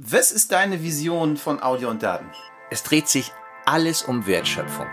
Was 0.00 0.30
ist 0.30 0.52
deine 0.52 0.80
Vision 0.84 1.36
von 1.36 1.60
Audio 1.60 1.90
und 1.90 2.04
Daten? 2.04 2.26
Es 2.70 2.84
dreht 2.84 3.08
sich 3.08 3.32
alles 3.66 4.02
um 4.02 4.28
Wertschöpfung. 4.28 4.86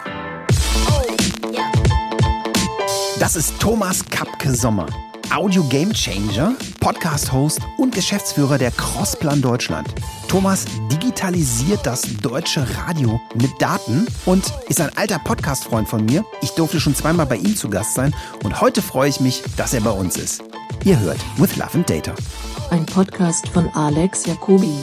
Das 3.20 3.36
ist 3.36 3.60
Thomas 3.60 4.04
Kapke 4.10 4.56
Sommer, 4.56 4.88
Audio 5.32 5.64
Game 5.66 5.94
Changer, 5.94 6.56
Podcast-Host 6.80 7.62
und 7.78 7.94
Geschäftsführer 7.94 8.58
der 8.58 8.72
Crossplan 8.72 9.44
Deutschland. 9.44 9.94
Thomas 10.28 10.66
digitalisiert 10.92 11.86
das 11.86 12.02
deutsche 12.24 12.66
Radio 12.76 13.22
mit 13.36 13.52
Daten 13.60 14.08
und 14.26 14.52
ist 14.70 14.82
ein 14.82 14.98
alter 14.98 15.20
Podcast-Freund 15.20 15.88
von 15.88 16.04
mir. 16.04 16.26
Ich 16.42 16.50
durfte 16.56 16.80
schon 16.80 16.96
zweimal 16.96 17.28
bei 17.28 17.36
ihm 17.36 17.56
zu 17.56 17.70
Gast 17.70 17.94
sein 17.94 18.16
und 18.44 18.60
heute 18.60 18.82
freue 18.82 19.10
ich 19.10 19.20
mich, 19.20 19.44
dass 19.56 19.76
er 19.76 19.82
bei 19.82 19.92
uns 19.92 20.18
ist. 20.18 20.44
Ihr 20.84 21.00
hört 21.00 21.20
With 21.38 21.58
Love 21.58 21.76
and 21.76 21.88
Data. 21.88 22.16
Ein 22.72 22.86
Podcast 22.86 23.48
von 23.50 23.70
Alex 23.74 24.26
Jacobi. 24.26 24.78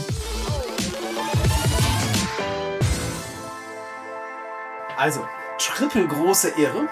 Also, 4.96 5.20
triple 5.58 6.06
große 6.06 6.50
Ehre. 6.58 6.88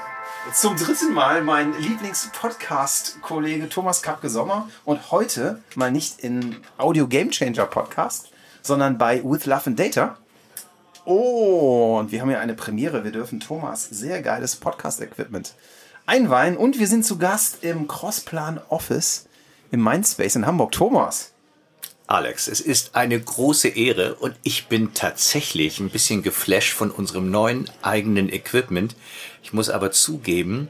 Zum 0.53 0.77
dritten 0.77 1.15
Mal 1.15 1.43
mein 1.43 1.73
Lieblings-Podcast-Kollege 1.79 3.69
Thomas 3.69 4.03
Kapke 4.03 4.29
Sommer 4.29 4.69
und 4.85 5.11
heute 5.11 5.63
mal 5.77 5.93
nicht 5.93 6.21
in 6.21 6.57
Audio 6.77 7.07
Game 7.07 7.31
Changer 7.31 7.67
Podcast, 7.67 8.31
sondern 8.63 8.99
bei 8.99 9.23
With 9.23 9.47
Love 9.47 9.67
and 9.67 9.79
Data. 9.79 10.17
Oh, 11.05 11.99
und 12.01 12.11
wir 12.11 12.21
haben 12.21 12.29
hier 12.29 12.41
eine 12.41 12.55
Premiere. 12.55 13.05
Wir 13.05 13.13
dürfen 13.13 13.41
Thomas 13.41 13.85
sehr 13.85 14.23
geiles 14.23 14.57
Podcast-Equipment 14.57 15.55
einweihen 16.07 16.57
und 16.57 16.81
wir 16.81 16.89
sind 16.89 17.05
zu 17.05 17.19
Gast 17.19 17.63
im 17.63 17.87
Crossplan 17.87 18.61
Office 18.69 19.27
im 19.71 19.83
Mindspace 19.83 20.37
in 20.37 20.47
Hamburg. 20.47 20.73
Thomas. 20.73 21.33
Alex, 22.07 22.49
es 22.49 22.61
ist 22.61 22.97
eine 22.97 23.21
große 23.21 23.69
Ehre 23.69 24.17
und 24.17 24.35
ich 24.43 24.67
bin 24.67 24.95
tatsächlich 24.95 25.79
ein 25.79 25.91
bisschen 25.91 26.25
geflasht 26.25 26.73
von 26.73 26.91
unserem 26.91 27.31
neuen 27.31 27.71
eigenen 27.83 28.29
Equipment. 28.33 28.97
Ich 29.45 29.53
muss 29.53 29.71
aber 29.71 29.93
zugeben, 29.93 30.69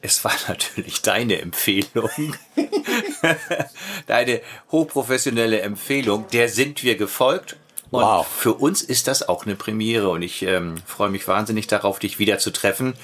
es 0.00 0.24
war 0.24 0.32
natürlich 0.48 1.02
deine 1.02 1.40
Empfehlung. 1.40 2.10
deine 4.06 4.40
hochprofessionelle 4.70 5.60
Empfehlung. 5.60 6.26
Der 6.32 6.48
sind 6.48 6.82
wir 6.82 6.96
gefolgt. 6.96 7.56
Und 7.90 8.02
wow. 8.02 8.26
für 8.26 8.54
uns 8.54 8.80
ist 8.80 9.06
das 9.06 9.28
auch 9.28 9.44
eine 9.44 9.54
Premiere 9.54 10.08
und 10.08 10.22
ich 10.22 10.42
ähm, 10.44 10.76
freue 10.86 11.10
mich 11.10 11.28
wahnsinnig 11.28 11.66
darauf, 11.66 11.98
dich 11.98 12.18
wieder 12.18 12.38
zu 12.38 12.50
treffen 12.50 12.94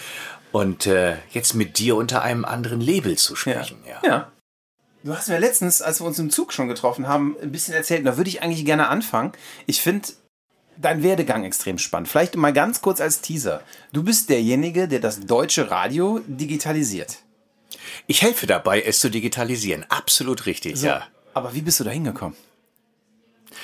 und 0.50 0.86
äh, 0.86 1.16
jetzt 1.30 1.54
mit 1.54 1.78
dir 1.78 1.94
unter 1.96 2.22
einem 2.22 2.46
anderen 2.46 2.80
Label 2.80 3.16
zu 3.16 3.36
sprechen. 3.36 3.76
Ja. 3.86 4.00
ja. 4.02 4.08
ja. 4.08 4.32
Du 5.04 5.16
hast 5.16 5.28
mir 5.28 5.38
letztens, 5.38 5.80
als 5.80 6.00
wir 6.00 6.06
uns 6.06 6.18
im 6.18 6.30
Zug 6.30 6.52
schon 6.52 6.68
getroffen 6.68 7.06
haben, 7.06 7.36
ein 7.40 7.52
bisschen 7.52 7.74
erzählt. 7.74 8.00
Und 8.00 8.06
da 8.06 8.16
würde 8.16 8.30
ich 8.30 8.42
eigentlich 8.42 8.64
gerne 8.64 8.88
anfangen. 8.88 9.32
Ich 9.66 9.80
finde 9.80 10.08
dein 10.76 11.02
Werdegang 11.02 11.44
extrem 11.44 11.78
spannend. 11.78 12.08
Vielleicht 12.08 12.36
mal 12.36 12.52
ganz 12.52 12.80
kurz 12.80 13.00
als 13.00 13.20
Teaser. 13.20 13.62
Du 13.92 14.02
bist 14.02 14.28
derjenige, 14.28 14.88
der 14.88 15.00
das 15.00 15.20
deutsche 15.20 15.70
Radio 15.70 16.20
digitalisiert. 16.26 17.18
Ich 18.06 18.22
helfe 18.22 18.46
dabei, 18.46 18.82
es 18.82 19.00
zu 19.00 19.10
digitalisieren. 19.10 19.84
Absolut 19.88 20.46
richtig, 20.46 20.76
so, 20.78 20.86
ja. 20.86 21.06
Aber 21.34 21.54
wie 21.54 21.62
bist 21.62 21.78
du 21.80 21.84
da 21.84 21.90
hingekommen? 21.90 22.36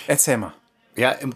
Erzähl 0.07 0.37
mal. 0.37 0.55
Ja, 0.97 1.11
im 1.13 1.35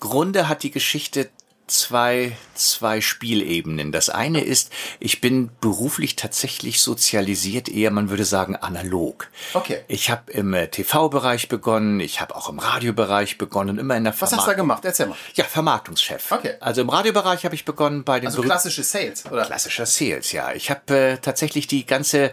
Grunde 0.00 0.48
hat 0.48 0.62
die 0.62 0.70
Geschichte 0.70 1.30
zwei, 1.68 2.36
zwei 2.54 3.00
Spielebenen. 3.00 3.92
Das 3.92 4.08
eine 4.08 4.40
ist, 4.40 4.72
ich 4.98 5.20
bin 5.20 5.50
beruflich 5.60 6.16
tatsächlich 6.16 6.80
sozialisiert, 6.80 7.68
eher 7.68 7.90
man 7.90 8.10
würde 8.10 8.24
sagen 8.24 8.56
analog. 8.56 9.28
Okay. 9.54 9.84
Ich 9.88 10.10
habe 10.10 10.30
im 10.32 10.54
äh, 10.54 10.68
TV-Bereich 10.68 11.48
begonnen, 11.48 12.00
ich 12.00 12.20
habe 12.20 12.34
auch 12.34 12.48
im 12.48 12.58
Radiobereich 12.58 13.38
begonnen, 13.38 13.78
immer 13.78 13.96
in 13.96 14.04
der 14.04 14.12
Vermarktung. 14.12 14.38
Was 14.38 14.46
hast 14.46 14.46
du 14.46 14.50
da 14.50 14.56
gemacht? 14.56 14.84
Erzähl 14.84 15.06
mal. 15.06 15.16
Ja, 15.34 15.44
Vermarktungschef. 15.44 16.32
Okay. 16.32 16.54
Also 16.60 16.80
im 16.80 16.88
Radiobereich 16.88 17.44
habe 17.44 17.54
ich 17.54 17.64
begonnen 17.64 18.04
bei 18.04 18.20
den... 18.20 18.26
Also 18.26 18.42
klassische 18.42 18.82
Sales, 18.82 19.24
oder? 19.26 19.44
Klassischer 19.44 19.86
Sales, 19.86 20.32
ja. 20.32 20.52
Ich 20.52 20.70
habe 20.70 20.96
äh, 20.96 21.16
tatsächlich 21.18 21.66
die 21.66 21.86
ganze 21.86 22.32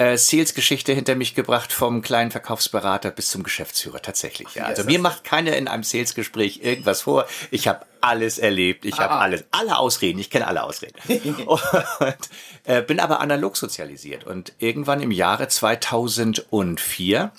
äh, 0.00 0.16
Sales-Geschichte 0.16 0.94
hinter 0.94 1.14
mich 1.14 1.34
gebracht, 1.34 1.74
vom 1.74 2.00
kleinen 2.00 2.30
Verkaufsberater 2.30 3.10
bis 3.10 3.28
zum 3.28 3.42
Geschäftsführer 3.42 4.00
tatsächlich. 4.00 4.54
Ja. 4.54 4.64
Also 4.64 4.84
mir 4.84 4.98
macht 4.98 5.24
keiner 5.24 5.54
in 5.58 5.68
einem 5.68 5.82
Sales-Gespräch 5.82 6.60
irgendwas 6.62 7.02
vor. 7.02 7.26
Ich 7.50 7.68
habe 7.68 7.84
alles 8.00 8.38
erlebt, 8.38 8.86
ich 8.86 8.98
habe 8.98 9.12
ah. 9.12 9.20
alles, 9.20 9.44
alle 9.50 9.76
Ausreden, 9.76 10.18
ich 10.18 10.30
kenne 10.30 10.46
alle 10.46 10.62
Ausreden. 10.62 10.96
und 11.46 12.16
äh, 12.64 12.80
bin 12.80 12.98
aber 12.98 13.20
analog 13.20 13.58
sozialisiert. 13.58 14.24
Und 14.24 14.54
irgendwann 14.58 15.02
im 15.02 15.10
Jahre 15.10 15.48
2004 15.48 17.30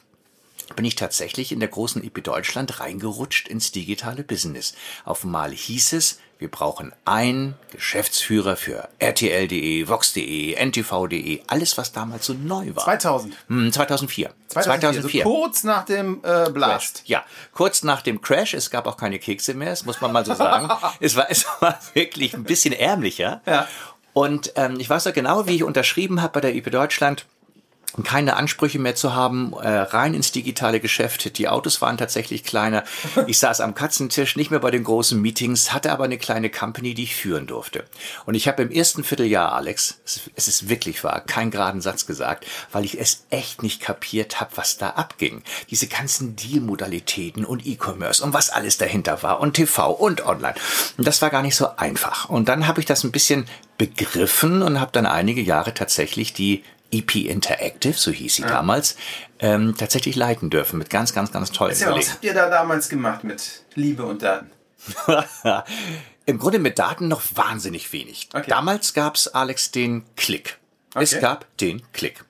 bin 0.75 0.85
ich 0.85 0.93
tatsächlich 0.93 1.51
in 1.51 1.59
der 1.59 1.69
großen 1.69 2.03
IP 2.03 2.23
Deutschland 2.23 2.79
reingerutscht 2.79 3.47
ins 3.47 3.71
digitale 3.71 4.23
Business. 4.23 4.75
Auf 5.03 5.23
einmal 5.23 5.51
hieß 5.51 5.93
es, 5.93 6.19
wir 6.41 6.49
brauchen 6.49 6.91
einen 7.05 7.53
Geschäftsführer 7.71 8.55
für 8.55 8.89
RTL.de, 8.97 9.87
Vox.de, 9.87 10.55
NTV.de, 10.55 11.43
alles 11.45 11.77
was 11.77 11.91
damals 11.91 12.25
so 12.25 12.33
neu 12.33 12.75
war. 12.75 12.83
2000. 12.83 13.35
Hm, 13.47 13.71
2004. 13.71 14.31
2004. 14.47 15.01
2004. 15.01 15.25
Also 15.25 15.35
kurz 15.35 15.63
nach 15.63 15.85
dem 15.85 16.19
äh, 16.23 16.49
Blast. 16.49 17.03
Ja, 17.05 17.23
kurz 17.53 17.83
nach 17.83 18.01
dem 18.01 18.21
Crash. 18.21 18.55
Es 18.55 18.71
gab 18.71 18.87
auch 18.87 18.97
keine 18.97 19.19
Kekse 19.19 19.53
mehr, 19.53 19.69
das 19.69 19.85
muss 19.85 20.01
man 20.01 20.11
mal 20.11 20.25
so 20.25 20.33
sagen. 20.33 20.67
es, 20.99 21.15
war, 21.15 21.29
es 21.29 21.45
war 21.59 21.77
wirklich 21.93 22.33
ein 22.33 22.43
bisschen 22.43 22.73
ärmlicher. 22.73 23.41
Ja. 23.45 23.67
Und 24.13 24.53
ähm, 24.55 24.79
ich 24.79 24.89
weiß 24.89 25.05
noch 25.05 25.13
genau, 25.13 25.45
wie 25.45 25.57
ich 25.57 25.63
unterschrieben 25.63 26.23
habe 26.23 26.33
bei 26.33 26.41
der 26.41 26.55
IP 26.55 26.71
Deutschland 26.71 27.27
keine 28.03 28.35
Ansprüche 28.35 28.79
mehr 28.79 28.95
zu 28.95 29.13
haben, 29.13 29.53
äh, 29.53 29.67
rein 29.67 30.13
ins 30.13 30.31
digitale 30.31 30.79
Geschäft. 30.79 31.37
Die 31.37 31.47
Autos 31.47 31.81
waren 31.81 31.97
tatsächlich 31.97 32.43
kleiner. 32.43 32.83
Ich 33.27 33.39
saß 33.39 33.61
am 33.61 33.75
Katzentisch, 33.75 34.35
nicht 34.35 34.51
mehr 34.51 34.59
bei 34.59 34.71
den 34.71 34.83
großen 34.83 35.21
Meetings, 35.21 35.73
hatte 35.73 35.91
aber 35.91 36.05
eine 36.05 36.17
kleine 36.17 36.49
Company, 36.49 36.93
die 36.93 37.03
ich 37.03 37.15
führen 37.15 37.47
durfte. 37.47 37.83
Und 38.25 38.35
ich 38.35 38.47
habe 38.47 38.63
im 38.63 38.71
ersten 38.71 39.03
Vierteljahr, 39.03 39.53
Alex, 39.53 39.99
es 40.35 40.47
ist 40.47 40.69
wirklich 40.69 41.03
wahr, 41.03 41.21
keinen 41.21 41.51
geraden 41.51 41.81
Satz 41.81 42.05
gesagt, 42.05 42.45
weil 42.71 42.85
ich 42.85 42.99
es 42.99 43.25
echt 43.29 43.63
nicht 43.63 43.81
kapiert 43.81 44.39
habe, 44.39 44.51
was 44.55 44.77
da 44.77 44.91
abging. 44.91 45.43
Diese 45.69 45.87
ganzen 45.87 46.35
Deal-Modalitäten 46.35 47.45
und 47.45 47.65
E-Commerce 47.65 48.23
und 48.23 48.33
was 48.33 48.49
alles 48.49 48.77
dahinter 48.77 49.21
war 49.23 49.39
und 49.39 49.53
TV 49.53 49.91
und 49.91 50.25
Online. 50.25 50.55
Und 50.97 51.05
das 51.07 51.21
war 51.21 51.29
gar 51.29 51.41
nicht 51.41 51.55
so 51.55 51.75
einfach. 51.75 52.29
Und 52.29 52.47
dann 52.47 52.67
habe 52.67 52.79
ich 52.79 52.85
das 52.85 53.03
ein 53.03 53.11
bisschen 53.11 53.45
begriffen 53.77 54.61
und 54.61 54.79
habe 54.79 54.91
dann 54.91 55.05
einige 55.05 55.41
Jahre 55.41 55.73
tatsächlich 55.73 56.33
die 56.33 56.63
EP 56.91 57.15
Interactive, 57.15 57.93
so 57.93 58.11
hieß 58.11 58.35
sie 58.35 58.41
ja. 58.43 58.49
damals, 58.49 58.95
ähm, 59.39 59.75
tatsächlich 59.77 60.15
leiten 60.15 60.49
dürfen 60.49 60.77
mit 60.77 60.89
ganz, 60.89 61.13
ganz, 61.13 61.31
ganz 61.31 61.51
tollen 61.51 61.77
ja, 61.77 61.95
Was 61.95 62.11
habt 62.13 62.23
ihr 62.23 62.33
da 62.33 62.49
damals 62.49 62.89
gemacht 62.89 63.23
mit 63.23 63.63
Liebe 63.75 64.05
und 64.05 64.21
Daten? 64.21 64.51
Im 66.25 66.39
Grunde 66.39 66.59
mit 66.59 66.79
Daten 66.79 67.07
noch 67.07 67.21
wahnsinnig 67.35 67.91
wenig. 67.93 68.29
Okay. 68.33 68.49
Damals 68.49 68.93
gab's 68.93 69.27
Alex 69.27 69.71
den 69.71 70.03
Klick. 70.15 70.59
Okay. 70.93 71.03
Es 71.03 71.19
gab 71.19 71.45
den 71.57 71.81
Klick. 71.93 72.23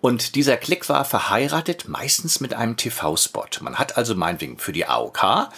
Und 0.00 0.34
dieser 0.34 0.56
Klick 0.56 0.88
war 0.88 1.04
verheiratet 1.04 1.88
meistens 1.88 2.40
mit 2.40 2.54
einem 2.54 2.76
TV-Spot. 2.76 3.46
Man 3.60 3.76
hat 3.76 3.96
also 3.96 4.14
meinetwegen 4.14 4.58
für 4.58 4.72
die 4.72 4.86
AOK 4.86 5.48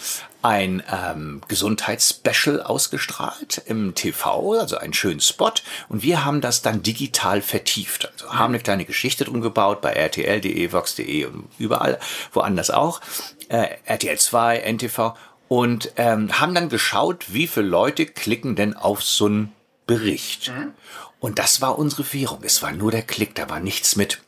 ein 0.41 0.81
ähm, 0.91 1.41
Gesundheitsspecial 1.47 2.61
ausgestrahlt 2.61 3.61
im 3.65 3.93
TV, 3.93 4.53
also 4.53 4.77
einen 4.77 4.93
schönen 4.93 5.19
Spot. 5.19 5.51
Und 5.89 6.01
wir 6.01 6.23
haben 6.25 6.41
das 6.41 6.61
dann 6.61 6.81
digital 6.81 7.41
vertieft. 7.41 8.09
Also 8.11 8.33
haben 8.33 8.53
eine 8.53 8.63
kleine 8.63 8.85
Geschichte 8.85 9.25
drum 9.25 9.41
gebaut 9.41 9.81
bei 9.81 9.91
rtl.de, 9.93 10.71
vox.de 10.71 11.25
und 11.25 11.49
überall, 11.57 11.99
woanders 12.31 12.71
auch. 12.71 13.01
Äh, 13.49 13.67
RTL 13.85 14.17
2, 14.17 14.59
NTV. 14.59 15.13
Und 15.49 15.93
ähm, 15.97 16.39
haben 16.39 16.53
dann 16.53 16.69
geschaut, 16.69 17.33
wie 17.33 17.47
viele 17.47 17.65
Leute 17.65 18.05
klicken 18.05 18.55
denn 18.55 18.75
auf 18.75 19.03
so 19.03 19.25
einen 19.25 19.53
Bericht. 19.87 20.51
Mhm. 20.55 20.73
Und 21.19 21.39
das 21.39 21.61
war 21.61 21.77
unsere 21.77 22.11
Währung. 22.13 22.39
Es 22.43 22.61
war 22.61 22.71
nur 22.71 22.91
der 22.91 23.01
Klick, 23.01 23.35
da 23.35 23.49
war 23.49 23.59
nichts 23.59 23.95
mit 23.95 24.19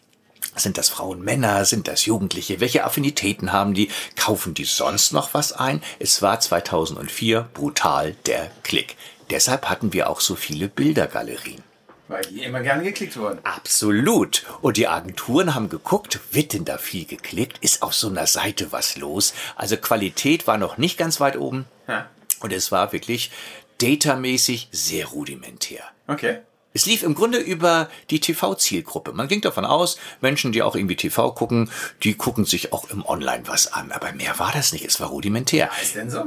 sind 0.55 0.77
das 0.77 0.89
Frauen, 0.89 1.21
Männer? 1.21 1.63
Sind 1.63 1.87
das 1.87 2.05
Jugendliche? 2.05 2.59
Welche 2.59 2.83
Affinitäten 2.83 3.53
haben 3.53 3.73
die? 3.73 3.89
Kaufen 4.17 4.53
die 4.53 4.65
sonst 4.65 5.13
noch 5.13 5.33
was 5.33 5.53
ein? 5.53 5.81
Es 5.99 6.21
war 6.21 6.39
2004 6.39 7.47
brutal 7.53 8.15
der 8.25 8.51
Klick. 8.63 8.97
Deshalb 9.29 9.69
hatten 9.69 9.93
wir 9.93 10.09
auch 10.09 10.19
so 10.19 10.35
viele 10.35 10.67
Bildergalerien. 10.67 11.63
Weil 12.09 12.23
die 12.23 12.43
immer 12.43 12.59
gerne 12.59 12.83
geklickt 12.83 13.15
wurden. 13.15 13.39
Absolut. 13.45 14.43
Und 14.61 14.75
die 14.75 14.89
Agenturen 14.89 15.55
haben 15.55 15.69
geguckt, 15.69 16.19
wird 16.31 16.51
denn 16.51 16.65
da 16.65 16.77
viel 16.77 17.05
geklickt? 17.05 17.57
Ist 17.59 17.81
auf 17.81 17.93
so 17.93 18.09
einer 18.09 18.27
Seite 18.27 18.73
was 18.73 18.97
los? 18.97 19.33
Also 19.55 19.77
Qualität 19.77 20.47
war 20.47 20.57
noch 20.57 20.77
nicht 20.77 20.97
ganz 20.97 21.21
weit 21.21 21.37
oben. 21.37 21.65
Ja. 21.87 22.09
Und 22.41 22.51
es 22.51 22.73
war 22.73 22.91
wirklich 22.91 23.31
datamäßig 23.77 24.67
sehr 24.71 25.05
rudimentär. 25.05 25.83
Okay. 26.07 26.39
Es 26.73 26.85
lief 26.85 27.03
im 27.03 27.15
Grunde 27.15 27.37
über 27.37 27.89
die 28.09 28.19
TV-Zielgruppe. 28.19 29.11
Man 29.13 29.27
ging 29.27 29.41
davon 29.41 29.65
aus, 29.65 29.97
Menschen, 30.21 30.51
die 30.51 30.61
auch 30.61 30.75
irgendwie 30.75 30.95
TV 30.95 31.31
gucken, 31.33 31.69
die 32.03 32.15
gucken 32.15 32.45
sich 32.45 32.71
auch 32.71 32.89
im 32.89 33.05
Online 33.05 33.43
was 33.47 33.73
an. 33.73 33.91
Aber 33.91 34.11
mehr 34.13 34.39
war 34.39 34.51
das 34.53 34.71
nicht. 34.71 34.85
Es 34.85 34.99
war 34.99 35.09
rudimentär. 35.09 35.69
Was 35.73 35.83
ist 35.83 35.95
denn 35.95 36.09
so? 36.09 36.25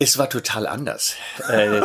Es 0.00 0.18
war 0.18 0.28
total 0.28 0.66
anders. 0.66 1.14
Äh, 1.48 1.82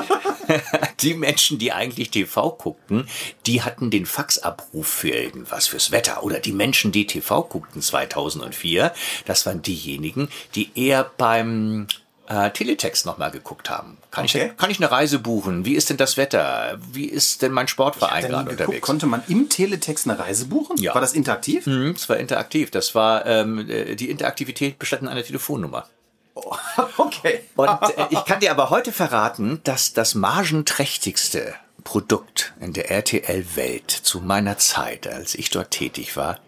die 1.02 1.14
Menschen, 1.14 1.60
die 1.60 1.72
eigentlich 1.72 2.10
TV 2.10 2.52
guckten, 2.52 3.08
die 3.46 3.62
hatten 3.62 3.92
den 3.92 4.08
Faxabruf 4.08 4.88
für 4.88 5.10
irgendwas, 5.10 5.68
fürs 5.68 5.92
Wetter. 5.92 6.24
Oder 6.24 6.40
die 6.40 6.52
Menschen, 6.52 6.92
die 6.92 7.06
TV 7.06 7.44
guckten 7.44 7.84
2004, 7.84 8.94
das 9.26 9.46
waren 9.46 9.62
diejenigen, 9.62 10.30
die 10.56 10.72
eher 10.74 11.04
beim 11.18 11.88
äh, 12.30 12.52
Teletext 12.52 13.06
nochmal 13.06 13.32
geguckt 13.32 13.70
haben. 13.70 13.98
Kann, 14.12 14.26
okay. 14.26 14.52
ich, 14.52 14.58
kann 14.58 14.70
ich 14.70 14.78
eine 14.78 14.92
Reise 14.92 15.20
buchen? 15.20 15.66
Wie 15.66 15.74
ist 15.74 15.90
denn 15.90 15.98
das 15.98 16.16
Wetter? 16.16 16.78
Wie 16.92 17.06
ist 17.06 17.42
denn 17.42 17.52
mein 17.52 17.68
Sportverein 17.68 18.28
gerade 18.28 18.52
unterwegs? 18.52 18.86
Konnte 18.86 19.08
man 19.08 19.24
im 19.28 19.50
Teletext 19.50 20.08
eine 20.08 20.20
Reise 20.20 20.46
buchen? 20.46 20.78
Ja. 20.78 20.94
War 20.94 21.02
das 21.02 21.14
interaktiv? 21.14 21.66
Mhm, 21.66 21.94
das 21.94 22.08
war 22.08 22.18
interaktiv. 22.18 22.72
Das 22.72 22.94
war 22.96 23.26
ähm, 23.26 23.68
äh, 23.70 23.96
die 23.96 24.10
Interaktivität 24.10 24.80
bestand 24.80 25.04
in 25.04 25.08
einer 25.10 25.24
Telefonnummer. 25.24 25.88
Okay. 26.98 27.42
Und 27.58 27.68
äh, 27.68 28.06
ich 28.12 28.24
kann 28.24 28.40
dir 28.40 28.52
aber 28.52 28.70
heute 28.70 28.94
verraten, 28.94 29.60
dass 29.66 29.92
das 29.92 30.16
margenträchtigste 30.16 31.54
Produkt 31.84 32.54
in 32.62 32.72
der 32.72 32.92
RTL-Welt 32.92 33.92
zu 33.92 34.22
meiner 34.22 34.58
Zeit, 34.58 35.06
als 35.08 35.36
ich 35.36 35.50
dort 35.50 35.72
tätig 35.72 36.16
war, 36.16 36.40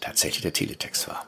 tatsächlich 0.00 0.42
der 0.42 0.52
Teletext 0.52 1.08
war. 1.08 1.26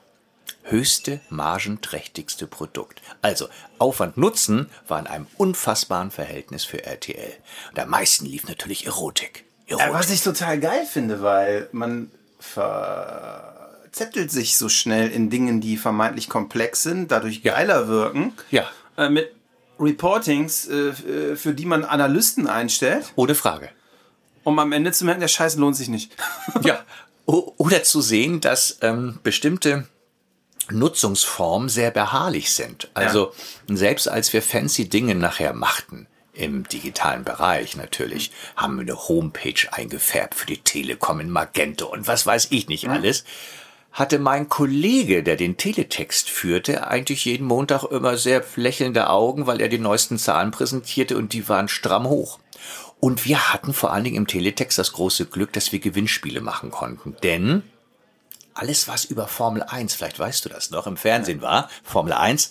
Höchste, 0.68 1.20
margenträchtigste 1.28 2.46
Produkt. 2.46 3.02
Also 3.22 3.48
Aufwand-Nutzen 3.78 4.68
war 4.88 4.98
in 4.98 5.06
einem 5.06 5.26
unfassbaren 5.36 6.10
Verhältnis 6.10 6.64
für 6.64 6.84
RTL. 6.84 7.32
Und 7.70 7.78
am 7.78 7.90
meisten 7.90 8.26
lief 8.26 8.48
natürlich 8.48 8.86
Erotik. 8.86 9.44
Erotik. 9.66 9.92
was 9.92 10.10
ich 10.10 10.22
total 10.22 10.60
geil 10.60 10.86
finde, 10.86 11.22
weil 11.22 11.68
man 11.72 12.10
ver 12.38 13.56
verzettelt 13.96 14.30
sich 14.30 14.58
so 14.58 14.68
schnell 14.68 15.10
in 15.10 15.30
Dingen, 15.30 15.62
die 15.62 15.78
vermeintlich 15.78 16.28
komplex 16.28 16.82
sind, 16.82 17.10
dadurch 17.10 17.40
ja. 17.42 17.54
geiler 17.54 17.88
wirken. 17.88 18.34
Ja. 18.50 18.68
Äh, 18.98 19.08
mit 19.08 19.32
Reportings, 19.80 20.68
äh, 20.68 20.88
äh, 20.88 21.36
für 21.36 21.54
die 21.54 21.64
man 21.64 21.82
Analysten 21.82 22.46
einstellt. 22.46 23.10
Ohne 23.16 23.34
Frage. 23.34 23.70
Um 24.44 24.58
am 24.58 24.72
Ende 24.72 24.92
zu 24.92 25.06
merken, 25.06 25.20
der 25.20 25.28
Scheiß 25.28 25.56
lohnt 25.56 25.76
sich 25.76 25.88
nicht. 25.88 26.14
ja. 26.62 26.84
O 27.24 27.54
oder 27.56 27.84
zu 27.84 28.02
sehen, 28.02 28.42
dass 28.42 28.78
ähm, 28.82 29.18
bestimmte 29.22 29.88
Nutzungsformen 30.70 31.68
sehr 31.68 31.90
beharrlich 31.90 32.52
sind. 32.52 32.90
Also 32.94 33.32
ja. 33.68 33.76
selbst 33.76 34.08
als 34.08 34.32
wir 34.32 34.42
fancy 34.42 34.88
Dinge 34.88 35.14
nachher 35.14 35.52
machten, 35.52 36.06
im 36.32 36.68
digitalen 36.68 37.24
Bereich 37.24 37.76
natürlich, 37.76 38.30
haben 38.56 38.76
wir 38.76 38.82
eine 38.82 39.08
Homepage 39.08 39.72
eingefärbt 39.72 40.34
für 40.34 40.46
die 40.46 40.58
Telekom 40.58 41.20
in 41.20 41.30
Magento 41.30 41.86
und 41.86 42.06
was 42.06 42.26
weiß 42.26 42.48
ich 42.50 42.68
nicht 42.68 42.88
alles 42.88 43.24
hatte 43.96 44.18
mein 44.18 44.50
Kollege, 44.50 45.22
der 45.22 45.36
den 45.36 45.56
Teletext 45.56 46.28
führte, 46.28 46.86
eigentlich 46.86 47.24
jeden 47.24 47.46
Montag 47.46 47.82
immer 47.84 48.18
sehr 48.18 48.44
lächelnde 48.54 49.08
Augen, 49.08 49.46
weil 49.46 49.58
er 49.62 49.70
die 49.70 49.78
neuesten 49.78 50.18
Zahlen 50.18 50.50
präsentierte 50.50 51.16
und 51.16 51.32
die 51.32 51.48
waren 51.48 51.66
stramm 51.66 52.06
hoch. 52.06 52.38
Und 53.00 53.24
wir 53.24 53.54
hatten 53.54 53.72
vor 53.72 53.94
allen 53.94 54.04
Dingen 54.04 54.16
im 54.16 54.26
Teletext 54.26 54.76
das 54.76 54.92
große 54.92 55.24
Glück, 55.26 55.54
dass 55.54 55.72
wir 55.72 55.78
Gewinnspiele 55.78 56.42
machen 56.42 56.70
konnten. 56.70 57.16
Denn 57.22 57.62
alles, 58.56 58.88
was 58.88 59.04
über 59.04 59.28
Formel 59.28 59.62
1, 59.62 59.94
vielleicht 59.94 60.18
weißt 60.18 60.44
du 60.44 60.48
das 60.48 60.70
noch, 60.70 60.86
im 60.86 60.96
Fernsehen 60.96 61.42
war, 61.42 61.68
Formel 61.84 62.12
1, 62.12 62.50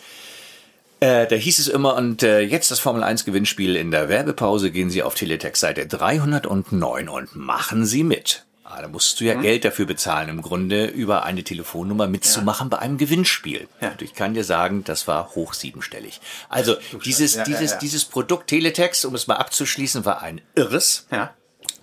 äh, 1.00 1.28
da 1.28 1.36
hieß 1.36 1.60
es 1.60 1.68
immer, 1.68 1.96
und 1.96 2.24
äh, 2.24 2.40
jetzt 2.40 2.72
das 2.72 2.80
Formel 2.80 3.04
1 3.04 3.26
Gewinnspiel 3.26 3.76
in 3.76 3.92
der 3.92 4.10
Werbepause, 4.10 4.72
gehen 4.72 4.90
Sie 4.90 5.04
auf 5.04 5.16
Teletext 5.16 5.62
Seite 5.62 5.86
309 5.88 7.10
und 7.10 7.36
machen 7.36 7.86
Sie 7.86 8.04
mit. 8.04 8.46
Ah, 8.64 8.82
da 8.82 8.88
musst 8.88 9.20
du 9.20 9.26
ja 9.26 9.36
hm. 9.36 9.44
Geld 9.44 9.64
dafür 9.64 9.86
bezahlen, 9.86 10.28
im 10.28 10.42
Grunde 10.42 10.88
über 10.88 11.24
eine 11.24 11.44
Telefonnummer 11.44 12.08
mitzumachen 12.08 12.66
ja. 12.66 12.70
bei 12.78 12.80
einem 12.80 12.98
Gewinnspiel. 12.98 13.68
Ja. 13.80 13.92
Und 13.92 14.02
ich 14.02 14.16
kann 14.16 14.34
dir 14.34 14.44
sagen, 14.44 14.84
das 14.84 15.08
war 15.08 15.36
hoch 15.36 15.54
siebenstellig. 15.54 16.20
Also 16.50 16.76
dieses, 17.06 17.36
ja, 17.36 17.44
dieses, 17.44 17.78
dieses 17.78 18.06
Produkt 18.06 18.48
Teletext, 18.48 19.06
um 19.06 19.14
es 19.14 19.28
mal 19.28 19.36
abzuschließen, 19.36 20.04
war 20.06 20.24
ein 20.24 20.42
irres. 20.56 21.06
Ja. 21.12 21.36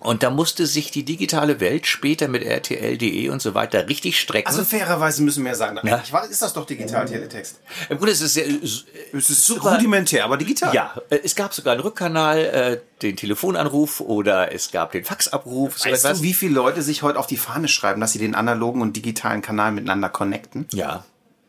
Und 0.03 0.21
da 0.21 0.29
musste 0.29 0.67
sich 0.67 0.91
die 0.91 1.03
digitale 1.03 1.59
Welt 1.59 1.87
später 1.87 2.27
mit 2.27 2.43
RTL.de 2.43 3.29
und 3.29 3.41
so 3.41 3.55
weiter 3.55 3.87
richtig 3.87 4.19
strecken. 4.19 4.47
Also 4.47 4.63
fairerweise 4.63 5.23
müssen 5.23 5.43
wir 5.43 5.51
ja 5.51 5.57
sagen, 5.57 5.79
ja. 5.83 5.95
eigentlich 5.95 6.31
ist 6.31 6.41
das 6.41 6.53
doch 6.53 6.65
digital 6.65 7.05
Teletext. 7.05 7.59
Im 7.89 7.97
Grunde 7.97 8.11
ist 8.11 8.21
es 8.21 8.33
sehr, 8.33 8.45
es 8.45 9.29
ist 9.29 9.45
super 9.45 9.75
rudimentär, 9.75 10.25
aber 10.25 10.37
digital. 10.37 10.73
Ja, 10.75 10.93
äh, 11.09 11.19
es 11.23 11.35
gab 11.35 11.53
sogar 11.53 11.73
einen 11.73 11.81
Rückkanal, 11.81 12.37
äh, 12.37 12.79
den 13.01 13.15
Telefonanruf 13.15 14.01
oder 14.01 14.53
es 14.53 14.71
gab 14.71 14.91
den 14.91 15.05
Faxabruf. 15.05 15.79
So 15.79 15.89
weißt 15.89 16.05
etwas. 16.05 16.17
du, 16.19 16.23
wie 16.23 16.33
viele 16.33 16.53
Leute 16.53 16.81
sich 16.81 17.01
heute 17.01 17.17
auf 17.17 17.27
die 17.27 17.37
Fahne 17.37 17.69
schreiben, 17.69 18.01
dass 18.01 18.11
sie 18.11 18.19
den 18.19 18.35
analogen 18.35 18.81
und 18.81 18.97
digitalen 18.97 19.41
Kanal 19.41 19.71
miteinander 19.71 20.09
connecten? 20.09 20.67
Ja, 20.73 21.05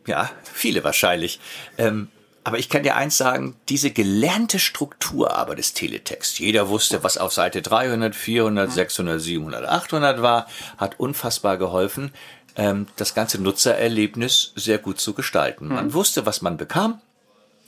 ja, 0.06 0.30
viele 0.52 0.84
wahrscheinlich. 0.84 1.40
Ähm, 1.78 2.08
aber 2.44 2.58
ich 2.58 2.68
kann 2.68 2.82
dir 2.82 2.94
eins 2.94 3.16
sagen, 3.16 3.56
diese 3.70 3.90
gelernte 3.90 4.58
Struktur 4.58 5.34
aber 5.34 5.56
des 5.56 5.72
Teletext, 5.72 6.38
jeder 6.38 6.68
wusste, 6.68 7.02
was 7.02 7.16
auf 7.16 7.32
Seite 7.32 7.62
300, 7.62 8.14
400, 8.14 8.70
600, 8.70 9.20
700, 9.20 9.64
800 9.64 10.20
war, 10.20 10.46
hat 10.76 11.00
unfassbar 11.00 11.56
geholfen, 11.56 12.12
ähm, 12.56 12.86
das 12.96 13.14
ganze 13.14 13.40
Nutzererlebnis 13.40 14.52
sehr 14.56 14.78
gut 14.78 15.00
zu 15.00 15.14
gestalten. 15.14 15.68
Man 15.68 15.86
mhm. 15.86 15.94
wusste, 15.94 16.26
was 16.26 16.42
man 16.42 16.58
bekam. 16.58 17.00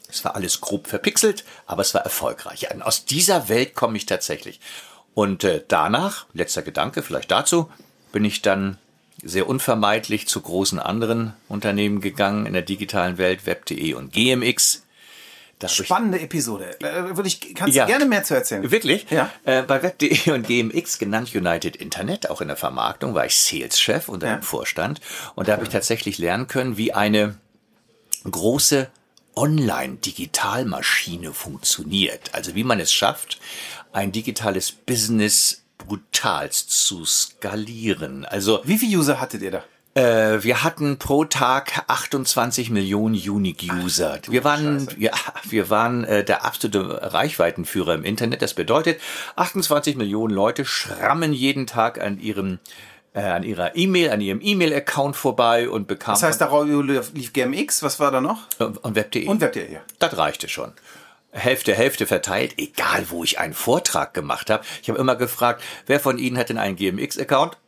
Es 0.08 0.24
war 0.24 0.36
alles 0.36 0.60
grob 0.60 0.86
verpixelt, 0.86 1.44
aber 1.66 1.82
es 1.82 1.94
war 1.94 2.02
erfolgreich. 2.02 2.72
Und 2.72 2.82
aus 2.82 3.06
dieser 3.06 3.48
Welt 3.48 3.74
komme 3.74 3.96
ich 3.96 4.06
tatsächlich. 4.06 4.60
Und 5.14 5.42
äh, 5.42 5.64
danach, 5.66 6.26
letzter 6.34 6.62
Gedanke 6.62 7.02
vielleicht 7.02 7.30
dazu, 7.30 7.70
bin 8.12 8.24
ich 8.24 8.42
dann 8.42 8.78
sehr 9.28 9.48
unvermeidlich 9.48 10.28
zu 10.28 10.40
großen 10.40 10.78
anderen 10.78 11.34
Unternehmen 11.48 12.00
gegangen 12.00 12.46
in 12.46 12.52
der 12.52 12.62
digitalen 12.62 13.18
Welt, 13.18 13.46
web.de 13.46 13.94
und 13.94 14.12
GMX. 14.12 14.82
Spannende 15.64 16.20
Episode. 16.20 16.78
Äh, 16.80 17.16
würde 17.16 17.28
ich, 17.28 17.54
kannst 17.54 17.74
ja. 17.74 17.86
gerne 17.86 18.04
mehr 18.04 18.24
zu 18.24 18.34
erzählen? 18.34 18.70
Wirklich? 18.70 19.06
Ja. 19.10 19.30
Äh, 19.44 19.62
bei 19.62 19.82
web.de 19.82 20.30
und 20.32 20.46
GMX, 20.46 20.98
genannt 20.98 21.34
United 21.34 21.76
Internet, 21.76 22.28
auch 22.28 22.42
in 22.42 22.48
der 22.48 22.58
Vermarktung, 22.58 23.14
war 23.14 23.24
ich 23.24 23.36
Sales-Chef 23.36 24.10
unter 24.10 24.26
ja. 24.26 24.36
dem 24.36 24.42
Vorstand. 24.42 25.00
Und 25.34 25.48
da 25.48 25.52
habe 25.52 25.64
ich 25.64 25.70
tatsächlich 25.70 26.18
lernen 26.18 26.46
können, 26.46 26.76
wie 26.76 26.92
eine 26.92 27.36
große 28.30 28.90
Online-Digitalmaschine 29.34 31.32
funktioniert. 31.32 32.34
Also 32.34 32.54
wie 32.54 32.64
man 32.64 32.78
es 32.78 32.92
schafft, 32.92 33.40
ein 33.92 34.12
digitales 34.12 34.72
Business 34.72 35.62
brutalst 35.86 36.70
zu 36.70 37.04
skalieren. 37.04 38.24
Also 38.24 38.60
wie 38.64 38.78
viele 38.78 38.98
User 38.98 39.20
hattet 39.20 39.42
ihr 39.42 39.50
da? 39.50 39.64
Äh, 39.96 40.42
wir 40.44 40.62
hatten 40.62 40.98
pro 40.98 41.24
Tag 41.24 41.84
28 41.86 42.68
Millionen 42.68 43.14
Unique 43.14 43.64
User. 43.82 44.18
Ach, 44.22 44.30
wir 44.30 44.44
waren, 44.44 44.80
Scheiße. 44.80 45.00
ja, 45.00 45.12
wir 45.44 45.70
waren 45.70 46.04
äh, 46.04 46.22
der 46.22 46.44
absolute 46.44 47.14
Reichweitenführer 47.14 47.94
im 47.94 48.04
Internet. 48.04 48.42
Das 48.42 48.52
bedeutet, 48.52 49.00
28 49.36 49.96
Millionen 49.96 50.34
Leute 50.34 50.66
schrammen 50.66 51.32
jeden 51.32 51.66
Tag 51.66 51.98
an 51.98 52.20
ihrem 52.20 52.58
äh, 53.14 53.20
an 53.22 53.42
ihrer 53.42 53.74
E-Mail, 53.74 54.10
an 54.10 54.20
ihrem 54.20 54.40
E-Mail-Account 54.42 55.16
vorbei 55.16 55.70
und 55.70 55.88
bekamen. 55.88 56.20
Das 56.20 56.22
heißt, 56.22 56.40
da 56.42 56.62
lief 56.62 57.32
GMX, 57.32 57.82
was 57.82 57.98
war 57.98 58.10
da 58.10 58.20
noch? 58.20 58.42
Und 58.58 58.94
Web.de. 58.94 59.26
Und 59.26 59.40
Web.de, 59.40 59.72
ja. 59.72 59.80
Das 59.98 60.18
reichte 60.18 60.50
schon. 60.50 60.72
Hälfte, 61.36 61.74
Hälfte 61.74 62.06
verteilt, 62.06 62.54
egal 62.56 63.06
wo 63.10 63.24
ich 63.24 63.38
einen 63.38 63.54
Vortrag 63.54 64.14
gemacht 64.14 64.50
habe. 64.50 64.64
Ich 64.82 64.88
habe 64.88 64.98
immer 64.98 65.16
gefragt, 65.16 65.62
wer 65.86 66.00
von 66.00 66.18
Ihnen 66.18 66.38
hat 66.38 66.48
denn 66.48 66.58
einen 66.58 66.76
GMX-Account? 66.76 67.58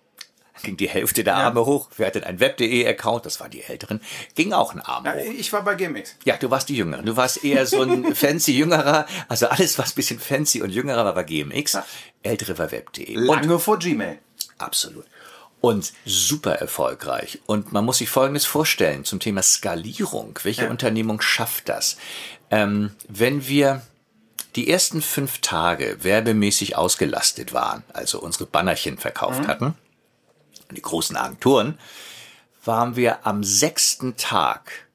ging 0.63 0.77
die 0.77 0.89
Hälfte 0.89 1.25
der 1.25 1.37
Arme 1.37 1.61
ja. 1.61 1.67
hoch. 1.67 1.89
Wer 1.97 2.09
hat 2.09 2.15
denn 2.15 2.25
einen 2.25 2.41
Web.de-Account? 2.41 3.27
Das 3.27 3.41
waren 3.41 3.51
die 3.51 3.63
Älteren. 3.63 4.01
Ging 4.35 4.53
auch 4.53 4.75
ein 4.75 4.81
Arm 4.81 5.05
ja, 5.05 5.15
hoch. 5.15 5.33
Ich 5.39 5.53
war 5.53 5.63
bei 5.63 5.75
GMX. 5.75 6.17
Ja, 6.25 6.37
du 6.37 6.51
warst 6.51 6.69
die 6.69 6.77
Jüngere. 6.77 7.03
Du 7.03 7.17
warst 7.17 7.45
eher 7.45 7.67
so 7.67 7.83
ein 7.83 8.15
fancy 8.15 8.53
Jüngerer. 8.53 9.07
Also 9.29 9.49
alles, 9.49 9.79
was 9.79 9.93
bisschen 9.93 10.19
fancy 10.19 10.63
und 10.63 10.71
jüngerer 10.71 11.05
war, 11.05 11.17
war 11.17 11.25
GMX. 11.25 11.79
Ältere 12.23 12.59
war 12.59 12.71
Web.de. 12.73 13.15
Lange 13.15 13.55
und, 13.55 13.61
vor 13.61 13.79
Gmail. 13.79 14.19
Absolut. 14.59 15.05
Und 15.61 15.93
super 16.05 16.53
erfolgreich. 16.53 17.41
Und 17.47 17.73
man 17.73 17.85
muss 17.85 17.99
sich 17.99 18.09
Folgendes 18.09 18.47
vorstellen 18.47 19.05
zum 19.05 19.19
Thema 19.19 19.43
Skalierung. 19.43 20.39
Welche 20.45 20.65
ja. 20.65 20.71
Unternehmung 20.71 21.21
schafft 21.21 21.69
das? 21.69 21.97
Ähm, 22.51 22.91
wenn 23.09 23.49
wir 23.49 23.83
die 24.55 24.71
ersten 24.71 25.03
fünf 25.03 25.41
Tage 25.41 25.99
werbemäßig 26.03 26.77
ausgelastet 26.77 27.53
waren, 27.53 27.83
also 27.93 28.21
unsere 28.21 28.47
Bannerchen 28.47 28.99
verkauft 28.99 29.43
mhm. 29.43 29.47
hatten, 29.49 29.75
die 30.71 30.83
großen 30.83 31.17
Agenturen, 31.17 31.79
waren 32.65 32.97
wir 32.97 33.27
am 33.27 33.43
sechsten 33.43 34.17
Tag 34.17 34.89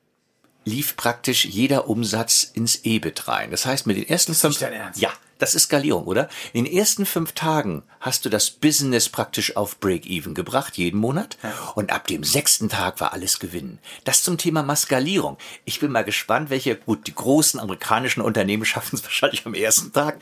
lief 0.65 0.95
praktisch 0.95 1.45
jeder 1.45 1.89
Umsatz 1.89 2.43
ins 2.43 2.85
EBIT 2.85 3.27
rein. 3.27 3.51
Das 3.51 3.65
heißt, 3.65 3.85
mit 3.85 3.97
den 3.97 4.07
ersten 4.07 4.33
fünf, 4.33 4.59
ja, 4.95 5.11
das 5.43 5.55
ist 5.55 5.63
Skalierung, 5.63 6.05
oder? 6.05 6.29
In 6.53 6.63
den 6.63 6.73
ersten 6.73 7.05
fünf 7.05 7.33
Tagen 7.33 7.83
hast 7.99 8.23
du 8.23 8.29
das 8.29 8.49
Business 8.49 9.09
praktisch 9.09 9.57
auf 9.57 9.77
Break-Even 9.81 10.35
gebracht, 10.35 10.77
jeden 10.77 11.01
Monat. 11.01 11.37
Und 11.75 11.91
ab 11.91 12.07
dem 12.07 12.23
sechsten 12.23 12.69
Tag 12.69 13.01
war 13.01 13.11
alles 13.11 13.39
Gewinn. 13.39 13.79
Das 14.05 14.23
zum 14.23 14.37
Thema 14.37 14.63
Maskalierung. 14.63 15.37
Ich 15.65 15.81
bin 15.81 15.91
mal 15.91 16.05
gespannt, 16.05 16.49
welche, 16.49 16.77
gut, 16.77 17.07
die 17.07 17.13
großen 17.15 17.59
amerikanischen 17.59 18.21
Unternehmen 18.21 18.63
schaffen 18.73 18.95
es 18.95 19.03
wahrscheinlich 19.03 19.45
am 19.45 19.53
ersten 19.53 19.91
Tag. 19.91 20.19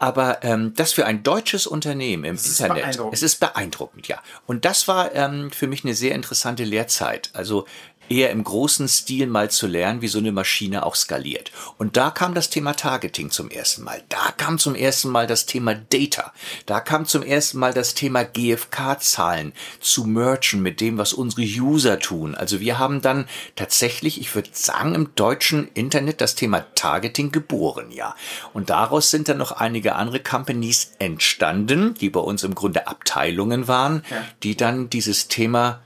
Aber 0.00 0.42
ähm, 0.42 0.72
das 0.74 0.92
für 0.92 1.06
ein 1.06 1.22
deutsches 1.22 1.68
Unternehmen 1.68 2.24
im 2.24 2.34
es 2.34 2.58
Internet, 2.58 2.98
es 3.12 3.22
ist 3.22 3.38
beeindruckend, 3.38 4.08
ja. 4.08 4.20
Und 4.46 4.64
das 4.64 4.88
war 4.88 5.14
ähm, 5.14 5.52
für 5.52 5.68
mich 5.68 5.84
eine 5.84 5.94
sehr 5.94 6.16
interessante 6.16 6.64
Lehrzeit. 6.64 7.30
Also 7.32 7.64
eher 8.08 8.30
im 8.30 8.44
großen 8.44 8.88
Stil 8.88 9.26
mal 9.26 9.50
zu 9.50 9.66
lernen, 9.66 10.02
wie 10.02 10.08
so 10.08 10.18
eine 10.18 10.32
Maschine 10.32 10.84
auch 10.84 10.94
skaliert. 10.94 11.52
Und 11.78 11.96
da 11.96 12.10
kam 12.10 12.34
das 12.34 12.50
Thema 12.50 12.74
Targeting 12.74 13.30
zum 13.30 13.50
ersten 13.50 13.82
Mal. 13.82 14.02
Da 14.08 14.32
kam 14.36 14.58
zum 14.58 14.74
ersten 14.74 15.08
Mal 15.08 15.26
das 15.26 15.46
Thema 15.46 15.74
Data. 15.74 16.32
Da 16.66 16.80
kam 16.80 17.06
zum 17.06 17.22
ersten 17.22 17.58
Mal 17.58 17.72
das 17.72 17.94
Thema 17.94 18.24
GFK-Zahlen 18.24 19.52
zu 19.80 20.04
merchen 20.04 20.62
mit 20.62 20.80
dem, 20.80 20.98
was 20.98 21.12
unsere 21.12 21.42
User 21.42 21.98
tun. 21.98 22.34
Also 22.34 22.60
wir 22.60 22.78
haben 22.78 23.00
dann 23.00 23.26
tatsächlich, 23.56 24.20
ich 24.20 24.34
würde 24.34 24.50
sagen, 24.52 24.94
im 24.94 25.14
deutschen 25.14 25.68
Internet 25.74 26.20
das 26.20 26.34
Thema 26.34 26.64
Targeting 26.74 27.32
geboren, 27.32 27.90
ja. 27.90 28.14
Und 28.52 28.70
daraus 28.70 29.10
sind 29.10 29.28
dann 29.28 29.38
noch 29.38 29.52
einige 29.52 29.94
andere 29.96 30.20
Companies 30.20 30.92
entstanden, 30.98 31.94
die 31.94 32.10
bei 32.10 32.20
uns 32.20 32.44
im 32.44 32.54
Grunde 32.54 32.86
Abteilungen 32.86 33.68
waren, 33.68 34.04
ja. 34.10 34.24
die 34.42 34.56
dann 34.56 34.90
dieses 34.90 35.28
Thema 35.28 35.80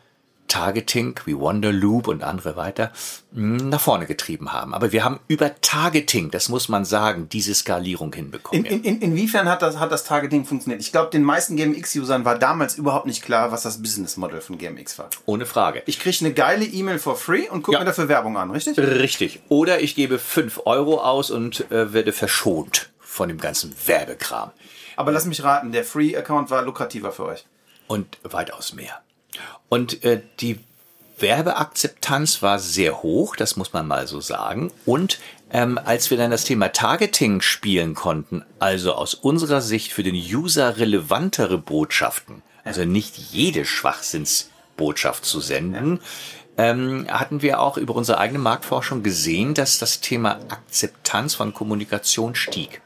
Targeting 0.49 1.21
wie 1.25 1.39
Wonderloop 1.39 2.09
und 2.09 2.23
andere 2.23 2.57
weiter 2.57 2.93
hm, 3.33 3.69
nach 3.69 3.81
vorne 3.81 4.07
getrieben 4.07 4.53
haben. 4.53 4.75
Aber 4.75 4.93
wir 4.93 5.05
haben 5.05 5.21
über 5.29 5.61
Targeting, 5.61 6.31
das 6.31 6.49
muss 6.49 6.69
man 6.69 6.85
sagen, 6.85 7.29
diese 7.29 7.55
Skalierung 7.55 8.13
hinbekommen. 8.13 8.65
In, 8.65 8.83
in, 8.83 9.01
inwiefern 9.01 9.49
hat 9.49 9.63
das, 9.63 9.79
hat 9.79 9.93
das 9.93 10.05
Targeting 10.05 10.45
funktioniert? 10.45 10.81
Ich 10.81 10.91
glaube, 10.91 11.11
den 11.11 11.23
meisten 11.23 11.57
GMX-Usern 11.57 12.25
war 12.25 12.39
damals 12.39 12.77
überhaupt 12.77 13.07
nicht 13.07 13.23
klar, 13.23 13.53
was 13.53 13.63
das 13.63 13.81
Business 13.81 14.17
Model 14.17 14.41
von 14.41 14.59
GMX 14.59 14.99
war. 14.99 15.11
Ohne 15.27 15.47
Frage. 15.47 15.83
Ich 15.87 16.01
kriege 16.01 16.17
eine 16.21 16.35
geile 16.35 16.65
E-Mail 16.65 16.99
for 16.99 17.17
free 17.17 17.49
und 17.49 17.63
gucke 17.63 17.75
ja. 17.75 17.81
mir 17.81 17.87
dafür 17.87 18.09
Werbung 18.09 18.37
an, 18.37 18.51
richtig? 18.51 18.79
Richtig. 18.79 19.41
Oder 19.49 19.81
ich 19.81 19.95
gebe 19.95 20.19
5 20.19 20.63
Euro 20.65 21.01
aus 21.01 21.31
und 21.31 21.71
äh, 21.71 21.93
werde 21.93 22.13
verschont 22.13 22.91
von 22.99 23.29
dem 23.29 23.39
ganzen 23.39 23.75
Werbekram. 23.87 24.51
Aber 24.97 25.13
lass 25.13 25.27
mich 25.27 25.45
raten, 25.45 25.71
der 25.71 25.85
Free-Account 25.85 26.51
war 26.51 26.63
lukrativer 26.63 27.13
für 27.13 27.27
euch. 27.27 27.47
Und 27.87 28.19
weitaus 28.23 28.75
mehr. 28.75 29.01
Und 29.69 30.05
äh, 30.05 30.23
die 30.41 30.59
Werbeakzeptanz 31.19 32.43
war 32.43 32.59
sehr 32.59 33.03
hoch, 33.03 33.37
das 33.37 33.57
muss 33.57 33.73
man 33.73 33.87
mal 33.87 34.07
so 34.07 34.21
sagen. 34.21 34.71
Und 34.87 35.19
ähm, 35.51 35.79
als 35.83 36.11
wir 36.11 36.19
dann 36.19 36.31
das 36.31 36.45
Thema 36.45 36.69
Targeting 36.69 37.41
spielen 37.41 37.95
konnten, 37.95 38.45
also 38.59 38.95
aus 38.95 39.15
unserer 39.15 39.61
Sicht 39.61 39.93
für 39.93 40.03
den 40.03 40.15
User 40.15 40.77
relevantere 40.77 41.59
Botschaften, 41.59 42.43
also 42.65 42.85
nicht 42.85 43.17
jede 43.17 43.65
Schwachsinnsbotschaft 43.65 45.25
zu 45.25 45.41
senden, 45.41 46.01
ähm, 46.59 47.07
hatten 47.09 47.41
wir 47.41 47.61
auch 47.61 47.77
über 47.77 47.95
unsere 47.95 48.19
eigene 48.19 48.41
Marktforschung 48.41 49.03
gesehen, 49.03 49.55
dass 49.55 49.79
das 49.79 50.01
Thema 50.01 50.41
Akzeptanz 50.49 51.35
von 51.35 51.55
Kommunikation 51.55 52.35
stieg. 52.35 52.83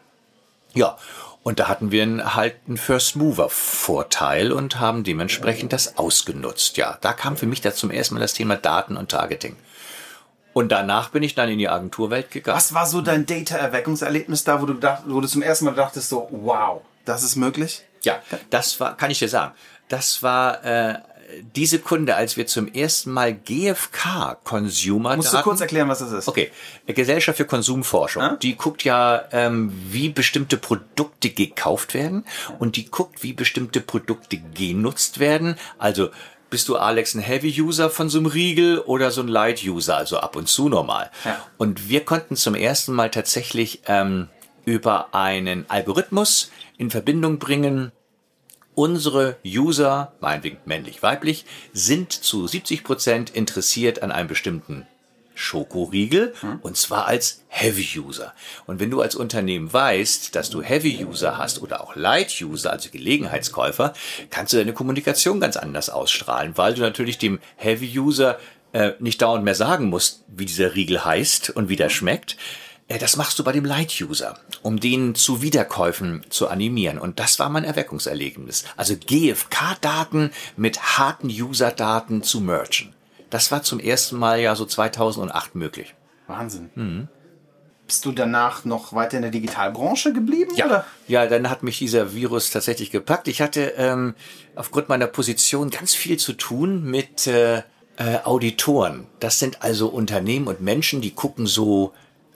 Ja, 0.74 0.98
und 1.42 1.58
da 1.58 1.68
hatten 1.68 1.90
wir 1.90 2.34
halt 2.34 2.56
einen 2.68 2.76
First 2.76 3.16
Mover 3.16 3.48
Vorteil 3.50 4.52
und 4.52 4.78
haben 4.78 5.02
dementsprechend 5.02 5.72
das 5.72 5.98
ausgenutzt. 5.98 6.76
Ja, 6.76 6.98
da 7.00 7.12
kam 7.12 7.36
für 7.36 7.46
mich 7.46 7.60
da 7.60 7.74
zum 7.74 7.90
ersten 7.90 8.14
Mal 8.14 8.20
das 8.20 8.34
Thema 8.34 8.56
Daten 8.56 8.96
und 8.96 9.10
Targeting. 9.10 9.56
Und 10.52 10.70
danach 10.70 11.08
bin 11.08 11.22
ich 11.22 11.34
dann 11.34 11.48
in 11.48 11.58
die 11.58 11.68
Agenturwelt 11.68 12.30
gegangen. 12.30 12.56
Was 12.56 12.74
war 12.74 12.86
so 12.86 13.00
dein 13.00 13.26
Data-Erweckungserlebnis 13.26 14.44
da, 14.44 14.60
wo 14.60 14.66
du, 14.66 14.74
dacht, 14.74 15.04
wo 15.06 15.20
du 15.20 15.26
zum 15.26 15.42
ersten 15.42 15.64
Mal 15.64 15.74
dachtest 15.74 16.10
so, 16.10 16.28
wow, 16.30 16.82
das 17.04 17.22
ist 17.22 17.36
möglich? 17.36 17.82
Ja, 18.02 18.20
das 18.50 18.78
war, 18.78 18.96
kann 18.96 19.10
ich 19.10 19.18
dir 19.18 19.28
sagen. 19.28 19.52
Das 19.88 20.22
war 20.22 20.64
äh, 20.64 20.98
diese 21.54 21.78
Kunde, 21.78 22.16
als 22.16 22.36
wir 22.36 22.46
zum 22.46 22.68
ersten 22.68 23.12
Mal 23.12 23.34
GfK 23.34 24.38
Consumer 24.44 25.16
Musst 25.16 25.32
du 25.32 25.42
kurz 25.42 25.60
erklären, 25.60 25.88
was 25.88 26.00
das 26.00 26.12
ist? 26.12 26.28
Okay, 26.28 26.50
Gesellschaft 26.86 27.36
für 27.38 27.44
Konsumforschung. 27.44 28.22
Ah? 28.22 28.36
Die 28.40 28.56
guckt 28.56 28.84
ja, 28.84 29.24
ähm, 29.32 29.72
wie 29.90 30.08
bestimmte 30.08 30.56
Produkte 30.56 31.30
gekauft 31.30 31.94
werden 31.94 32.24
und 32.58 32.76
die 32.76 32.90
guckt, 32.90 33.22
wie 33.22 33.32
bestimmte 33.32 33.80
Produkte 33.80 34.38
genutzt 34.54 35.18
werden. 35.18 35.56
Also 35.78 36.10
bist 36.50 36.68
du 36.68 36.76
Alex 36.76 37.14
ein 37.14 37.20
Heavy-User 37.20 37.88
von 37.88 38.10
so 38.10 38.18
einem 38.18 38.26
Riegel 38.26 38.78
oder 38.78 39.10
so 39.10 39.22
ein 39.22 39.28
Light-User, 39.28 39.96
also 39.96 40.18
ab 40.18 40.36
und 40.36 40.48
zu 40.48 40.68
normal. 40.68 41.10
Ja. 41.24 41.42
Und 41.56 41.88
wir 41.88 42.04
konnten 42.04 42.36
zum 42.36 42.54
ersten 42.54 42.92
Mal 42.92 43.10
tatsächlich 43.10 43.80
ähm, 43.86 44.28
über 44.66 45.14
einen 45.14 45.64
Algorithmus 45.68 46.50
in 46.76 46.90
Verbindung 46.90 47.38
bringen, 47.38 47.90
Unsere 48.74 49.36
User, 49.44 50.12
meinetwegen 50.20 50.58
männlich-weiblich, 50.64 51.44
sind 51.72 52.12
zu 52.12 52.46
70 52.46 52.84
Prozent 52.84 53.30
interessiert 53.30 54.02
an 54.02 54.10
einem 54.10 54.28
bestimmten 54.28 54.86
Schokoriegel 55.34 56.34
hm. 56.40 56.60
und 56.62 56.76
zwar 56.76 57.06
als 57.06 57.42
Heavy 57.48 57.98
User. 57.98 58.32
Und 58.66 58.80
wenn 58.80 58.90
du 58.90 59.00
als 59.00 59.14
Unternehmen 59.14 59.72
weißt, 59.72 60.34
dass 60.34 60.50
du 60.50 60.62
Heavy 60.62 61.04
User 61.04 61.38
hast 61.38 61.60
oder 61.62 61.82
auch 61.82 61.96
Light 61.96 62.40
User, 62.40 62.70
also 62.70 62.90
Gelegenheitskäufer, 62.90 63.92
kannst 64.30 64.52
du 64.52 64.58
deine 64.58 64.72
Kommunikation 64.72 65.40
ganz 65.40 65.56
anders 65.56 65.90
ausstrahlen, 65.90 66.52
weil 66.56 66.74
du 66.74 66.82
natürlich 66.82 67.18
dem 67.18 67.40
Heavy 67.56 67.98
User 67.98 68.38
äh, 68.72 68.92
nicht 69.00 69.20
dauernd 69.20 69.44
mehr 69.44 69.54
sagen 69.54 69.86
musst, 69.86 70.24
wie 70.28 70.46
dieser 70.46 70.74
Riegel 70.74 71.04
heißt 71.04 71.50
und 71.50 71.68
wie 71.68 71.76
der 71.76 71.90
schmeckt, 71.90 72.36
das 72.98 73.16
machst 73.16 73.38
du 73.38 73.44
bei 73.44 73.52
dem 73.52 73.64
Light-User, 73.64 74.38
um 74.62 74.80
den 74.80 75.14
zu 75.14 75.42
Wiederkäufen 75.42 76.24
zu 76.30 76.48
animieren. 76.48 76.98
Und 76.98 77.20
das 77.20 77.38
war 77.38 77.48
mein 77.48 77.64
Erweckungserlebnis. 77.64 78.64
Also 78.76 78.96
GFK-Daten 78.96 80.30
mit 80.56 80.98
harten 80.98 81.28
User-Daten 81.28 82.22
zu 82.22 82.40
merchen. 82.40 82.94
Das 83.30 83.50
war 83.50 83.62
zum 83.62 83.80
ersten 83.80 84.16
Mal 84.16 84.40
ja 84.40 84.54
so 84.54 84.66
2008 84.66 85.54
möglich. 85.54 85.94
Wahnsinn. 86.26 86.70
Mhm. 86.74 87.08
Bist 87.86 88.04
du 88.04 88.12
danach 88.12 88.64
noch 88.64 88.92
weiter 88.92 89.16
in 89.16 89.22
der 89.22 89.30
Digitalbranche 89.30 90.12
geblieben? 90.12 90.52
Ja, 90.56 90.66
oder? 90.66 90.86
ja 91.08 91.26
dann 91.26 91.50
hat 91.50 91.62
mich 91.62 91.78
dieser 91.78 92.14
Virus 92.14 92.50
tatsächlich 92.50 92.90
gepackt. 92.90 93.28
Ich 93.28 93.42
hatte 93.42 93.74
ähm, 93.76 94.14
aufgrund 94.54 94.88
meiner 94.88 95.06
Position 95.06 95.70
ganz 95.70 95.94
viel 95.94 96.18
zu 96.18 96.32
tun 96.32 96.84
mit 96.84 97.26
äh, 97.26 97.62
äh, 97.96 98.18
Auditoren. 98.24 99.06
Das 99.20 99.38
sind 99.38 99.62
also 99.62 99.88
Unternehmen 99.88 100.46
und 100.46 100.60
Menschen, 100.60 101.00
die 101.00 101.10
gucken 101.10 101.46
so 101.46 101.92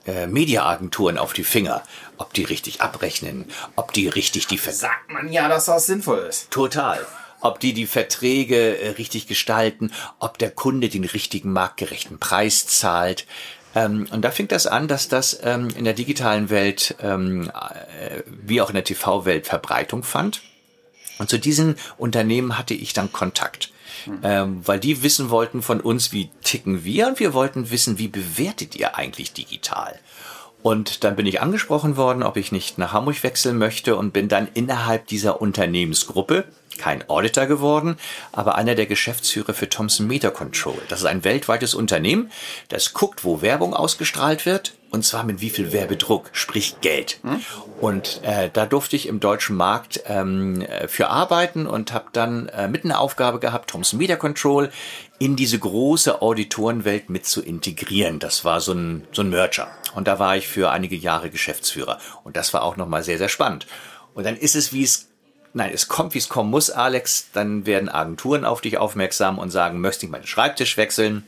äh, 0.07 0.25
Mediaagenturen 0.27 1.17
auf 1.17 1.33
die 1.33 1.43
Finger, 1.43 1.83
ob 2.17 2.33
die 2.33 2.43
richtig 2.43 2.81
abrechnen, 2.81 3.45
ob 3.75 3.93
die 3.93 4.07
richtig 4.07 4.47
die 4.47 4.57
Ver 4.57 4.73
Sagt 4.73 5.11
man 5.11 5.31
ja, 5.31 5.47
dass 5.47 5.65
das 5.65 5.85
sinnvoll 5.85 6.19
ist. 6.19 6.49
Total. 6.49 7.05
Ob 7.41 7.59
die 7.59 7.73
die 7.73 7.85
Verträge 7.85 8.79
äh, 8.79 8.89
richtig 8.91 9.27
gestalten, 9.27 9.91
ob 10.19 10.37
der 10.37 10.51
Kunde 10.51 10.89
den 10.89 11.03
richtigen 11.03 11.51
marktgerechten 11.51 12.19
Preis 12.19 12.65
zahlt. 12.65 13.27
Ähm, 13.75 14.07
und 14.11 14.23
da 14.23 14.31
fängt 14.31 14.51
das 14.51 14.65
an, 14.65 14.87
dass 14.87 15.07
das 15.07 15.39
ähm, 15.43 15.67
in 15.75 15.83
der 15.83 15.93
digitalen 15.93 16.49
Welt 16.49 16.95
ähm, 17.01 17.51
äh, 18.01 18.23
wie 18.27 18.61
auch 18.61 18.69
in 18.69 18.75
der 18.75 18.83
TV-Welt 18.83 19.45
Verbreitung 19.45 20.03
fand. 20.03 20.41
Und 21.19 21.29
zu 21.29 21.37
diesen 21.37 21.75
Unternehmen 21.97 22.57
hatte 22.57 22.73
ich 22.73 22.93
dann 22.93 23.11
Kontakt. 23.11 23.71
Ähm, 24.23 24.61
weil 24.65 24.79
die 24.79 25.03
wissen 25.03 25.29
wollten 25.29 25.61
von 25.61 25.81
uns, 25.81 26.11
wie 26.11 26.29
ticken 26.43 26.83
wir 26.83 27.07
und 27.07 27.19
wir 27.19 27.33
wollten 27.33 27.69
wissen, 27.69 27.97
wie 27.97 28.07
bewertet 28.07 28.75
ihr 28.75 28.95
eigentlich 28.95 29.33
digital. 29.33 29.99
Und 30.63 31.03
dann 31.03 31.15
bin 31.15 31.25
ich 31.25 31.41
angesprochen 31.41 31.97
worden, 31.97 32.23
ob 32.23 32.35
ich 32.35 32.51
nicht 32.51 32.77
nach 32.77 32.93
Hamburg 32.93 33.23
wechseln 33.23 33.57
möchte 33.57 33.95
und 33.95 34.11
bin 34.11 34.27
dann 34.27 34.47
innerhalb 34.53 35.07
dieser 35.07 35.39
Unternehmensgruppe 35.41 36.45
kein 36.77 37.09
Auditor 37.09 37.47
geworden, 37.47 37.97
aber 38.31 38.55
einer 38.55 38.75
der 38.75 38.85
Geschäftsführer 38.85 39.53
für 39.53 39.67
Thomson 39.67 40.07
Meter 40.07 40.31
Control. 40.31 40.77
Das 40.89 40.99
ist 40.99 41.05
ein 41.05 41.23
weltweites 41.23 41.73
Unternehmen, 41.73 42.31
das 42.69 42.93
guckt, 42.93 43.23
wo 43.23 43.41
Werbung 43.41 43.73
ausgestrahlt 43.73 44.45
wird 44.45 44.73
und 44.89 45.03
zwar 45.03 45.23
mit 45.23 45.41
wie 45.41 45.49
viel 45.49 45.73
Werbedruck, 45.73 46.29
sprich 46.31 46.79
Geld. 46.81 47.19
Hm? 47.23 47.41
Und 47.81 48.21
äh, 48.23 48.49
da 48.51 48.65
durfte 48.65 48.95
ich 48.95 49.07
im 49.07 49.19
deutschen 49.19 49.55
Markt 49.55 50.01
ähm, 50.05 50.65
für 50.87 51.09
arbeiten 51.09 51.67
und 51.67 51.93
habe 51.93 52.07
dann 52.13 52.47
äh, 52.49 52.67
mit 52.67 52.85
einer 52.85 52.99
Aufgabe 52.99 53.39
gehabt, 53.39 53.69
Thomson 53.69 53.99
Media 53.99 54.15
Control 54.15 54.69
in 55.19 55.35
diese 55.35 55.59
große 55.59 56.21
Auditorenwelt 56.21 57.09
mit 57.09 57.25
zu 57.25 57.41
integrieren. 57.41 58.19
Das 58.19 58.45
war 58.45 58.61
so 58.61 58.73
ein, 58.73 59.05
so 59.11 59.23
ein 59.23 59.29
Merger. 59.29 59.67
Und 59.97 60.07
da 60.07 60.19
war 60.19 60.37
ich 60.37 60.47
für 60.47 60.69
einige 60.69 60.95
Jahre 60.95 61.31
Geschäftsführer. 61.31 61.97
Und 62.23 62.37
das 62.37 62.53
war 62.53 62.61
auch 62.61 62.77
nochmal 62.77 63.01
sehr, 63.01 63.17
sehr 63.17 63.29
spannend. 63.29 63.65
Und 64.13 64.27
dann 64.27 64.37
ist 64.37 64.55
es, 64.55 64.71
wie 64.71 64.83
es 64.83 65.07
Nein, 65.53 65.71
es 65.73 65.87
kommt, 65.87 66.13
wie 66.13 66.19
es 66.19 66.29
kommen 66.29 66.51
muss, 66.51 66.69
Alex. 66.69 67.29
Dann 67.33 67.65
werden 67.65 67.89
Agenturen 67.89 68.45
auf 68.45 68.61
dich 68.61 68.77
aufmerksam 68.77 69.39
und 69.39 69.49
sagen, 69.49 69.81
möchte 69.81 70.05
ich 70.05 70.11
meinen 70.11 70.27
Schreibtisch 70.27 70.77
wechseln? 70.77 71.27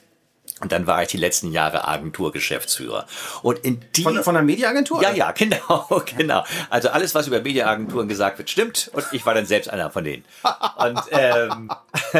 Und 0.62 0.72
dann 0.72 0.88
war 0.88 1.02
ich 1.02 1.08
die 1.08 1.18
letzten 1.18 1.52
Jahre 1.52 1.88
Agenturgeschäftsführer. 1.88 3.08
Und 3.42 3.60
in 3.60 3.82
die 3.96 4.04
von, 4.04 4.24
von 4.24 4.36
einer 4.36 4.46
Mediaagentur? 4.46 5.02
Ja, 5.02 5.14
ja, 5.14 5.32
genau, 5.32 6.04
genau. 6.18 6.44
Also 6.70 6.90
alles, 6.90 7.16
was 7.16 7.28
über 7.28 7.42
Mediaagenturen 7.42 8.08
gesagt 8.08 8.38
wird, 8.38 8.50
stimmt. 8.50 8.92
Und 8.94 9.06
ich 9.14 9.26
war 9.26 9.34
dann 9.34 9.46
selbst 9.46 9.70
einer 9.70 9.90
von 9.90 10.04
denen. 10.04 10.26
Und, 10.78 11.02
ähm, 11.12 11.72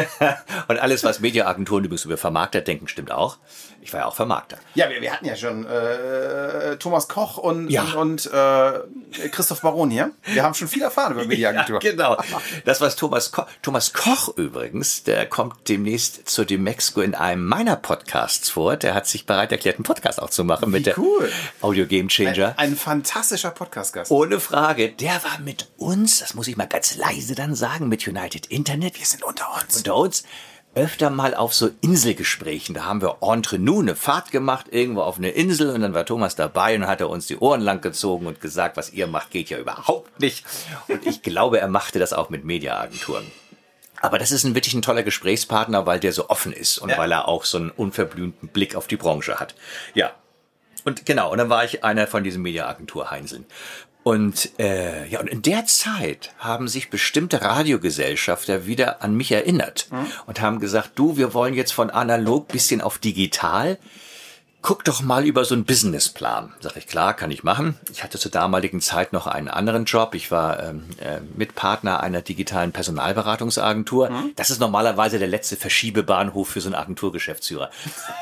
und 0.68 0.78
alles, 0.78 1.04
was 1.04 1.20
Mediaagenturen 1.20 1.84
übrigens 1.84 2.06
über 2.06 2.16
Vermarkter 2.16 2.60
denken, 2.60 2.88
stimmt 2.88 3.12
auch. 3.12 3.36
Ich 3.82 3.92
war 3.92 4.00
ja 4.00 4.06
auch 4.06 4.14
Vermarkter. 4.14 4.58
Ja, 4.74 4.90
wir, 4.90 5.00
wir 5.00 5.12
hatten 5.12 5.24
ja 5.24 5.36
schon 5.36 5.66
äh, 5.66 6.76
Thomas 6.76 7.08
Koch 7.08 7.38
und, 7.38 7.70
ja. 7.70 7.82
und, 7.82 8.26
und 8.26 8.32
äh, 8.32 9.28
Christoph 9.30 9.62
Baron 9.62 9.90
hier. 9.90 10.12
Wir 10.24 10.42
haben 10.42 10.54
schon 10.54 10.68
viel 10.68 10.82
erfahren 10.82 11.12
über 11.14 11.24
Mediaagentur. 11.24 11.70
Ja, 11.82 11.92
genau. 11.92 12.16
Das, 12.64 12.80
was 12.80 12.96
Thomas 12.96 13.32
Koch, 13.32 13.46
Thomas 13.62 13.92
Koch 13.92 14.36
übrigens, 14.36 15.02
der 15.04 15.26
kommt 15.26 15.68
demnächst 15.68 16.28
zu 16.28 16.44
Demexco 16.44 17.00
in 17.00 17.14
einem 17.14 17.46
meiner 17.46 17.76
Podcasts 17.76 18.50
vor. 18.50 18.76
Der 18.76 18.94
hat 18.94 19.06
sich 19.06 19.24
bereit 19.24 19.50
erklärt, 19.52 19.76
einen 19.76 19.84
Podcast 19.84 20.20
auch 20.20 20.30
zu 20.30 20.44
machen 20.44 20.70
mit 20.70 20.86
cool. 20.98 21.30
der 21.60 21.66
Audio 21.66 21.86
Game 21.86 22.08
Changer. 22.08 22.54
Ein, 22.58 22.70
ein 22.70 22.76
fantastischer 22.76 23.50
Podcast-Gast. 23.50 24.10
Ohne 24.10 24.40
Frage. 24.40 24.90
Der 24.90 25.22
war 25.24 25.40
mit 25.42 25.68
uns, 25.78 26.18
das 26.18 26.34
muss 26.34 26.48
ich 26.48 26.56
mal 26.56 26.66
ganz 26.66 26.96
leise 26.96 27.34
dann 27.34 27.54
sagen, 27.54 27.88
mit 27.88 28.06
United 28.06 28.46
Internet. 28.46 28.98
Wir 28.98 29.06
sind 29.06 29.22
unter 29.22 29.46
uns. 29.54 29.78
Unter 29.78 29.96
uns 29.96 30.24
öfter 30.74 31.10
mal 31.10 31.34
auf 31.34 31.54
so 31.54 31.70
Inselgesprächen. 31.80 32.74
Da 32.74 32.84
haben 32.84 33.02
wir 33.02 33.18
entre 33.22 33.58
nous 33.58 33.80
eine 33.80 33.96
Fahrt 33.96 34.30
gemacht, 34.30 34.66
irgendwo 34.70 35.02
auf 35.02 35.18
eine 35.18 35.30
Insel 35.30 35.70
und 35.70 35.80
dann 35.80 35.94
war 35.94 36.06
Thomas 36.06 36.36
dabei 36.36 36.76
und 36.76 36.86
hat 36.86 37.00
er 37.00 37.10
uns 37.10 37.26
die 37.26 37.38
Ohren 37.38 37.60
lang 37.60 37.80
gezogen 37.80 38.26
und 38.26 38.40
gesagt, 38.40 38.76
was 38.76 38.92
ihr 38.92 39.06
macht, 39.06 39.30
geht 39.30 39.50
ja 39.50 39.58
überhaupt 39.58 40.20
nicht. 40.20 40.44
Und 40.88 41.06
ich 41.06 41.22
glaube, 41.22 41.60
er 41.60 41.68
machte 41.68 41.98
das 41.98 42.12
auch 42.12 42.30
mit 42.30 42.44
Mediaagenturen. 42.44 43.26
Aber 44.00 44.18
das 44.18 44.32
ist 44.32 44.44
ein 44.44 44.54
wirklich 44.54 44.74
ein 44.74 44.82
toller 44.82 45.02
Gesprächspartner, 45.02 45.86
weil 45.86 46.00
der 46.00 46.12
so 46.12 46.30
offen 46.30 46.52
ist 46.52 46.78
und 46.78 46.90
ja. 46.90 46.98
weil 46.98 47.12
er 47.12 47.28
auch 47.28 47.44
so 47.44 47.58
einen 47.58 47.70
unverblümten 47.70 48.48
Blick 48.48 48.74
auf 48.74 48.86
die 48.86 48.96
Branche 48.96 49.38
hat. 49.38 49.54
Ja. 49.94 50.12
Und 50.84 51.04
genau, 51.04 51.30
und 51.30 51.36
dann 51.36 51.50
war 51.50 51.64
ich 51.64 51.84
einer 51.84 52.06
von 52.06 52.24
diesen 52.24 52.40
Mediaagentur-Heinseln. 52.40 53.44
Und 54.02 54.58
äh, 54.58 55.06
ja, 55.08 55.20
und 55.20 55.28
in 55.28 55.42
der 55.42 55.66
Zeit 55.66 56.32
haben 56.38 56.68
sich 56.68 56.88
bestimmte 56.88 57.42
Radiogesellschafter 57.42 58.66
wieder 58.66 59.02
an 59.02 59.14
mich 59.14 59.30
erinnert 59.30 59.88
mhm. 59.90 60.06
und 60.26 60.40
haben 60.40 60.58
gesagt, 60.58 60.92
du, 60.94 61.18
wir 61.18 61.34
wollen 61.34 61.54
jetzt 61.54 61.72
von 61.72 61.90
analog 61.90 62.48
bisschen 62.48 62.80
auf 62.80 62.98
digital 62.98 63.78
guck 64.62 64.84
doch 64.84 65.00
mal 65.00 65.24
über 65.24 65.44
so 65.44 65.54
einen 65.54 65.64
Businessplan. 65.64 66.52
Sag 66.60 66.76
ich, 66.76 66.86
klar, 66.86 67.14
kann 67.14 67.30
ich 67.30 67.42
machen. 67.42 67.78
Ich 67.90 68.02
hatte 68.02 68.18
zur 68.18 68.30
damaligen 68.30 68.80
Zeit 68.80 69.12
noch 69.12 69.26
einen 69.26 69.48
anderen 69.48 69.86
Job. 69.86 70.14
Ich 70.14 70.30
war 70.30 70.62
ähm, 70.62 70.84
äh, 71.00 71.20
Mitpartner 71.34 72.00
einer 72.00 72.20
digitalen 72.20 72.72
Personalberatungsagentur. 72.72 74.10
Mhm. 74.10 74.32
Das 74.36 74.50
ist 74.50 74.60
normalerweise 74.60 75.18
der 75.18 75.28
letzte 75.28 75.56
Verschiebebahnhof 75.56 76.48
für 76.48 76.60
so 76.60 76.68
einen 76.68 76.74
Agenturgeschäftsführer. 76.74 77.70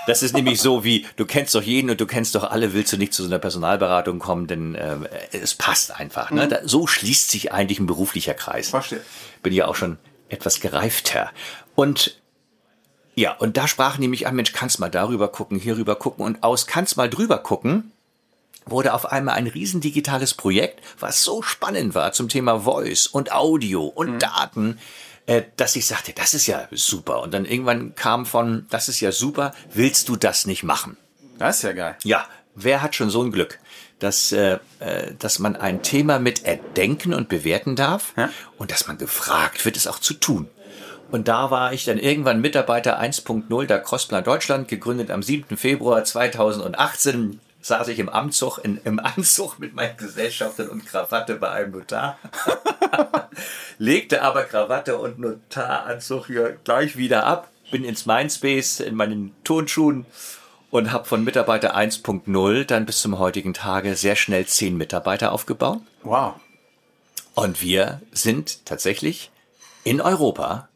Das 0.06 0.22
ist 0.22 0.34
nämlich 0.34 0.60
so 0.60 0.84
wie, 0.84 1.06
du 1.16 1.26
kennst 1.26 1.54
doch 1.54 1.62
jeden 1.62 1.90
und 1.90 2.00
du 2.00 2.06
kennst 2.06 2.34
doch 2.34 2.44
alle, 2.44 2.72
willst 2.72 2.92
du 2.92 2.96
nicht 2.96 3.14
zu 3.14 3.22
so 3.22 3.28
einer 3.28 3.40
Personalberatung 3.40 4.20
kommen, 4.20 4.46
denn 4.46 4.74
äh, 4.76 4.96
es 5.32 5.54
passt 5.54 5.98
einfach. 5.98 6.30
Ne? 6.30 6.44
Mhm. 6.44 6.50
Da, 6.50 6.58
so 6.64 6.86
schließt 6.86 7.30
sich 7.30 7.52
eigentlich 7.52 7.80
ein 7.80 7.86
beruflicher 7.86 8.34
Kreis. 8.34 8.70
Verstehe. 8.70 9.00
Bin 9.42 9.52
ja 9.52 9.66
auch 9.66 9.76
schon 9.76 9.98
etwas 10.28 10.60
gereifter. 10.60 11.30
Und 11.74 12.18
ja, 13.18 13.32
und 13.32 13.56
da 13.56 13.66
sprachen 13.66 14.00
die 14.00 14.08
mich 14.08 14.26
an, 14.26 14.36
Mensch, 14.36 14.52
kannst 14.52 14.78
mal 14.78 14.90
darüber 14.90 15.28
gucken, 15.28 15.58
hierüber 15.58 15.96
gucken 15.96 16.24
und 16.24 16.42
aus 16.42 16.66
kannst 16.66 16.96
mal 16.96 17.10
drüber 17.10 17.38
gucken 17.38 17.92
wurde 18.70 18.92
auf 18.92 19.10
einmal 19.10 19.36
ein 19.36 19.46
riesen 19.46 19.80
digitales 19.80 20.34
Projekt, 20.34 20.82
was 21.00 21.22
so 21.22 21.40
spannend 21.40 21.94
war 21.94 22.12
zum 22.12 22.28
Thema 22.28 22.60
Voice 22.60 23.06
und 23.06 23.32
Audio 23.32 23.86
und 23.86 24.14
mhm. 24.14 24.18
Daten, 24.18 24.78
äh, 25.26 25.42
dass 25.56 25.74
ich 25.74 25.86
sagte, 25.86 26.12
das 26.12 26.34
ist 26.34 26.46
ja 26.46 26.68
super. 26.70 27.22
Und 27.22 27.32
dann 27.32 27.44
irgendwann 27.44 27.94
kam 27.94 28.26
von, 28.26 28.66
das 28.70 28.88
ist 28.88 29.00
ja 29.00 29.10
super, 29.10 29.54
willst 29.72 30.08
du 30.08 30.16
das 30.16 30.46
nicht 30.46 30.64
machen? 30.64 30.96
Das 31.38 31.56
ist 31.56 31.62
ja 31.62 31.72
geil. 31.72 31.96
Ja, 32.04 32.26
wer 32.54 32.82
hat 32.82 32.94
schon 32.94 33.10
so 33.10 33.22
ein 33.22 33.32
Glück? 33.32 33.58
Dass, 34.00 34.32
äh, 34.32 34.58
äh 34.78 35.14
dass 35.18 35.38
man 35.38 35.56
ein 35.56 35.82
Thema 35.82 36.18
mit 36.18 36.44
erdenken 36.44 37.14
und 37.14 37.28
bewerten 37.28 37.74
darf 37.74 38.12
ja? 38.16 38.30
und 38.56 38.70
dass 38.70 38.86
man 38.86 38.98
gefragt 38.98 39.64
wird, 39.64 39.76
es 39.76 39.86
auch 39.86 39.98
zu 39.98 40.14
tun. 40.14 40.48
Und 41.10 41.28
da 41.28 41.50
war 41.50 41.72
ich 41.72 41.84
dann 41.84 41.98
irgendwann 41.98 42.40
Mitarbeiter 42.40 43.00
1.0 43.00 43.66
der 43.66 43.80
Crossplan 43.80 44.24
Deutschland, 44.24 44.68
gegründet 44.68 45.10
am 45.10 45.22
7. 45.22 45.56
Februar 45.56 46.04
2018 46.04 47.40
saß 47.60 47.88
ich 47.88 47.98
im 47.98 48.08
Amtzug, 48.08 48.58
in, 48.58 48.80
im 48.84 48.98
Anzug 48.98 49.58
mit 49.58 49.74
meinen 49.74 49.96
Gesellschaftern 49.96 50.68
und 50.68 50.86
Krawatte 50.86 51.36
bei 51.36 51.50
einem 51.50 51.72
Notar. 51.72 52.18
Legte 53.78 54.22
aber 54.22 54.44
Krawatte 54.44 54.98
und 54.98 55.18
Notaranzug 55.18 56.26
hier 56.26 56.58
gleich 56.64 56.96
wieder 56.96 57.24
ab, 57.26 57.48
bin 57.70 57.84
ins 57.84 58.06
Mindspace 58.06 58.80
in 58.80 58.94
meinen 58.94 59.34
Turnschuhen 59.44 60.06
und 60.70 60.92
habe 60.92 61.04
von 61.04 61.24
Mitarbeiter 61.24 61.76
1.0 61.76 62.64
dann 62.64 62.86
bis 62.86 63.00
zum 63.00 63.18
heutigen 63.18 63.54
Tage 63.54 63.96
sehr 63.96 64.16
schnell 64.16 64.46
zehn 64.46 64.76
Mitarbeiter 64.76 65.32
aufgebaut. 65.32 65.80
Wow. 66.02 66.34
Und 67.34 67.62
wir 67.62 68.00
sind 68.12 68.66
tatsächlich 68.66 69.30
in 69.84 70.00
Europa 70.00 70.67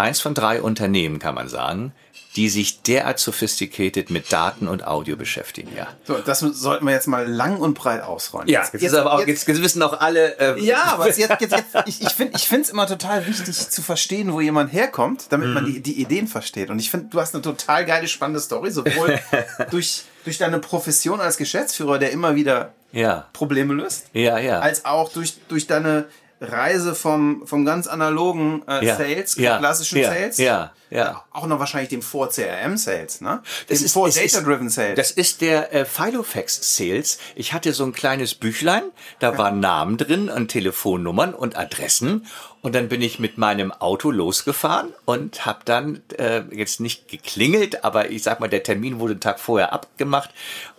eins 0.00 0.20
von 0.20 0.34
drei 0.34 0.62
Unternehmen, 0.62 1.18
kann 1.18 1.34
man 1.34 1.48
sagen, 1.48 1.92
die 2.36 2.48
sich 2.48 2.82
derart 2.82 3.18
sophisticated 3.18 4.10
mit 4.10 4.32
Daten 4.32 4.68
und 4.68 4.86
Audio 4.86 5.16
beschäftigen, 5.16 5.70
ja. 5.76 5.88
So, 6.04 6.14
das 6.18 6.38
sollten 6.38 6.84
wir 6.84 6.92
jetzt 6.92 7.08
mal 7.08 7.28
lang 7.28 7.58
und 7.58 7.74
breit 7.74 8.02
ausrollen. 8.02 8.48
Ja, 8.48 8.62
jetzt, 8.72 8.80
jetzt, 8.80 8.94
auch, 8.94 9.26
jetzt, 9.26 9.48
jetzt 9.48 9.62
wissen 9.62 9.82
auch 9.82 9.98
alle. 10.00 10.38
Äh, 10.38 10.60
ja, 10.60 10.84
aber 10.92 11.08
jetzt, 11.08 11.18
jetzt, 11.18 11.40
jetzt, 11.40 11.54
ich, 11.86 12.02
ich 12.02 12.10
finde 12.10 12.36
ich 12.36 12.46
finde 12.46 12.62
es 12.62 12.70
immer 12.70 12.86
total 12.86 13.26
wichtig 13.26 13.56
zu 13.56 13.82
verstehen, 13.82 14.32
wo 14.32 14.40
jemand 14.40 14.72
herkommt, 14.72 15.26
damit 15.30 15.48
mhm. 15.48 15.54
man 15.54 15.64
die, 15.66 15.80
die 15.80 16.00
Ideen 16.00 16.28
versteht. 16.28 16.70
Und 16.70 16.78
ich 16.78 16.90
finde, 16.90 17.08
du 17.10 17.20
hast 17.20 17.34
eine 17.34 17.42
total 17.42 17.84
geile, 17.84 18.06
spannende 18.06 18.40
Story, 18.40 18.70
sowohl 18.70 19.18
durch, 19.70 20.04
durch 20.22 20.38
deine 20.38 20.60
Profession 20.60 21.20
als 21.20 21.36
Geschäftsführer, 21.36 21.98
der 21.98 22.12
immer 22.12 22.36
wieder 22.36 22.74
ja. 22.92 23.26
Probleme 23.32 23.74
löst, 23.74 24.06
ja, 24.12 24.38
ja. 24.38 24.60
als 24.60 24.84
auch 24.84 25.12
durch, 25.12 25.34
durch 25.48 25.66
deine 25.66 26.06
Reise 26.40 26.94
vom, 26.94 27.46
vom 27.46 27.64
ganz 27.64 27.86
analogen 27.86 28.62
äh, 28.66 28.84
ja, 28.84 28.96
Sales, 28.96 29.36
ja, 29.36 29.58
klassischen 29.58 29.98
ja, 29.98 30.08
Sales, 30.08 30.38
ja, 30.38 30.72
ja. 30.90 31.24
auch 31.32 31.46
noch 31.46 31.58
wahrscheinlich 31.58 31.90
dem 31.90 32.02
vor 32.02 32.30
CRM 32.30 32.76
Sales, 32.76 33.20
ne? 33.20 33.42
Das 33.68 33.82
ist 33.82 33.92
vor 33.92 34.10
Data 34.10 34.40
Driven 34.40 34.68
Sales. 34.68 34.96
Das 34.96 35.10
ist 35.10 35.40
der 35.40 35.72
äh, 35.72 35.84
Filofax 35.84 36.76
Sales. 36.76 37.18
Ich 37.34 37.52
hatte 37.52 37.72
so 37.72 37.84
ein 37.84 37.92
kleines 37.92 38.34
Büchlein, 38.34 38.82
da 39.18 39.38
waren 39.38 39.60
Namen 39.60 39.96
drin 39.96 40.28
und 40.28 40.48
Telefonnummern 40.48 41.34
und 41.34 41.56
Adressen 41.56 42.26
und 42.62 42.74
dann 42.74 42.88
bin 42.88 43.00
ich 43.00 43.18
mit 43.18 43.38
meinem 43.38 43.72
Auto 43.72 44.10
losgefahren 44.10 44.92
und 45.06 45.46
habe 45.46 45.60
dann 45.64 46.02
äh, 46.18 46.42
jetzt 46.50 46.80
nicht 46.80 47.08
geklingelt, 47.08 47.84
aber 47.84 48.10
ich 48.10 48.22
sag 48.22 48.40
mal, 48.40 48.48
der 48.48 48.62
Termin 48.62 48.98
wurde 48.98 49.12
einen 49.12 49.20
Tag 49.20 49.40
vorher 49.40 49.72
abgemacht. 49.72 50.30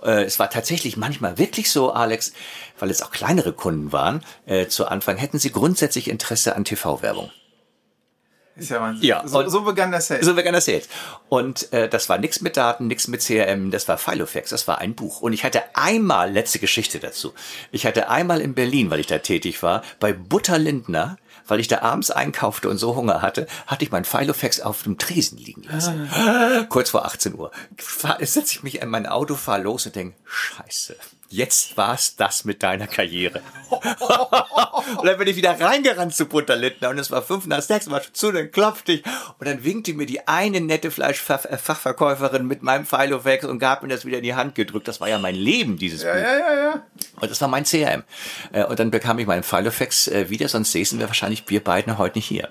Äh, 0.04 0.24
es 0.24 0.38
war 0.38 0.50
tatsächlich 0.50 0.98
manchmal 0.98 1.38
wirklich 1.38 1.72
so, 1.72 1.92
Alex, 1.92 2.34
weil 2.80 2.92
es 2.92 3.02
auch 3.02 3.12
kleinere 3.12 3.54
Kunden 3.54 3.92
waren, 3.92 4.24
äh, 4.46 4.68
zu 4.68 4.88
Anfang, 4.88 5.18
hätten 5.18 5.40
sie 5.40 5.52
grundsätzlich 5.52 6.10
Interesse 6.10 6.56
an 6.56 6.66
TV-Werbung. 6.66 7.32
Ist 8.56 8.70
ja 8.70 8.82
Wahnsinn. 8.82 9.08
Ja, 9.08 9.28
so, 9.28 9.48
so 9.48 9.62
begann 9.62 9.92
das 9.92 10.08
Sales. 10.08 10.26
So 10.26 10.34
begann 10.34 10.54
das 10.54 10.66
Sales. 10.66 10.90
Und 11.30 11.72
äh, 11.72 11.88
das 11.88 12.10
war 12.10 12.18
nichts 12.18 12.42
mit 12.42 12.58
Daten, 12.58 12.88
nichts 12.88 13.08
mit 13.08 13.22
CRM, 13.22 13.72
das 13.72 13.88
war 13.88 13.98
Filofax, 13.98 14.50
das 14.50 14.68
war 14.68 14.80
ein 14.80 14.94
Buch. 14.94 15.22
Und 15.22 15.34
ich 15.34 15.44
hatte 15.44 15.64
einmal, 15.74 16.32
letzte 16.32 16.60
Geschichte 16.60 17.00
dazu, 17.00 17.34
ich 17.72 17.86
hatte 17.86 18.10
einmal 18.10 18.42
in 18.42 18.54
Berlin, 18.54 18.90
weil 18.90 19.00
ich 19.00 19.08
da 19.08 19.20
tätig 19.20 19.64
war, 19.64 19.84
bei 20.00 20.12
Butter 20.12 20.58
Lindner, 20.58 21.18
weil 21.48 21.60
ich 21.60 21.68
da 21.68 21.82
abends 21.82 22.12
einkaufte 22.12 22.70
und 22.70 22.78
so 22.78 22.96
Hunger 22.96 23.22
hatte, 23.22 23.48
hatte 23.68 23.86
ich 23.86 23.92
mein 23.92 24.06
Filofax 24.06 24.60
auf 24.60 24.84
dem 24.84 24.98
Tresen 24.98 25.38
liegen 25.38 25.64
lassen. 25.64 26.10
Ah. 26.14 26.66
Kurz 26.70 26.90
vor 26.90 27.06
18 27.06 27.36
Uhr. 27.36 27.52
Setze 28.20 28.54
ich 28.54 28.64
mich 28.64 28.82
in 28.82 28.90
mein 28.90 29.06
Auto, 29.06 29.36
fahre 29.36 29.64
los 29.64 29.86
und 29.86 29.96
denke, 29.96 30.18
scheiße 30.26 30.96
jetzt 31.32 31.78
war's 31.78 32.16
das 32.16 32.46
mit 32.46 32.62
deiner 32.62 32.88
Karriere. 32.88 33.42
und 33.70 35.06
dann 35.06 35.18
bin 35.18 35.28
ich 35.28 35.36
wieder 35.36 35.60
reingerannt 35.60 36.14
zu 36.14 36.26
Butterlindner 36.26 36.90
und 36.90 37.00
es 37.00 37.10
war 37.10 37.22
fünf 37.22 37.48
nach 37.48 37.62
sechs, 37.62 37.90
war 37.90 38.04
schon 38.04 38.14
zu, 38.14 38.32
dann 38.32 38.52
klopfte 38.52 38.94
ich 38.94 39.04
und 39.40 39.48
dann 39.48 39.64
winkte 39.64 39.94
mir 39.94 40.06
die 40.06 40.28
eine 40.28 40.62
nette 40.62 40.92
Fleischfachverkäuferin 40.92 42.46
mit 42.46 42.64
meinem 42.64 42.86
Filofax 42.86 43.46
und 43.46 43.60
gab 43.60 43.82
mir 43.82 43.90
das 43.90 44.06
wieder 44.06 44.18
in 44.18 44.24
die 44.24 44.36
Hand 44.36 44.56
gedrückt. 44.56 44.88
Das 44.88 45.00
war 45.00 45.08
ja 45.08 45.18
mein 45.18 45.36
Leben, 45.36 45.78
dieses 45.78 46.04
ja, 46.04 46.14
Buch. 46.14 46.22
Ja, 46.22 46.38
ja, 46.38 46.54
ja. 46.54 46.86
Und 47.20 47.32
das 47.32 47.40
war 47.42 47.48
mein 47.48 47.64
CRM. 47.64 48.04
Äh, 48.52 48.66
und 48.66 48.80
dann 48.80 48.92
bekam 48.92 49.18
ich 49.20 49.28
meinen 49.28 49.44
Filofax 49.44 50.08
äh, 50.10 50.30
wieder, 50.30 50.48
sonst 50.48 50.72
säßen 50.72 51.00
wir 51.00 51.08
wahrscheinlich 51.08 51.44
wir 51.48 51.64
beiden 51.64 51.98
heute 51.98 52.18
nicht 52.18 52.28
hier. 52.28 52.50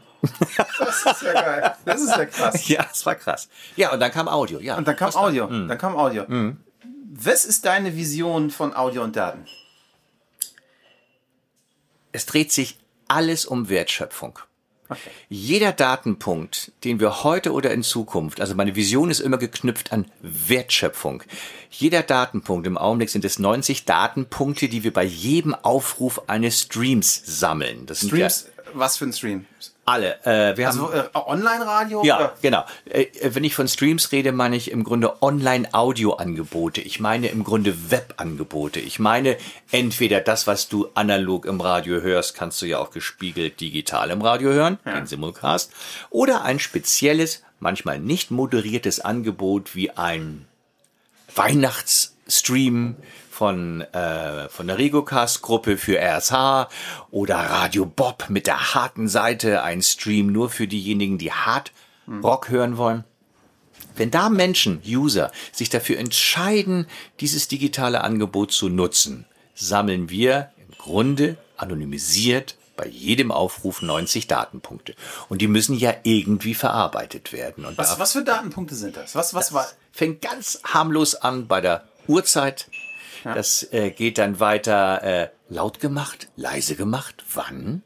Das 0.79 1.05
ist 1.05 1.23
ja 1.23 1.33
geil. 1.33 1.75
Das 1.85 2.01
ist 2.01 2.17
ja 2.17 2.25
krass. 2.27 2.51
Ja, 2.69 2.85
das 2.89 3.05
war 3.07 3.15
krass. 3.15 3.49
Ja, 3.77 3.93
und 3.93 4.01
dann 4.01 4.11
kam 4.11 4.29
Audio, 4.29 4.61
ja. 4.61 4.77
Und 4.77 4.87
dann 4.87 4.97
kam 4.97 5.15
Audio. 5.15 5.49
Mhm. 5.49 5.69
Dann 5.69 5.79
kam 5.79 5.97
Audio. 5.97 6.25
Mhm. 6.27 6.59
Was 7.13 7.45
ist 7.45 7.65
deine 7.65 7.97
Vision 7.97 8.51
von 8.51 8.73
Audio 8.73 9.03
und 9.03 9.17
Daten? 9.17 9.45
Es 12.13 12.25
dreht 12.25 12.53
sich 12.53 12.79
alles 13.09 13.47
um 13.47 13.69
Wertschöpfung. 13.69 14.39
Okay. 14.89 15.11
Jeder 15.29 15.73
Datenpunkt, 15.73 16.71
den 16.85 17.01
wir 17.01 17.25
heute 17.25 17.53
oder 17.53 17.73
in 17.73 17.83
Zukunft, 17.83 18.41
also 18.41 18.55
meine 18.55 18.77
Vision 18.77 19.11
ist 19.11 19.19
immer 19.19 19.39
geknüpft 19.39 19.93
an 19.93 20.07
Wertschöpfung. 20.21 21.25
Jeder 21.69 22.05
Datenpunkt, 22.05 22.69
im 22.69 22.79
Augenblick 22.79 23.11
sind 23.11 23.25
es 23.25 23.41
90 23.41 23.87
Datenpunkte, 23.87 24.69
die 24.69 24.85
wir 24.85 24.93
bei 24.93 25.05
jedem 25.05 25.57
Aufruf 25.57 26.29
eines 26.29 26.61
Streams 26.61 27.23
sammeln. 27.25 27.87
Das 27.87 28.07
Streams, 28.07 28.47
ja, 28.57 28.63
was 28.75 28.99
für 28.99 29.07
ein 29.07 29.13
Stream? 29.13 29.47
Alle. 29.91 30.25
Äh, 30.25 30.57
wir 30.57 30.69
also 30.69 30.93
haben, 30.93 31.09
äh, 31.13 31.19
Online-Radio? 31.19 32.05
Ja, 32.05 32.17
oder? 32.17 32.35
genau. 32.41 32.65
Äh, 32.85 33.07
wenn 33.25 33.43
ich 33.43 33.57
von 33.57 33.67
Streams 33.67 34.13
rede, 34.13 34.31
meine 34.31 34.55
ich 34.55 34.71
im 34.71 34.85
Grunde 34.85 35.21
Online-Audio-Angebote. 35.21 36.81
Ich 36.81 37.01
meine 37.01 37.27
im 37.27 37.43
Grunde 37.43 37.91
Web-Angebote. 37.91 38.79
Ich 38.79 39.01
meine 39.01 39.37
entweder 39.73 40.21
das, 40.21 40.47
was 40.47 40.69
du 40.69 40.89
analog 40.95 41.45
im 41.45 41.61
Radio 41.61 42.01
hörst, 42.01 42.37
kannst 42.37 42.63
du 42.63 42.67
ja 42.67 42.79
auch 42.79 42.93
gespiegelt 42.93 43.61
digital 43.61 44.11
im 44.11 44.23
Radio 44.23 44.51
hören, 44.53 44.79
ja. 44.85 44.95
den 44.95 45.07
Simulcast. 45.07 45.73
Oder 46.11 46.45
ein 46.45 46.61
spezielles, 46.61 47.43
manchmal 47.59 47.99
nicht 47.99 48.31
moderiertes 48.31 49.01
Angebot 49.01 49.75
wie 49.75 49.91
ein 49.91 50.47
Weihnachtsstream 51.35 52.95
von, 53.41 53.81
äh, 53.81 54.51
von 54.51 54.67
der 54.67 54.77
Regocast-Gruppe 54.77 55.79
für 55.79 55.99
RSH 55.99 56.69
oder 57.11 57.37
Radio 57.37 57.87
Bob 57.87 58.29
mit 58.29 58.47
der 58.47 58.75
harten 58.75 59.09
Seite, 59.09 59.63
ein 59.63 59.81
Stream 59.81 60.27
nur 60.27 60.51
für 60.51 60.69
diejenigen, 60.69 61.17
die 61.17 61.33
Hard 61.33 61.73
Rock 62.23 62.51
hören 62.51 62.77
wollen. 62.77 63.05
Wenn 63.97 64.11
da 64.11 64.29
Menschen, 64.29 64.83
User, 64.87 65.33
sich 65.53 65.71
dafür 65.71 65.99
entscheiden, 65.99 66.87
dieses 67.21 67.49
digitale 67.49 68.03
Angebot 68.03 68.53
zu 68.53 68.69
nutzen, 68.69 69.25
sammeln 69.55 70.11
wir 70.11 70.51
im 70.59 70.77
Grunde 70.77 71.39
anonymisiert 71.57 72.57
bei 72.77 72.89
jedem 72.89 73.33
Aufruf 73.33 73.81
90 73.81 74.27
Datenpunkte. 74.27 74.95
Und 75.31 75.41
die 75.41 75.49
müssen 75.49 75.79
ja 75.79 75.95
irgendwie 76.03 76.53
verarbeitet 76.53 77.33
werden. 77.33 77.65
Und 77.65 77.79
was, 77.79 77.99
was 77.99 78.13
für 78.13 78.23
Datenpunkte 78.23 78.75
sind 78.75 78.99
das? 78.99 79.15
Was, 79.15 79.33
was 79.33 79.47
das 79.47 79.55
war? 79.55 79.67
Fängt 79.93 80.21
ganz 80.21 80.61
harmlos 80.63 81.15
an 81.15 81.47
bei 81.47 81.63
der 81.63 81.85
Uhrzeit. 82.07 82.69
Ja. 83.25 83.35
Das 83.35 83.73
äh, 83.73 83.91
geht 83.91 84.19
dann 84.19 84.41
weiter 84.41 85.03
äh, 85.03 85.29
laut 85.49 85.81
gemacht, 85.81 86.29
leise 86.37 86.77
gemacht, 86.77 87.23
wann, 87.35 87.83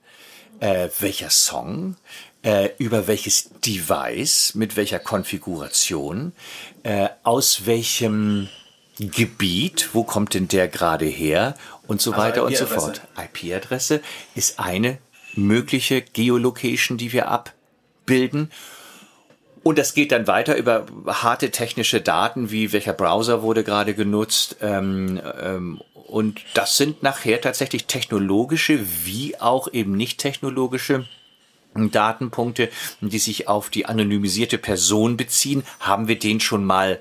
äh, 0.61 0.89
welcher 1.01 1.31
Song, 1.31 1.97
äh, 2.43 2.71
über 2.79 3.07
welches 3.07 3.51
Device, 3.65 4.55
mit 4.55 4.77
welcher 4.77 4.99
Konfiguration, 4.99 6.33
äh, 6.83 7.09
aus 7.23 7.67
welchem 7.67 8.49
Gebiet, 8.99 9.91
wo 9.93 10.05
kommt 10.05 10.35
denn 10.35 10.47
der 10.47 10.69
gerade 10.69 11.07
her 11.07 11.57
und 11.87 12.01
so 12.01 12.13
also 12.13 12.23
weiter 12.23 12.45
und 12.45 12.57
so 12.57 12.67
fort. 12.67 13.03
IP-Adresse 13.17 14.01
ist 14.35 14.61
eine 14.61 14.99
mögliche 15.35 16.01
Geolocation, 16.03 16.97
die 16.97 17.13
wir 17.13 17.29
abbilden. 17.29 18.53
Und 19.65 19.79
das 19.79 19.95
geht 19.95 20.13
dann 20.13 20.27
weiter 20.27 20.57
über 20.57 20.87
harte 21.07 21.51
technische 21.51 22.03
Daten, 22.03 22.51
wie 22.51 22.73
welcher 22.73 22.93
Browser 22.93 23.43
wurde 23.43 23.65
gerade 23.65 23.95
genutzt. 23.95 24.57
Ähm, 24.61 25.21
ähm, 25.43 25.81
und 26.07 26.43
das 26.53 26.77
sind 26.77 27.03
nachher 27.03 27.41
tatsächlich 27.41 27.87
technologische 27.87 28.79
wie 29.05 29.41
auch 29.41 29.73
eben 29.73 29.97
nicht 29.97 30.19
technologische 30.19 31.07
Datenpunkte, 31.75 32.69
die 33.01 33.19
sich 33.19 33.49
auf 33.49 33.71
die 33.71 33.87
anonymisierte 33.87 34.59
Person 34.59 35.17
beziehen. 35.17 35.65
Haben 35.81 36.09
wir 36.09 36.19
den 36.19 36.41
schon 36.41 36.65
mal 36.65 37.01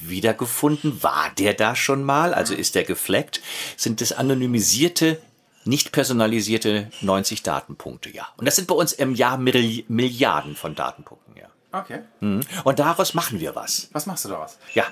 wiedergefunden? 0.00 1.02
War 1.04 1.30
der 1.38 1.54
da 1.54 1.76
schon 1.76 2.02
mal? 2.02 2.34
Also 2.34 2.54
ist 2.54 2.74
der 2.74 2.84
gefleckt? 2.84 3.40
Sind 3.76 4.00
das 4.00 4.12
anonymisierte, 4.12 5.20
nicht 5.64 5.92
personalisierte 5.92 6.90
90 7.02 7.44
Datenpunkte? 7.44 8.10
Ja. 8.10 8.28
Und 8.36 8.46
das 8.46 8.56
sind 8.56 8.66
bei 8.66 8.74
uns 8.74 8.92
im 8.92 9.14
Jahr 9.14 9.38
Milliarden 9.38 10.56
von 10.56 10.74
Datenpunkten. 10.74 11.36
Ja. 11.36 11.49
Okay. 11.72 12.00
Mhm. 12.20 12.40
Und 12.64 12.78
daraus 12.78 13.14
machen 13.14 13.40
wir 13.40 13.54
was. 13.54 13.88
Was 13.92 14.06
machst 14.06 14.24
du 14.24 14.28
daraus? 14.28 14.58
Ja. 14.74 14.84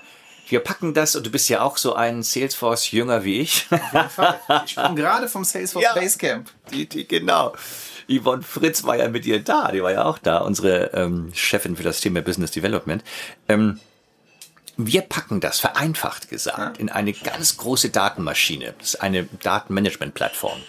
Wir 0.51 0.61
packen 0.61 0.95
das, 0.95 1.15
und 1.15 1.27
du 1.27 1.31
bist 1.31 1.51
ja 1.51 1.61
auch 1.61 1.77
so 1.77 1.95
ein 1.95 2.23
Salesforce-Jünger 2.23 3.23
wie 3.23 3.41
ich. 3.41 3.67
Ich 4.65 4.77
bin 4.77 4.97
gerade 4.97 5.29
vom 5.29 5.45
Salesforce 5.45 5.85
ja, 5.85 5.93
Basecamp. 5.93 6.51
Die, 6.73 6.89
die, 6.89 7.07
genau. 7.07 7.55
Yvonne 8.11 8.43
Fritz 8.43 8.85
war 8.85 8.97
ja 8.97 9.09
mit 9.09 9.27
dir 9.27 9.45
da, 9.45 9.71
die 9.71 9.83
war 9.83 9.93
ja 9.93 10.07
auch 10.07 10.17
da, 10.17 10.39
unsere 10.39 10.95
ähm, 10.95 11.31
Chefin 11.35 11.77
für 11.77 11.83
das 11.83 12.01
Thema 12.01 12.23
Business 12.23 12.51
Development. 12.53 13.05
Ähm, 13.47 13.79
wir 14.79 15.03
packen 15.03 15.41
das, 15.41 15.59
vereinfacht 15.59 16.31
gesagt, 16.31 16.79
in 16.79 16.89
eine 16.89 17.13
ganz 17.13 17.59
große 17.59 17.91
Datenmaschine. 17.91 18.75
Das 18.79 18.95
ist 18.95 19.03
eine 19.03 19.25
Datenmanagement-Plattform. 19.43 20.63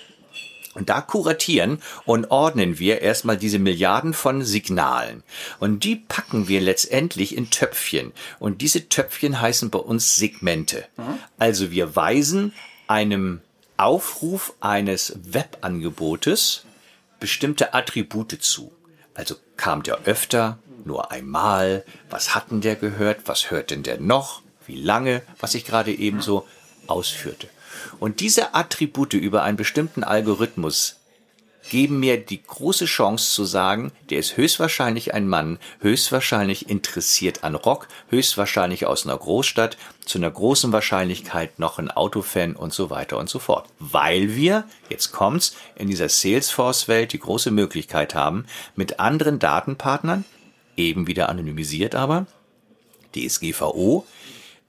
Und 0.76 0.90
da 0.90 1.02
kuratieren 1.02 1.82
und 2.06 2.30
ordnen 2.30 2.78
wir 2.78 3.02
erstmal 3.02 3.38
diese 3.38 3.60
Milliarden 3.60 4.14
von 4.14 4.44
Signalen. 4.44 5.24
Und 5.60 5.84
die 5.84 5.96
packen 5.96 6.48
wir 6.48 6.62
letztendlich 6.62 7.36
in 7.36 7.50
Töpfchen. 7.50 8.12
Und 8.40 8.62
diese 8.62 8.88
Töpfchen 8.88 9.42
heißen 9.42 9.72
bei 9.72 9.80
uns 9.80 10.16
Segmente. 10.16 10.86
Mhm. 10.98 11.20
Also 11.38 11.72
wir 11.72 11.96
weisen 11.96 12.54
einem 12.88 13.42
Aufruf 13.78 14.54
eines 14.60 15.18
Webangebotes 15.24 16.66
bestimmte 17.20 17.74
Attribute 17.74 18.42
zu. 18.42 18.72
Also 19.14 19.36
kam 19.58 19.84
der 19.84 20.04
öfter, 20.06 20.60
nur 20.86 21.12
einmal, 21.12 21.84
was 22.10 22.36
hatten 22.36 22.62
der 22.62 22.76
gehört, 22.76 23.22
was 23.26 23.52
hört 23.52 23.72
denn 23.72 23.84
der 23.84 24.00
noch, 24.00 24.42
wie 24.66 24.82
lange, 24.82 25.22
was 25.40 25.56
ich 25.56 25.66
gerade 25.66 25.94
eben 25.94 26.22
so 26.22 26.48
ausführte. 26.88 27.48
Und 28.00 28.22
diese 28.22 28.56
Attribute 28.56 29.14
über 29.14 29.44
einen 29.44 29.58
bestimmten 29.58 30.04
Algorithmus 30.04 31.00
geben 31.70 32.00
mir 32.00 32.18
die 32.18 32.42
große 32.42 32.86
Chance 32.86 33.32
zu 33.34 33.46
sagen, 33.46 33.92
der 34.10 34.20
ist 34.20 34.38
höchstwahrscheinlich 34.38 35.14
ein 35.14 35.28
Mann, 35.28 35.60
höchstwahrscheinlich 35.82 36.70
interessiert 36.70 37.44
an 37.44 37.56
Rock, 37.56 37.88
höchstwahrscheinlich 38.10 38.86
aus 38.86 39.06
einer 39.06 39.18
Großstadt, 39.18 39.78
zu 40.06 40.18
einer 40.18 40.32
großen 40.32 40.72
Wahrscheinlichkeit 40.72 41.60
noch 41.60 41.78
ein 41.78 41.92
Autofan 41.92 42.56
und 42.56 42.74
so 42.74 42.90
weiter 42.90 43.18
und 43.18 43.30
so 43.30 43.40
fort. 43.40 43.68
Weil 43.78 44.36
wir, 44.36 44.64
jetzt 44.90 45.12
kommt's, 45.12 45.56
in 45.76 45.88
dieser 45.88 46.10
Salesforce-Welt 46.10 47.14
die 47.14 47.20
große 47.20 47.52
Möglichkeit 47.52 48.16
haben, 48.16 48.46
mit 48.76 49.00
anderen 49.00 49.38
Datenpartnern, 49.38 50.26
eben 50.76 51.08
wieder 51.08 51.30
anonymisiert 51.30 51.94
aber, 51.94 52.26
DSGVO, 53.16 54.06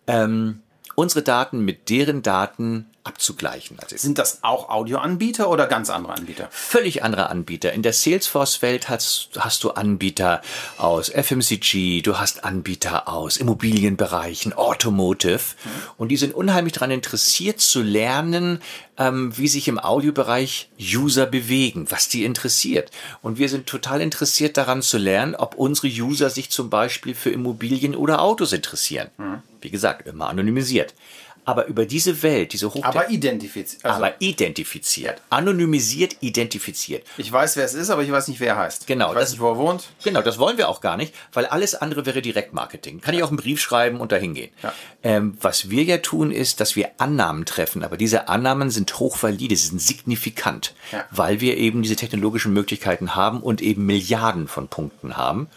ähm, 0.07 0.61
unsere 0.97 1.23
Daten 1.23 1.65
mit 1.65 1.89
deren 1.89 2.23
Daten 2.23 2.90
abzugleichen. 3.05 3.79
Also 3.81 3.97
Sind 3.97 4.19
das 4.19 4.41
auch 4.43 4.69
Audioanbieter 4.69 5.49
oder 5.49 5.67
ganz 5.67 5.89
andere 5.89 6.15
Anbieter? 6.15 6.49
Völlig 6.51 7.03
andere 7.03 7.31
Anbieter. 7.31 7.73
In 7.73 7.83
der 7.83 7.93
Salesforce-Welt 7.93 8.89
hast, 8.89 9.31
hast 9.39 9.65
du 9.65 9.71
Anbieter 9.71 10.43
aus 10.77 11.09
FMCG, 11.09 12.03
du 12.03 12.19
hast 12.19 12.45
Anbieter 12.45 13.09
aus 13.09 13.39
Immobilienbereichen, 13.39 14.53
Automotive 14.53 15.39
mhm. 15.39 15.71
und 15.97 16.09
die 16.09 16.19
sind 16.19 16.35
unheimlich 16.35 16.75
daran 16.75 16.91
interessiert 16.91 17.61
zu 17.61 17.83
lernen, 17.83 18.61
ähm, 18.99 19.37
wie 19.37 19.49
sich 19.49 19.67
im 19.69 19.79
Audiobereich 19.79 20.69
User 20.79 21.25
bewegen, 21.25 21.87
was 21.91 22.09
die 22.09 22.25
interessiert. 22.25 22.91
Und 23.23 23.39
wir 23.39 23.49
sind 23.49 23.67
total 23.67 24.03
interessiert 24.03 24.59
daran 24.59 24.83
zu 24.83 24.99
lernen, 24.99 25.35
ob 25.35 25.55
unsere 25.55 25.89
User 25.89 26.29
sich 26.29 26.51
zum 26.51 26.69
Beispiel 26.69 27.15
für 27.15 27.31
Immobilien 27.31 27.97
oder 27.97 28.21
Autos 28.21 28.53
interessieren. 28.53 29.09
Mhm. 29.17 29.43
Wie 29.63 29.71
gesagt, 29.71 30.07
immer 30.07 30.29
anonymisiert 30.29 30.95
aber 31.45 31.67
über 31.67 31.87
diese 31.87 32.23
Welt, 32.23 32.53
diese 32.53 32.73
Hoch 32.73 32.85
aber 32.85 33.11
identifiziert, 33.11 33.85
also 33.85 33.97
aber 33.97 34.15
identifiziert, 34.19 35.23
anonymisiert, 35.31 36.17
identifiziert. 36.21 37.07
Ich 37.17 37.31
weiß, 37.31 37.57
wer 37.57 37.65
es 37.65 37.75
ist, 37.75 37.91
aber 37.91 38.03
ich 38.03 38.13
weiß 38.13 38.29
nicht, 38.29 38.41
wer 38.41 38.49
er 38.49 38.57
heißt. 38.59 38.87
Genau, 38.87 39.11
ich 39.11 39.17
weiß 39.17 39.23
das, 39.23 39.31
nicht, 39.33 39.41
wo 39.41 39.49
er 39.51 39.57
wohnt. 39.57 39.89
Genau, 40.05 40.23
das 40.23 40.39
wollen 40.39 40.59
wir 40.59 40.69
auch 40.69 40.81
gar 40.81 40.97
nicht, 40.97 41.15
weil 41.33 41.47
alles 41.47 41.75
andere 41.75 42.07
wäre 42.07 42.23
Direktmarketing. 42.23 43.01
Kann 43.01 43.15
ich 43.15 43.23
auch 43.23 43.29
einen 43.29 43.37
Brief 43.37 43.61
schreiben 43.61 44.01
und 44.01 44.13
dahin 44.13 44.35
gehen. 44.35 44.51
Ja. 44.63 44.73
Ähm, 45.03 45.37
was 45.41 45.71
wir 45.71 45.85
ja 45.85 45.99
tun, 45.99 46.31
ist, 46.31 46.61
dass 46.61 46.77
wir 46.77 46.91
Annahmen 46.99 47.47
treffen, 47.47 47.85
aber 47.85 47.97
diese 47.97 48.29
Annahmen 48.29 48.71
sind 48.71 48.99
hochvalide, 48.99 49.57
sie 49.57 49.69
sind 49.69 49.81
signifikant, 49.81 50.75
ja. 50.93 51.05
weil 51.11 51.41
wir 51.41 51.57
eben 51.57 51.83
diese 51.83 51.97
technologischen 51.97 52.53
Möglichkeiten 52.53 53.15
haben 53.15 53.41
und 53.43 53.63
eben 53.63 53.87
Milliarden 53.87 54.49
von 54.49 54.69
Punkten 54.69 55.17
haben. 55.17 55.49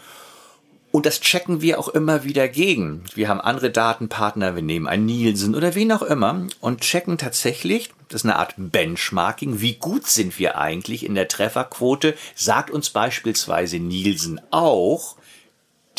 Und 0.94 1.06
das 1.06 1.20
checken 1.20 1.60
wir 1.60 1.80
auch 1.80 1.88
immer 1.88 2.22
wieder 2.22 2.46
gegen. 2.46 3.02
Wir 3.16 3.28
haben 3.28 3.40
andere 3.40 3.72
Datenpartner, 3.72 4.54
wir 4.54 4.62
nehmen 4.62 4.86
einen 4.86 5.06
Nielsen 5.06 5.56
oder 5.56 5.74
wen 5.74 5.90
auch 5.90 6.02
immer 6.02 6.46
und 6.60 6.82
checken 6.82 7.18
tatsächlich, 7.18 7.90
das 8.08 8.20
ist 8.20 8.26
eine 8.26 8.36
Art 8.36 8.54
Benchmarking, 8.56 9.60
wie 9.60 9.74
gut 9.74 10.06
sind 10.06 10.38
wir 10.38 10.56
eigentlich 10.56 11.04
in 11.04 11.16
der 11.16 11.26
Trefferquote. 11.26 12.14
Sagt 12.36 12.70
uns 12.70 12.90
beispielsweise 12.90 13.80
Nielsen 13.80 14.40
auch, 14.52 15.16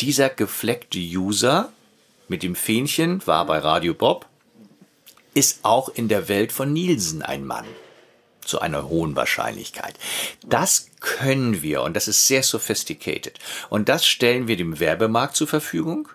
dieser 0.00 0.30
gefleckte 0.30 0.98
User 0.98 1.68
mit 2.28 2.42
dem 2.42 2.54
Fähnchen 2.54 3.20
war 3.26 3.44
bei 3.44 3.58
Radio 3.58 3.92
Bob, 3.92 4.24
ist 5.34 5.58
auch 5.62 5.90
in 5.90 6.08
der 6.08 6.28
Welt 6.28 6.52
von 6.52 6.72
Nielsen 6.72 7.20
ein 7.20 7.44
Mann 7.44 7.66
zu 8.46 8.60
einer 8.60 8.88
hohen 8.88 9.16
Wahrscheinlichkeit. 9.16 9.94
Das 10.44 10.88
können 11.00 11.62
wir 11.62 11.82
und 11.82 11.94
das 11.94 12.08
ist 12.08 12.26
sehr 12.26 12.42
sophisticated. 12.42 13.38
Und 13.68 13.88
das 13.88 14.06
stellen 14.06 14.48
wir 14.48 14.56
dem 14.56 14.80
Werbemarkt 14.80 15.36
zur 15.36 15.48
Verfügung. 15.48 16.08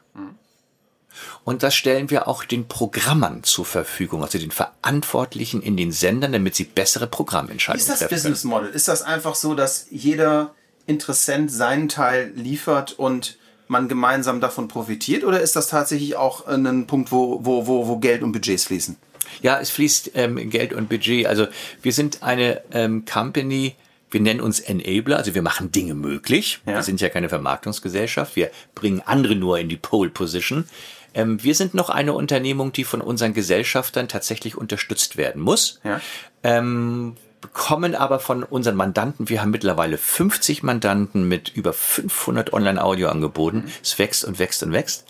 Und 1.43 1.63
das 1.63 1.75
stellen 1.75 2.09
wir 2.09 2.27
auch 2.27 2.43
den 2.43 2.67
Programmern 2.67 3.43
zur 3.43 3.65
Verfügung, 3.65 4.23
also 4.23 4.37
den 4.37 4.51
Verantwortlichen 4.51 5.61
in 5.61 5.75
den 5.75 5.91
Sendern, 5.91 6.31
damit 6.31 6.55
sie 6.55 6.63
bessere 6.63 7.07
Programmentscheidungen 7.07 7.85
treffen. 7.85 8.03
Ist 8.03 8.13
das 8.13 8.23
Business 8.23 8.43
Model? 8.43 8.69
Ist 8.69 8.87
das 8.87 9.01
einfach 9.01 9.35
so, 9.35 9.53
dass 9.53 9.87
jeder 9.89 10.53
Interessent 10.87 11.51
seinen 11.51 11.89
Teil 11.89 12.31
liefert 12.35 12.93
und 12.93 13.37
man 13.67 13.87
gemeinsam 13.87 14.41
davon 14.41 14.67
profitiert? 14.67 15.23
Oder 15.23 15.41
ist 15.41 15.55
das 15.55 15.67
tatsächlich 15.67 16.15
auch 16.15 16.47
ein 16.47 16.87
Punkt, 16.87 17.11
wo, 17.11 17.43
wo, 17.43 17.67
wo, 17.67 17.87
wo 17.87 17.97
Geld 17.97 18.23
und 18.23 18.31
Budgets 18.31 18.65
fließen? 18.65 18.97
Ja, 19.41 19.59
es 19.59 19.69
fließt 19.69 20.11
ähm, 20.15 20.49
Geld 20.49 20.73
und 20.73 20.89
Budget. 20.89 21.27
Also 21.27 21.47
wir 21.81 21.93
sind 21.93 22.23
eine 22.23 22.61
ähm, 22.71 23.05
Company, 23.05 23.75
wir 24.09 24.21
nennen 24.21 24.41
uns 24.41 24.59
Enabler, 24.59 25.17
also 25.17 25.33
wir 25.33 25.41
machen 25.41 25.71
Dinge 25.71 25.95
möglich. 25.95 26.59
Ja. 26.65 26.75
Wir 26.75 26.83
sind 26.83 27.01
ja 27.01 27.09
keine 27.09 27.29
Vermarktungsgesellschaft, 27.29 28.35
wir 28.35 28.51
bringen 28.75 29.01
andere 29.05 29.35
nur 29.35 29.59
in 29.59 29.69
die 29.69 29.77
Pole 29.77 30.09
Position. 30.09 30.65
Ähm, 31.13 31.43
wir 31.43 31.55
sind 31.55 31.73
noch 31.73 31.89
eine 31.89 32.13
Unternehmung, 32.13 32.71
die 32.71 32.83
von 32.83 33.01
unseren 33.01 33.33
Gesellschaftern 33.33 34.07
tatsächlich 34.07 34.57
unterstützt 34.57 35.17
werden 35.17 35.41
muss. 35.41 35.79
Ja. 35.83 36.01
Ähm, 36.43 37.15
bekommen 37.41 37.95
aber 37.95 38.19
von 38.19 38.43
unseren 38.43 38.75
Mandanten, 38.75 39.27
wir 39.27 39.41
haben 39.41 39.49
mittlerweile 39.49 39.97
50 39.97 40.63
Mandanten 40.63 41.27
mit 41.27 41.49
über 41.49 41.73
500 41.73 42.53
Online-Audio-Angeboten. 42.53 43.57
Mhm. 43.57 43.71
Es 43.81 43.97
wächst 43.97 44.23
und 44.23 44.39
wächst 44.39 44.63
und 44.63 44.71
wächst. 44.73 45.05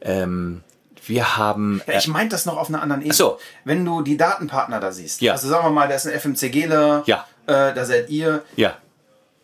Ähm, 0.00 0.62
wir 1.08 1.36
haben. 1.36 1.82
Ja, 1.86 1.98
ich 1.98 2.08
meinte 2.08 2.34
das 2.34 2.46
noch 2.46 2.56
auf 2.56 2.68
einer 2.68 2.82
anderen 2.82 3.02
Ebene. 3.02 3.14
So. 3.14 3.38
Wenn 3.64 3.84
du 3.84 4.02
die 4.02 4.16
Datenpartner 4.16 4.80
da 4.80 4.92
siehst. 4.92 5.20
Ja. 5.20 5.32
Also 5.32 5.48
sagen 5.48 5.64
wir 5.64 5.70
mal, 5.70 5.88
da 5.88 5.94
ist 5.94 6.06
ein 6.06 6.18
FMCGler. 6.18 7.04
Ja. 7.06 7.26
Äh, 7.46 7.74
da 7.74 7.84
seid 7.84 8.10
ihr. 8.10 8.42
Ja. 8.56 8.76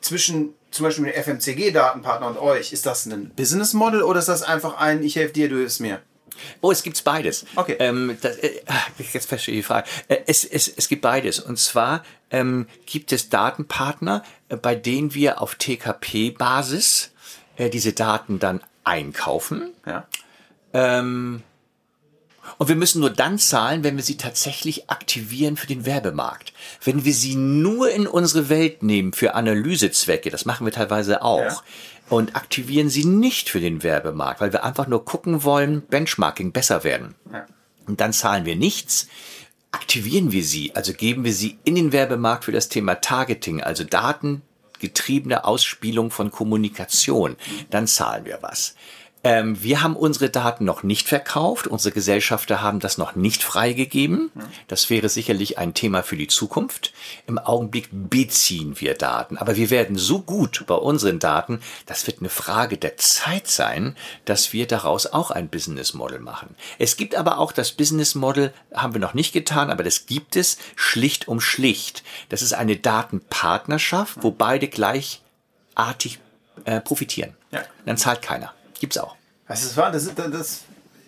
Zwischen 0.01 0.55
zum 0.72 0.85
Beispiel 0.85 1.05
dem 1.05 1.22
FMCG-Datenpartner 1.22 2.27
und 2.27 2.38
euch, 2.38 2.72
ist 2.72 2.87
das 2.87 3.07
ein 3.07 3.31
Business 3.37 3.75
Model 3.75 4.03
oder 4.03 4.18
ist 4.18 4.29
das 4.29 4.42
einfach 4.42 4.79
ein, 4.79 5.03
ich 5.03 5.16
helfe 5.16 5.35
dir, 5.35 5.48
du 5.48 5.57
hilfst 5.57 5.81
mir? 5.81 6.01
Oh, 6.61 6.72
es 6.72 6.83
gibt 6.83 7.03
beides. 7.05 7.44
Okay. 7.57 7.77
Ähm, 7.79 8.16
das, 8.20 8.37
äh, 8.38 8.61
jetzt 9.12 9.29
verstehe 9.29 9.55
ich 9.55 9.61
die 9.61 9.62
Frage. 9.62 9.87
Äh, 10.09 10.18
es, 10.27 10.44
es, 10.44 10.66
es 10.68 10.88
gibt 10.88 11.03
beides. 11.03 11.38
Und 11.38 11.59
zwar 11.59 12.03
ähm, 12.31 12.66
gibt 12.87 13.12
es 13.12 13.29
Datenpartner, 13.29 14.25
äh, 14.48 14.57
bei 14.57 14.75
denen 14.75 15.14
wir 15.14 15.42
auf 15.42 15.55
TKP-Basis 15.57 17.12
äh, 17.57 17.68
diese 17.68 17.92
Daten 17.92 18.38
dann 18.38 18.62
einkaufen. 18.83 19.72
Ja. 19.87 20.07
Ähm, 20.72 21.42
und 22.59 22.68
wir 22.68 22.76
müssen 22.76 23.00
nur 23.00 23.11
dann 23.11 23.38
zahlen, 23.38 23.85
wenn 23.85 23.96
wir 23.96 24.02
sie 24.05 24.16
tatsächlich 24.16 24.90
aktivieren 24.90 25.57
für 25.57 25.66
den 25.66 25.87
Werbemarkt. 25.87 26.52
Wenn 26.85 27.05
wir 27.05 27.14
sie 27.14 27.35
nur 27.37 27.90
in 27.90 28.07
unsere 28.07 28.48
Welt 28.48 28.83
nehmen 28.83 29.12
für 29.12 29.35
Analysezwecke, 29.35 30.31
das 30.31 30.44
machen 30.44 30.66
wir 30.66 30.72
teilweise 30.72 31.22
auch, 31.22 31.40
Ja. 31.40 31.62
und 32.11 32.37
aktivieren 32.37 32.88
sie 32.90 33.05
nicht 33.05 33.48
für 33.48 33.61
den 33.61 33.83
Werbemarkt, 33.83 34.40
weil 34.40 34.52
wir 34.52 34.64
einfach 34.64 34.87
nur 34.87 35.05
gucken 35.05 35.44
wollen, 35.44 35.83
Benchmarking 35.83 36.52
besser 36.52 36.85
werden. 36.85 37.14
Ja. 37.33 37.46
Und 37.87 38.00
dann 38.00 38.12
zahlen 38.12 38.44
wir 38.44 38.57
nichts. 38.57 39.09
Aktivieren 39.70 40.33
wir 40.33 40.44
sie, 40.44 40.74
also 40.76 40.92
geben 40.92 41.24
wir 41.24 41.33
sie 41.33 41.59
in 41.64 41.74
den 41.74 41.92
Werbemarkt 41.92 42.44
für 42.44 42.52
das 42.52 42.68
Thema 42.68 42.96
Targeting, 42.96 43.62
also 43.62 43.85
datengetriebene 43.85 45.44
Ausspielung 45.44 46.11
von 46.11 46.31
Kommunikation, 46.31 47.37
dann 47.70 47.87
zahlen 47.87 48.24
wir 48.26 48.38
was. 48.42 48.74
Ähm, 49.25 49.63
wir 49.63 49.83
haben 49.83 49.95
unsere 49.95 50.31
Daten 50.31 50.65
noch 50.65 50.83
nicht 50.83 51.09
verkauft, 51.09 51.69
unsere 51.69 51.95
Gesellschafter 51.95 52.61
haben 52.61 52.81
das 52.81 52.99
noch 52.99 53.15
nicht 53.15 53.45
freigegeben. 53.45 54.33
Das 54.67 54.91
wäre 54.91 55.09
sicherlich 55.09 55.59
ein 55.59 55.75
Thema 55.75 56.03
für 56.03 56.17
die 56.17 56.27
Zukunft. 56.27 56.93
Im 57.29 57.39
Augenblick 57.39 57.89
beziehen 57.93 58.81
wir 58.81 58.95
Daten, 58.95 59.37
aber 59.39 59.55
wir 59.57 59.71
werden 59.71 59.97
so 59.97 60.21
gut 60.21 60.65
bei 60.67 60.75
unseren 60.75 61.21
Daten, 61.21 61.61
das 61.87 62.07
wird 62.07 62.19
eine 62.19 62.31
Frage 62.31 62.79
der 62.79 62.97
Zeit 62.97 63.47
sein, 63.47 63.97
dass 64.25 64.53
wir 64.53 64.67
daraus 64.67 65.07
auch 65.07 65.31
ein 65.31 65.49
Business 65.49 65.95
Model 65.95 66.19
machen. 66.19 66.57
Es 66.79 66.97
gibt 66.97 67.15
aber 67.15 67.39
auch 67.39 67.53
das 67.53 67.73
Business 67.73 68.17
Model, 68.17 68.53
haben 68.75 68.93
wir 68.93 69.01
noch 69.01 69.15
nicht 69.15 69.33
getan, 69.33 69.71
aber 69.71 69.85
das 69.85 70.07
gibt 70.07 70.35
es 70.35 70.59
schlicht 70.75 71.29
um 71.29 71.41
schlicht. 71.41 72.03
Das 72.29 72.43
ist 72.43 72.55
eine 72.55 72.77
Datenpartnerschaft, 72.77 74.19
wo 74.23 74.33
beide 74.33 74.67
gleichartig 74.67 76.19
äh, 76.65 76.81
profitieren. 76.81 77.37
Ja. 77.53 77.63
Dann 77.87 77.97
zahlt 77.97 78.21
keiner. 78.23 78.53
Gibt's 78.83 78.99
auch. 78.99 79.14
Das 79.47 79.62
ist 79.62 79.77
wahr, 79.77 79.92
das 79.92 80.07
ist, 80.07 80.18
das 80.18 80.62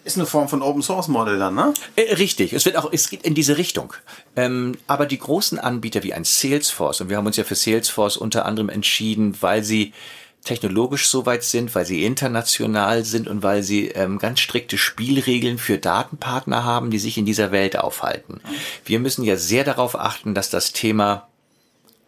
ist 0.04 0.16
eine 0.16 0.26
Form 0.26 0.48
von 0.48 0.62
Open 0.62 0.80
Source 0.80 1.08
Model 1.08 1.40
dann, 1.40 1.56
ne? 1.56 1.74
Äh, 1.96 2.14
Richtig, 2.14 2.52
es 2.52 2.64
wird 2.66 2.76
auch, 2.76 2.92
es 2.92 3.10
geht 3.10 3.24
in 3.24 3.34
diese 3.34 3.58
Richtung. 3.58 3.94
Ähm, 4.36 4.78
aber 4.86 5.06
die 5.06 5.18
großen 5.18 5.58
Anbieter 5.58 6.04
wie 6.04 6.14
ein 6.14 6.22
Salesforce, 6.22 7.00
und 7.00 7.08
wir 7.08 7.16
haben 7.16 7.26
uns 7.26 7.36
ja 7.36 7.42
für 7.42 7.56
Salesforce 7.56 8.16
unter 8.16 8.46
anderem 8.46 8.68
entschieden, 8.68 9.36
weil 9.40 9.64
sie 9.64 9.92
technologisch 10.44 11.08
so 11.08 11.26
weit 11.26 11.42
sind, 11.42 11.74
weil 11.74 11.84
sie 11.84 12.04
international 12.04 13.04
sind 13.04 13.26
und 13.26 13.42
weil 13.42 13.64
sie 13.64 13.88
ähm, 13.88 14.20
ganz 14.20 14.38
strikte 14.38 14.78
Spielregeln 14.78 15.58
für 15.58 15.78
Datenpartner 15.78 16.62
haben, 16.62 16.92
die 16.92 17.00
sich 17.00 17.18
in 17.18 17.26
dieser 17.26 17.50
Welt 17.50 17.76
aufhalten. 17.76 18.40
Wir 18.84 19.00
müssen 19.00 19.24
ja 19.24 19.36
sehr 19.36 19.64
darauf 19.64 19.98
achten, 19.98 20.32
dass 20.32 20.48
das 20.48 20.72
Thema 20.72 21.26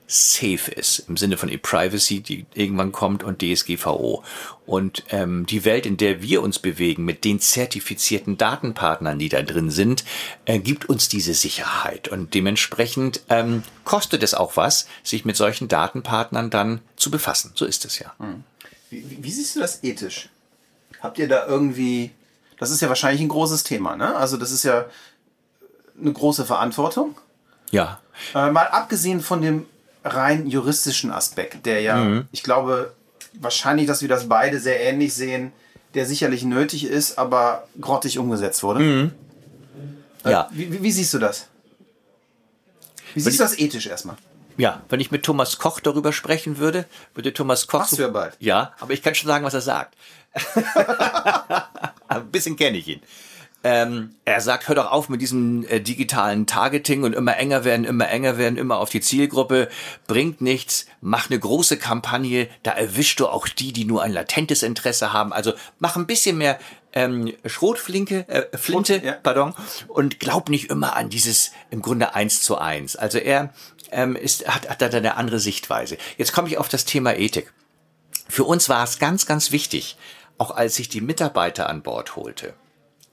safe 0.07 0.71
ist, 0.71 1.01
im 1.09 1.17
Sinne 1.17 1.37
von 1.37 1.49
E-Privacy, 1.49 2.21
die 2.21 2.47
irgendwann 2.55 2.93
kommt, 2.93 3.25
und 3.25 3.43
DSGVO. 3.43 4.23
Und 4.65 5.05
ähm, 5.11 5.47
die 5.47 5.65
Welt, 5.65 5.87
in 5.87 5.97
der 5.97 6.23
wir 6.23 6.43
uns 6.43 6.59
bewegen, 6.59 7.05
mit 7.05 7.25
den 7.25 7.41
zertifizierten 7.41 8.37
Datenpartnern, 8.37 9.19
die 9.19 9.29
da 9.29 9.43
drin 9.43 9.71
sind, 9.71 10.05
äh, 10.45 10.59
gibt 10.59 10.89
uns 10.89 11.09
diese 11.09 11.35
Sicherheit. 11.35 12.09
Und 12.09 12.35
dementsprechend 12.35 13.21
ähm, 13.29 13.63
kostet 13.85 14.23
es 14.23 14.35
auch 14.35 14.57
was, 14.57 14.87
sich 15.03 15.25
mit 15.25 15.37
solchen 15.37 15.69
Datenpartnern 15.69 16.51
dann 16.51 16.81
zu 16.97 17.11
befassen. 17.11 17.53
So 17.55 17.65
ist 17.65 17.85
es 17.85 17.99
ja. 17.99 18.13
Wie, 18.91 19.11
wie, 19.11 19.23
wie 19.23 19.31
siehst 19.31 19.57
du 19.57 19.61
das 19.61 19.83
ethisch? 19.83 20.29
Habt 21.01 21.19
ihr 21.19 21.29
da 21.29 21.47
irgendwie, 21.47 22.13
das 22.59 22.71
ist 22.71 22.81
ja 22.81 22.89
wahrscheinlich 22.89 23.21
ein 23.21 23.29
großes 23.29 23.65
Thema, 23.65 23.97
ne? 23.97 24.17
Also 24.17 24.37
das 24.37 24.51
ist 24.51 24.63
ja 24.63 24.87
eine 26.01 26.13
große 26.13 26.45
Verantwortung. 26.45 27.17
Ja. 27.71 28.01
Äh, 28.35 28.51
mal 28.51 28.67
abgesehen 28.69 29.21
von 29.21 29.43
dem 29.43 29.67
rein 30.07 30.47
juristischen 30.47 31.11
Aspekt, 31.11 31.67
der 31.67 31.81
ja, 31.81 32.23
ich 32.33 32.43
glaube, 32.43 32.93
wahrscheinlich, 33.35 33.87
dass 33.87 34.03
wir 34.03 34.09
das 34.09 34.29
beide 34.29 34.61
sehr 34.61 34.81
ähnlich 34.81 35.13
sehen, 35.15 35.53
der 35.95 36.07
sicherlich 36.07 36.45
nötig 36.45 36.85
ist, 36.85 37.19
aber 37.19 37.67
grottig 37.81 38.19
umgesetzt 38.19 38.63
wurde. 38.63 39.11
Äh, 40.25 40.31
Ja. 40.31 40.49
Wie, 40.53 40.83
wie, 40.83 40.93
siehst 40.93 41.15
du 41.15 41.19
das? 41.19 41.49
Wie 43.15 43.21
siehst 43.21 43.39
du 43.41 43.45
das 43.45 43.59
ethisch 43.59 43.87
erstmal? 43.87 44.17
Ja, 44.59 44.83
wenn 44.89 45.01
ich 45.01 45.11
mit 45.11 45.23
Thomas 45.23 45.59
Koch 45.59 45.81
darüber 45.81 46.13
sprechen 46.13 46.59
würde, 46.59 46.87
würde 47.15 47.33
Thomas 47.33 47.67
Koch. 47.67 47.81
Machst 47.81 47.99
du 47.99 48.03
ja 48.03 48.09
bald. 48.09 48.35
Ja, 48.41 48.73
aber 48.81 48.93
ich 48.93 49.03
kann 49.03 49.15
schon 49.15 49.29
sagen, 49.29 49.45
was 49.45 49.55
er 49.55 49.61
sagt. 49.61 49.95
Ein 52.09 52.31
bisschen 52.31 52.57
kenne 52.57 52.79
ich 52.79 52.89
ihn. 52.89 53.01
Ähm, 53.69 54.15
er 54.25 54.41
sagt, 54.41 54.69
hör 54.69 54.77
doch 54.77 54.93
auf 54.93 55.09
mit 55.09 55.21
diesem 55.21 55.67
äh, 55.67 55.81
digitalen 55.81 56.47
Targeting 56.47 57.03
und 57.03 57.17
immer 57.17 57.37
enger 57.37 57.65
werden, 57.65 57.85
immer 57.85 58.09
enger 58.09 58.39
werden, 58.39 58.59
immer 58.59 58.79
auf 58.79 58.91
die 58.91 59.01
Zielgruppe, 59.01 59.69
bringt 60.07 60.41
nichts, 60.41 60.87
mach 61.01 61.29
eine 61.29 61.41
große 61.41 61.77
Kampagne, 61.77 62.49
da 62.63 62.71
erwischst 62.71 63.19
du 63.19 63.27
auch 63.27 63.49
die, 63.49 63.73
die 63.73 63.85
nur 63.85 64.05
ein 64.05 64.13
latentes 64.13 64.63
Interesse 64.63 65.13
haben. 65.13 65.33
Also 65.33 65.53
mach 65.81 65.97
ein 65.97 66.07
bisschen 66.07 66.39
mehr 66.39 66.61
ähm, 66.93 67.33
Schrotflinke, 67.45 68.29
äh, 68.29 68.57
Flinte, 68.57 69.01
Schrot, 69.01 69.05
ja. 69.05 69.17
pardon, 69.21 69.53
und 69.89 70.21
glaub 70.21 70.49
nicht 70.49 70.71
immer 70.71 70.95
an 70.95 71.11
dieses 71.11 71.51
im 71.71 71.83
Grunde 71.83 72.15
eins 72.15 72.43
zu 72.43 72.59
eins. 72.59 72.95
Also 72.95 73.19
er 73.19 73.53
ähm, 73.91 74.15
ist, 74.15 74.47
hat, 74.47 74.71
hat 74.71 74.81
da 74.81 74.87
eine 74.87 75.17
andere 75.17 75.41
Sichtweise. 75.41 75.99
Jetzt 76.19 76.33
komme 76.33 76.47
ich 76.47 76.59
auf 76.59 76.69
das 76.69 76.85
Thema 76.85 77.17
Ethik. 77.17 77.53
Für 78.29 78.45
uns 78.45 78.69
war 78.69 78.85
es 78.85 79.01
ganz, 79.01 79.27
ganz 79.27 79.51
wichtig, 79.51 79.97
auch 80.39 80.53
als 80.53 80.79
ich 80.79 80.89
die 80.89 81.01
Mitarbeiter 81.01 81.69
an 81.69 81.83
Bord 81.83 82.15
holte, 82.15 82.55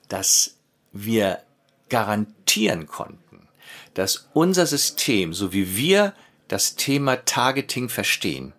dass 0.07 0.57
wir 0.91 1.39
garantieren 1.89 2.87
konnten, 2.87 3.47
dass 3.93 4.29
unser 4.33 4.65
System, 4.65 5.33
so 5.33 5.53
wie 5.53 5.75
wir 5.75 6.13
das 6.47 6.75
Thema 6.75 7.17
Targeting 7.17 7.89
verstehen, 7.89 8.53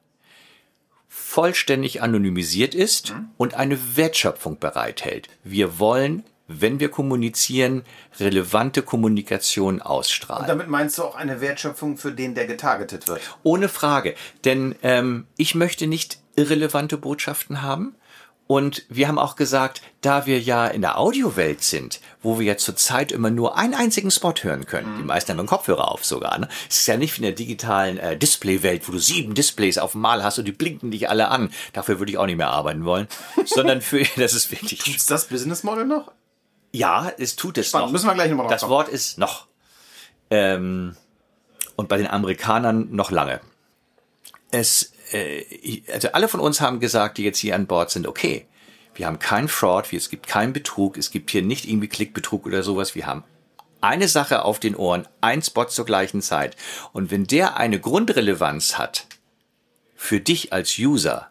vollständig 1.09 2.03
anonymisiert 2.03 2.75
ist 2.75 3.15
und 3.37 3.55
eine 3.55 3.97
Wertschöpfung 3.97 4.59
bereithält. 4.59 5.29
Wir 5.43 5.79
wollen, 5.79 6.25
wenn 6.47 6.79
wir 6.79 6.91
kommunizieren, 6.91 7.83
relevante 8.21 8.83
Kommunikation 8.83 9.83
ausstrahlen. 9.83 10.47
Damit 10.47 10.69
meinst 10.69 10.99
du 10.99 11.03
auch 11.03 11.17
eine 11.17 11.41
Wertschöpfung 11.41 11.97
für 11.97 12.13
den, 12.13 12.35
der 12.35 12.47
getargetet 12.47 13.09
wird? 13.09 13.21
Ohne 13.43 13.69
Frage. 13.69 14.15
Denn 14.45 14.77
ähm, 14.83 15.27
ich 15.37 15.55
möchte 15.55 15.87
nicht 15.87 16.19
irrelevante 16.37 16.99
Botschaften 16.99 17.63
haben. 17.63 17.95
Und 18.47 18.85
wir 18.91 19.09
haben 19.09 19.19
auch 19.19 19.37
gesagt, 19.37 19.81
da 20.03 20.27
wir 20.27 20.39
ja 20.39 20.67
in 20.67 20.83
der 20.83 20.99
Audiowelt 20.99 21.65
sind, 21.65 22.01
wo 22.23 22.39
wir 22.39 22.45
ja 22.45 22.57
zurzeit 22.59 23.11
immer 23.11 23.31
nur 23.31 23.57
einen 23.57 23.73
einzigen 23.73 24.11
Spot 24.11 24.35
hören 24.43 24.67
können, 24.67 24.99
die 24.99 25.03
meisten 25.03 25.31
haben 25.33 25.39
einen 25.39 25.49
Kopfhörer 25.49 25.91
auf 25.91 26.05
sogar, 26.05 26.39
ne? 26.39 26.49
es 26.69 26.81
ist 26.81 26.87
ja 26.87 26.99
nicht 26.99 27.15
wie 27.15 27.19
in 27.19 27.23
der 27.23 27.33
digitalen 27.33 27.97
äh, 27.97 28.19
Displaywelt, 28.19 28.87
wo 28.87 28.93
du 28.93 28.99
sieben 28.99 29.35
Displays 29.35 29.79
auf 29.79 29.95
einmal 29.95 30.23
hast 30.23 30.39
und 30.39 30.45
die 30.45 30.53
blinken 30.53 30.91
dich 30.91 31.09
alle 31.09 31.29
an. 31.29 31.51
Dafür 31.73 31.99
würde 32.01 32.13
ich 32.13 32.19
auch 32.19 32.27
nicht 32.27 32.37
mehr 32.37 32.51
arbeiten 32.51 32.85
wollen, 32.85 33.09
sondern 33.47 33.81
für, 33.81 34.05
das 34.17 34.35
ist 34.35 34.51
wirklich, 34.51 34.95
Ist 34.95 35.11
das 35.11 35.27
Business 35.29 35.63
Model 35.63 35.87
noch? 35.87 36.13
ja, 36.73 37.11
es 37.19 37.37
tut 37.37 37.57
es 37.57 37.69
Spannend. 37.69 37.87
noch. 37.87 37.93
Müssen 37.93 38.07
wir 38.09 38.15
gleich 38.15 38.31
nochmal 38.31 38.49
Das. 38.49 38.69
Wort 38.69 38.89
ist 38.89 39.17
noch. 39.17 39.47
Ähm, 40.31 40.97
und 41.77 41.89
bei 41.89 41.97
den 41.97 42.09
Amerikanern 42.09 42.89
noch 42.91 43.11
lange. 43.11 43.41
Es, 44.51 44.93
also 45.93 46.09
alle 46.13 46.29
von 46.29 46.41
uns 46.41 46.61
haben 46.61 46.81
gesagt, 46.81 47.19
die 47.19 47.25
jetzt 47.25 47.39
hier 47.39 47.55
an 47.55 47.67
Bord 47.67 47.91
sind, 47.91 48.07
okay, 48.07 48.47
wir 48.95 49.07
haben 49.07 49.19
keinen 49.19 49.49
Fraud, 49.49 49.93
es 49.93 50.09
gibt 50.09 50.27
keinen 50.27 50.53
Betrug, 50.53 50.97
es 50.97 51.11
gibt 51.11 51.31
hier 51.31 51.43
nicht 51.43 51.69
irgendwie 51.69 51.89
Klickbetrug 51.89 52.47
oder 52.47 52.63
sowas, 52.63 52.95
wir 52.95 53.07
haben 53.07 53.25
eine 53.81 54.09
Sache 54.09 54.45
auf 54.45 54.61
den 54.61 54.77
Ohren, 54.77 55.07
ein 55.21 55.43
Spot 55.43 55.67
zur 55.67 55.85
gleichen 55.85 56.23
Zeit. 56.23 56.57
Und 56.93 57.11
wenn 57.11 57.27
der 57.27 57.59
eine 57.59 57.79
Grundrelevanz 57.79 58.79
hat 58.79 59.07
für 59.95 60.21
dich 60.21 60.53
als 60.53 60.79
User, 60.79 61.31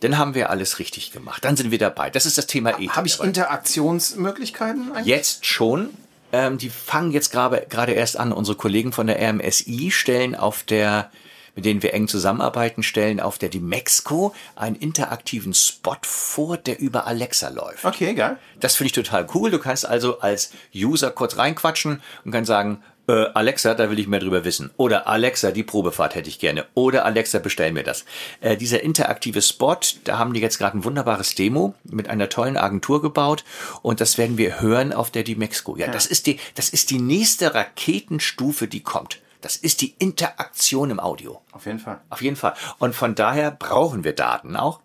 dann 0.00 0.18
haben 0.18 0.34
wir 0.34 0.50
alles 0.50 0.78
richtig 0.78 1.12
gemacht. 1.12 1.44
Dann 1.44 1.56
sind 1.56 1.70
wir 1.70 1.78
dabei. 1.78 2.10
Das 2.10 2.26
ist 2.26 2.36
das 2.36 2.46
Thema 2.46 2.70
Ethik. 2.70 2.96
Habe 2.96 3.06
ich 3.06 3.16
dabei. 3.16 3.28
Interaktionsmöglichkeiten 3.28 4.92
eigentlich? 4.92 5.06
Jetzt 5.06 5.46
schon. 5.46 5.90
Ähm, 6.32 6.58
die 6.58 6.70
fangen 6.70 7.12
jetzt 7.12 7.30
gerade 7.30 7.66
gerade 7.68 7.92
erst 7.92 8.18
an. 8.18 8.32
Unsere 8.32 8.56
Kollegen 8.56 8.92
von 8.92 9.06
der 9.06 9.20
RMSI 9.20 9.90
stellen 9.90 10.34
auf 10.34 10.62
der, 10.64 11.10
mit 11.54 11.64
denen 11.64 11.82
wir 11.82 11.94
eng 11.94 12.08
zusammenarbeiten, 12.08 12.82
stellen 12.82 13.20
auf 13.20 13.38
der 13.38 13.48
Dimexco 13.48 14.34
einen 14.56 14.76
interaktiven 14.76 15.54
Spot 15.54 15.96
vor, 16.02 16.56
der 16.56 16.78
über 16.80 17.06
Alexa 17.06 17.48
läuft. 17.48 17.84
Okay, 17.84 18.14
geil. 18.14 18.38
Das 18.60 18.76
finde 18.76 18.86
ich 18.88 18.92
total 18.92 19.26
cool. 19.34 19.50
Du 19.50 19.58
kannst 19.58 19.86
also 19.86 20.20
als 20.20 20.52
User 20.74 21.10
kurz 21.10 21.36
reinquatschen 21.36 22.02
und 22.24 22.30
kannst 22.32 22.48
sagen, 22.48 22.82
äh, 23.06 23.26
Alexa, 23.34 23.74
da 23.74 23.90
will 23.90 23.98
ich 23.98 24.06
mehr 24.06 24.20
drüber 24.20 24.44
wissen. 24.44 24.70
Oder 24.76 25.06
Alexa, 25.06 25.50
die 25.50 25.62
Probefahrt 25.62 26.14
hätte 26.14 26.28
ich 26.28 26.38
gerne. 26.38 26.66
Oder 26.74 27.04
Alexa, 27.04 27.38
bestell 27.38 27.72
mir 27.72 27.82
das. 27.82 28.04
Äh, 28.40 28.56
dieser 28.56 28.82
interaktive 28.82 29.42
Spot, 29.42 29.76
da 30.04 30.18
haben 30.18 30.32
die 30.32 30.40
jetzt 30.40 30.58
gerade 30.58 30.78
ein 30.78 30.84
wunderbares 30.84 31.34
Demo 31.34 31.74
mit 31.84 32.08
einer 32.08 32.28
tollen 32.28 32.56
Agentur 32.56 33.02
gebaut 33.02 33.44
und 33.82 34.00
das 34.00 34.16
werden 34.16 34.38
wir 34.38 34.60
hören 34.60 34.92
auf 34.92 35.10
der 35.10 35.22
Dimexco. 35.22 35.76
Ja, 35.76 35.88
das 35.88 36.06
ist 36.06 36.26
die, 36.26 36.38
das 36.54 36.70
ist 36.70 36.90
die 36.90 36.98
nächste 36.98 37.54
Raketenstufe, 37.54 38.68
die 38.68 38.82
kommt. 38.82 39.20
Das 39.44 39.56
ist 39.56 39.82
die 39.82 39.94
Interaktion 39.98 40.90
im 40.90 40.98
Audio. 40.98 41.42
Auf 41.52 41.66
jeden 41.66 41.78
Fall. 41.78 42.00
Auf 42.08 42.22
jeden 42.22 42.36
Fall. 42.36 42.54
Und 42.78 42.94
von 42.94 43.14
daher 43.14 43.50
brauchen 43.50 44.02
wir 44.02 44.14
Daten 44.14 44.56
auch. 44.56 44.80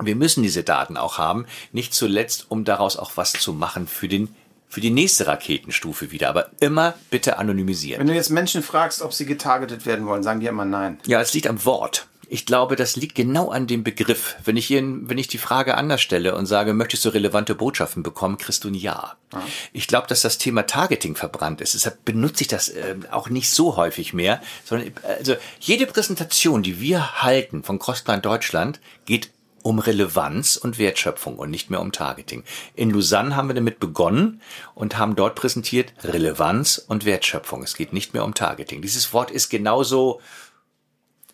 Wir 0.00 0.14
müssen 0.14 0.44
diese 0.44 0.62
Daten 0.62 0.96
auch 0.96 1.18
haben, 1.18 1.46
nicht 1.72 1.92
zuletzt, 1.92 2.46
um 2.48 2.64
daraus 2.64 2.96
auch 2.96 3.16
was 3.16 3.32
zu 3.32 3.52
machen 3.52 3.88
für 3.88 4.06
den 4.06 4.34
für 4.68 4.80
die 4.80 4.90
nächste 4.90 5.26
Raketenstufe 5.26 6.12
wieder, 6.12 6.30
aber 6.30 6.50
immer 6.60 6.94
bitte 7.10 7.36
anonymisieren. 7.36 8.00
Wenn 8.00 8.06
du 8.06 8.14
jetzt 8.14 8.30
Menschen 8.30 8.62
fragst, 8.62 9.02
ob 9.02 9.12
sie 9.12 9.26
getargetet 9.26 9.84
werden 9.84 10.06
wollen, 10.06 10.22
sagen 10.22 10.40
die 10.40 10.46
immer 10.46 10.64
nein. 10.64 10.98
Ja, 11.04 11.20
es 11.20 11.34
liegt 11.34 11.46
am 11.46 11.62
Wort. 11.66 12.06
Ich 12.32 12.46
glaube, 12.46 12.76
das 12.76 12.96
liegt 12.96 13.14
genau 13.14 13.50
an 13.50 13.66
dem 13.66 13.84
Begriff. 13.84 14.36
Wenn 14.42 14.56
ich, 14.56 14.64
hier, 14.64 14.82
wenn 14.82 15.18
ich 15.18 15.28
die 15.28 15.36
Frage 15.36 15.76
anders 15.76 16.00
stelle 16.00 16.34
und 16.34 16.46
sage, 16.46 16.72
möchtest 16.72 17.04
du 17.04 17.10
relevante 17.10 17.54
Botschaften 17.54 18.02
bekommen, 18.02 18.38
kriegst 18.38 18.64
du 18.64 18.68
ein 18.68 18.74
Ja. 18.74 19.16
ja. 19.34 19.42
Ich 19.74 19.86
glaube, 19.86 20.06
dass 20.06 20.22
das 20.22 20.38
Thema 20.38 20.62
Targeting 20.62 21.14
verbrannt 21.14 21.60
ist. 21.60 21.74
Deshalb 21.74 22.06
benutze 22.06 22.44
ich 22.44 22.48
das 22.48 22.70
äh, 22.70 22.96
auch 23.10 23.28
nicht 23.28 23.50
so 23.50 23.76
häufig 23.76 24.14
mehr, 24.14 24.40
sondern 24.64 24.94
also 25.18 25.34
jede 25.60 25.84
Präsentation, 25.86 26.62
die 26.62 26.80
wir 26.80 27.22
halten 27.22 27.64
von 27.64 27.78
Crossplan 27.78 28.22
Deutschland, 28.22 28.80
geht 29.04 29.28
um 29.62 29.78
Relevanz 29.78 30.56
und 30.56 30.78
Wertschöpfung 30.78 31.38
und 31.38 31.50
nicht 31.50 31.70
mehr 31.70 31.80
um 31.80 31.92
Targeting. 31.92 32.44
In 32.74 32.90
Lausanne 32.90 33.36
haben 33.36 33.48
wir 33.48 33.54
damit 33.54 33.78
begonnen 33.78 34.40
und 34.74 34.98
haben 34.98 35.16
dort 35.16 35.34
präsentiert 35.34 35.92
Relevanz 36.02 36.78
und 36.78 37.04
Wertschöpfung. 37.04 37.62
Es 37.62 37.76
geht 37.76 37.92
nicht 37.92 38.14
mehr 38.14 38.24
um 38.24 38.34
Targeting. 38.34 38.82
Dieses 38.82 39.12
Wort 39.12 39.30
ist 39.30 39.50
genauso 39.50 40.20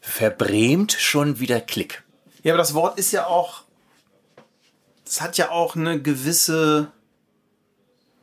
verbrämt 0.09 0.93
schon 0.93 1.39
wieder 1.39 1.61
Klick. 1.61 2.03
Ja, 2.43 2.53
aber 2.55 2.59
das 2.59 2.75
Wort 2.75 2.99
ist 2.99 3.13
ja 3.13 3.27
auch, 3.27 3.63
das 5.05 5.21
hat 5.21 5.37
ja 5.39 5.51
auch 5.51 5.77
eine 5.77 6.01
gewisse 6.01 6.91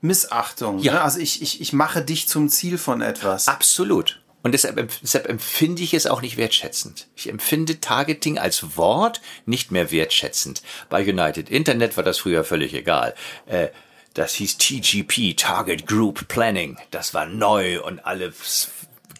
Missachtung. 0.01 0.79
Ja. 0.79 0.93
Ne? 0.93 1.01
Also 1.01 1.19
ich, 1.19 1.41
ich, 1.41 1.61
ich 1.61 1.73
mache 1.73 2.01
dich 2.01 2.27
zum 2.27 2.49
Ziel 2.49 2.77
von 2.77 3.01
etwas. 3.01 3.47
Absolut. 3.47 4.21
Und 4.41 4.51
deshalb, 4.51 4.91
deshalb 5.01 5.27
empfinde 5.27 5.81
ich 5.81 5.95
es 5.95 6.05
auch 6.05 6.21
nicht 6.21 6.37
wertschätzend. 6.37 7.07
Ich 7.15 7.29
empfinde 7.29 7.79
Targeting 7.81 8.37
als 8.37 8.77
Wort 8.77 9.21
nicht 9.45 9.71
mehr 9.71 9.89
wertschätzend. 9.89 10.61
Bei 10.89 11.01
United 11.01 11.49
Internet 11.49 11.97
war 11.97 12.03
das 12.03 12.19
früher 12.19 12.43
völlig 12.43 12.73
egal. 12.73 13.15
Äh, 13.47 13.69
das 14.13 14.33
hieß 14.35 14.57
TGP, 14.57 15.35
Target 15.35 15.87
Group 15.87 16.27
Planning. 16.27 16.77
Das 16.91 17.13
war 17.13 17.25
neu 17.25 17.81
und 17.81 18.05
alle 18.05 18.33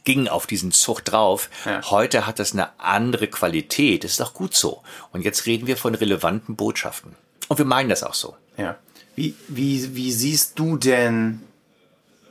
gingen 0.06 0.28
auf 0.28 0.48
diesen 0.48 0.72
Zug 0.72 1.04
drauf. 1.04 1.50
Ja. 1.66 1.82
Heute 1.90 2.26
hat 2.26 2.40
das 2.40 2.54
eine 2.54 2.80
andere 2.80 3.28
Qualität. 3.28 4.04
Das 4.04 4.12
ist 4.12 4.22
auch 4.22 4.34
gut 4.34 4.56
so. 4.56 4.82
Und 5.12 5.24
jetzt 5.24 5.46
reden 5.46 5.68
wir 5.68 5.78
von 5.78 5.96
relevanten 5.96 6.56
Botschaften. 6.56 7.16
Und 7.48 7.58
wir 7.58 7.66
meinen 7.66 7.90
das 7.90 8.04
auch 8.04 8.14
so. 8.14 8.36
Ja. 8.58 8.78
Wie, 9.16 9.36
wie, 9.48 9.96
wie 9.96 10.12
siehst 10.12 10.58
du 10.58 10.78
denn 10.78 11.42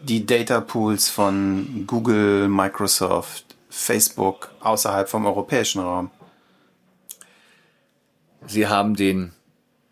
die 0.01 0.27
Data 0.27 0.61
Pools 0.61 1.09
von 1.09 1.85
Google, 1.87 2.49
Microsoft, 2.49 3.45
Facebook 3.71 4.51
außerhalb 4.61 5.09
vom 5.09 5.27
europäischen 5.27 5.81
Raum? 5.81 6.11
Sie 8.47 8.67
haben 8.67 8.95
den 8.95 9.33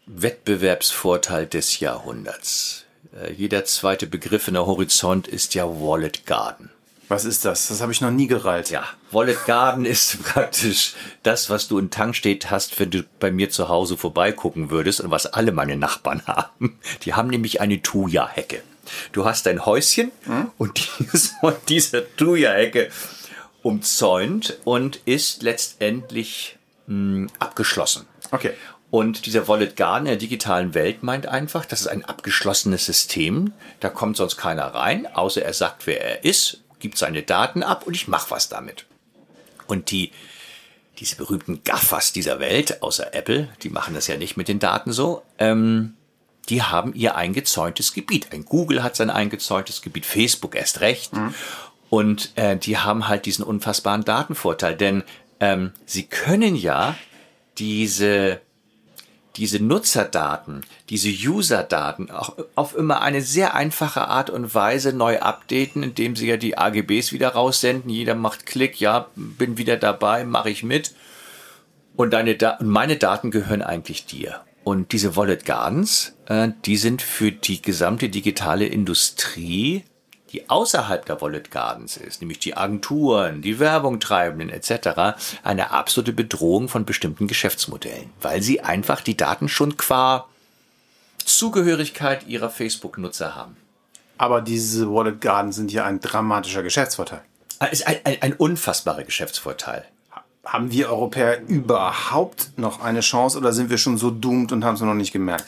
Wettbewerbsvorteil 0.07 1.47
des 1.47 1.81
Jahrhunderts. 1.81 2.85
Äh, 3.14 3.33
jeder 3.33 3.64
zweite 3.64 4.07
Begriff 4.07 4.49
in 4.49 4.55
der 4.55 4.66
Horizont 4.66 5.27
ist 5.27 5.55
ja 5.55 5.64
Wallet 5.66 6.27
Garden. 6.27 6.71
Was 7.09 7.25
ist 7.25 7.45
das? 7.45 7.69
Das 7.69 7.81
habe 7.81 7.93
ich 7.93 8.01
noch 8.01 8.11
nie 8.11 8.27
gereilt. 8.27 8.71
Ja, 8.71 8.85
Wallet 9.11 9.45
Garden 9.47 9.85
ist 9.85 10.23
praktisch 10.25 10.95
das, 11.23 11.51
was 11.51 11.69
du 11.69 11.79
in 11.79 11.91
Tankstedt 11.91 12.51
hast, 12.51 12.79
wenn 12.81 12.91
du 12.91 13.05
bei 13.21 13.31
mir 13.31 13.51
zu 13.51 13.69
Hause 13.69 13.97
vorbeigucken 13.97 14.71
würdest 14.71 15.01
und 15.01 15.11
was 15.11 15.27
alle 15.27 15.53
meine 15.53 15.77
Nachbarn 15.77 16.23
haben. 16.27 16.79
Die 17.03 17.15
haben 17.15 17.29
nämlich 17.29 17.61
eine 17.61 17.83
Tuya-Hecke. 17.83 18.62
Du 19.12 19.25
hast 19.25 19.47
dein 19.47 19.65
Häuschen 19.65 20.11
hm? 20.25 20.51
und 20.59 20.79
die 20.79 21.05
ist 21.12 21.35
von 21.41 21.55
dieser 21.69 22.03
Thuja-Ecke 22.17 22.91
umzäunt 23.62 24.59
und 24.65 24.97
ist 25.05 25.43
letztendlich 25.43 26.59
mh, 26.87 26.95
hm, 26.95 27.31
abgeschlossen. 27.38 28.07
Okay. 28.31 28.53
Und 28.91 29.25
dieser 29.25 29.49
Wallet 29.49 29.77
Garden 29.77 30.05
in 30.05 30.11
der 30.11 30.17
digitalen 30.17 30.75
Welt 30.75 31.03
meint 31.03 31.27
einfach, 31.27 31.65
das 31.65 31.81
ist 31.81 31.87
ein 31.87 32.05
abgeschlossenes 32.05 32.85
System. 32.85 33.55
Da 33.81 33.88
kommt 33.88 34.19
sonst 34.19 34.37
keiner 34.37 34.67
rein, 34.67 35.07
außer 35.07 35.43
er 35.43 35.55
sagt, 35.55 35.87
wer 35.87 36.03
er 36.05 36.25
ist, 36.25 36.62
gibt 36.83 36.99
seine 36.99 37.23
Daten 37.23 37.62
ab 37.62 37.87
und 37.87 37.95
ich 37.95 38.09
mache 38.09 38.31
was 38.31 38.51
damit. 38.51 38.85
Und 39.66 39.90
die, 39.90 40.11
diese 40.99 41.16
berühmten 41.16 41.64
Gaffers 41.64 42.12
dieser 42.12 42.40
Welt, 42.40 42.83
außer 42.83 43.14
Apple, 43.14 43.49
die 43.62 43.71
machen 43.71 43.95
das 43.95 44.09
ja 44.09 44.18
nicht 44.18 44.37
mit 44.37 44.49
den 44.49 44.59
Daten 44.59 44.92
so, 44.92 45.23
ähm, 45.38 45.95
die 46.49 46.62
haben 46.62 46.92
ihr 46.92 47.14
eingezäuntes 47.14 47.95
Gebiet. 47.95 48.33
Ein 48.33 48.45
Google 48.45 48.83
hat 48.83 48.97
sein 48.97 49.11
eingezäuntes 49.11 49.81
Gebiet, 49.81 50.05
Facebook 50.05 50.57
erst 50.57 50.81
recht. 50.81 51.14
Mhm. 51.14 51.35
Und 51.88 52.33
äh, 52.37 52.57
die 52.57 52.79
haben 52.79 53.07
halt 53.07 53.27
diesen 53.27 53.45
unfassbaren 53.45 54.05
Datenvorteil, 54.05 54.77
denn 54.77 55.05
ähm, 55.40 55.73
sie 55.87 56.05
können 56.05 56.57
ja 56.57 56.97
diese 57.59 58.40
diese 59.37 59.62
Nutzerdaten, 59.62 60.62
diese 60.90 61.09
Userdaten 61.09 62.11
auch 62.11 62.37
auf 62.55 62.77
immer 62.77 63.01
eine 63.01 63.23
sehr 63.23 63.55
einfache 63.55 64.09
Art 64.09 64.31
und 64.31 64.55
Weise 64.55 64.92
neu 64.92 65.21
updaten, 65.21 65.83
indem 65.83 66.16
sie 66.16 66.29
ja 66.29 66.37
die 66.37 66.59
AGBs 66.59 67.12
wieder 67.12 67.29
raussenden. 67.29 67.90
Jeder 67.90 68.14
macht 68.14 68.47
Klick, 68.47 68.81
ja, 68.81 69.07
bin 69.16 69.59
wieder 69.59 69.77
dabei, 69.77 70.25
mache 70.25 70.51
ich 70.51 70.62
mit. 70.62 70.95
Und 71.97 72.12
deine 72.12 72.37
da 72.37 72.59
meine 72.61 72.97
Daten 72.97 73.31
gehören 73.31 73.62
eigentlich 73.62 74.07
dir. 74.07 74.40
Und 74.64 74.92
diese 74.92 75.16
Wallet 75.16 75.45
Gardens, 75.45 76.16
äh, 76.27 76.51
die 76.64 76.77
sind 76.77 77.03
für 77.03 77.33
die 77.33 77.62
gesamte 77.62 78.09
digitale 78.09 78.66
Industrie, 78.66 79.85
die 80.33 80.49
außerhalb 80.49 81.05
der 81.05 81.21
Wallet 81.21 81.51
Gardens 81.51 81.97
ist, 81.97 82.21
nämlich 82.21 82.38
die 82.38 82.57
Agenturen, 82.57 83.42
die 83.42 83.59
Werbung 83.59 84.01
treibenden 84.01 84.49
etc., 84.49 85.16
eine 85.42 85.71
absolute 85.71 86.12
Bedrohung 86.12 86.68
von 86.68 86.85
bestimmten 86.85 87.27
Geschäftsmodellen, 87.27 88.11
weil 88.21 88.42
sie 88.42 88.61
einfach 88.61 89.03
die 89.03 89.16
Daten 89.16 89.49
schon 89.49 89.77
qua 89.77 90.27
Zugehörigkeit 91.25 92.27
ihrer 92.27 92.51
Facebook-Nutzer 92.51 93.35
haben. 93.35 93.57
Aber 94.18 94.40
diese 94.40 94.92
Wallet 94.92 95.21
Gardens 95.21 95.57
sind 95.57 95.73
ja 95.73 95.85
ein 95.85 96.01
dramatischer 96.01 96.62
Geschäftsvorteil. 96.62 97.23
Ist 97.71 97.87
ein, 97.87 97.99
ein, 98.05 98.16
ein 98.23 98.33
unfassbarer 98.33 99.05
Geschäftsvorteil 99.05 99.85
haben 100.45 100.73
wir 100.73 100.88
Europäer 100.90 101.40
überhaupt 101.47 102.59
noch 102.59 102.81
eine 102.81 103.01
Chance 103.01 103.38
oder 103.38 103.53
sind 103.53 103.71
wir 103.71 103.79
schon 103.79 103.97
so 103.97 104.11
doomed 104.11 104.53
und 104.53 104.64
haben 104.64 104.75
es 104.75 104.81
noch 104.81 104.95
nicht 104.95 105.12
gemerkt? 105.12 105.45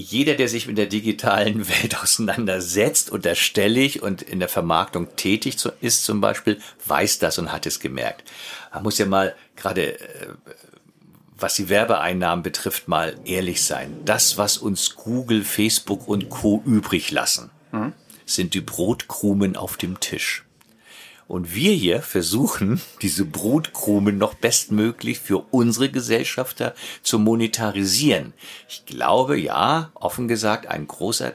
Jeder, 0.00 0.36
der 0.36 0.48
sich 0.48 0.68
mit 0.68 0.78
der 0.78 0.86
digitalen 0.86 1.68
Welt 1.82 2.00
auseinandersetzt, 2.00 3.10
unterstelle 3.10 3.80
ich, 3.80 4.00
und 4.00 4.22
in 4.22 4.38
der 4.38 4.48
Vermarktung 4.48 5.16
tätig 5.16 5.56
ist 5.80 6.04
zum 6.04 6.20
Beispiel, 6.20 6.60
weiß 6.86 7.18
das 7.18 7.38
und 7.38 7.50
hat 7.50 7.66
es 7.66 7.80
gemerkt. 7.80 8.22
Man 8.72 8.84
muss 8.84 8.98
ja 8.98 9.06
mal 9.06 9.34
gerade, 9.56 9.98
äh, 9.98 10.28
was 11.36 11.54
die 11.54 11.68
Werbeeinnahmen 11.68 12.44
betrifft, 12.44 12.86
mal 12.86 13.16
ehrlich 13.24 13.64
sein. 13.64 13.92
Das, 14.04 14.38
was 14.38 14.56
uns 14.56 14.94
Google, 14.94 15.42
Facebook 15.42 16.06
und 16.06 16.28
Co. 16.28 16.62
übrig 16.64 17.10
lassen, 17.10 17.50
mhm. 17.72 17.92
sind 18.24 18.54
die 18.54 18.60
Brotkrumen 18.60 19.56
auf 19.56 19.76
dem 19.76 19.98
Tisch. 19.98 20.44
Und 21.28 21.54
wir 21.54 21.72
hier 21.72 22.00
versuchen, 22.00 22.80
diese 23.02 23.26
Brotkrumen 23.26 24.16
noch 24.16 24.32
bestmöglich 24.32 25.20
für 25.20 25.44
unsere 25.50 25.90
Gesellschafter 25.90 26.74
zu 27.02 27.18
monetarisieren. 27.18 28.32
Ich 28.66 28.86
glaube, 28.86 29.38
ja, 29.38 29.90
offen 29.92 30.26
gesagt, 30.26 30.66
ein 30.66 30.88
großer, 30.88 31.34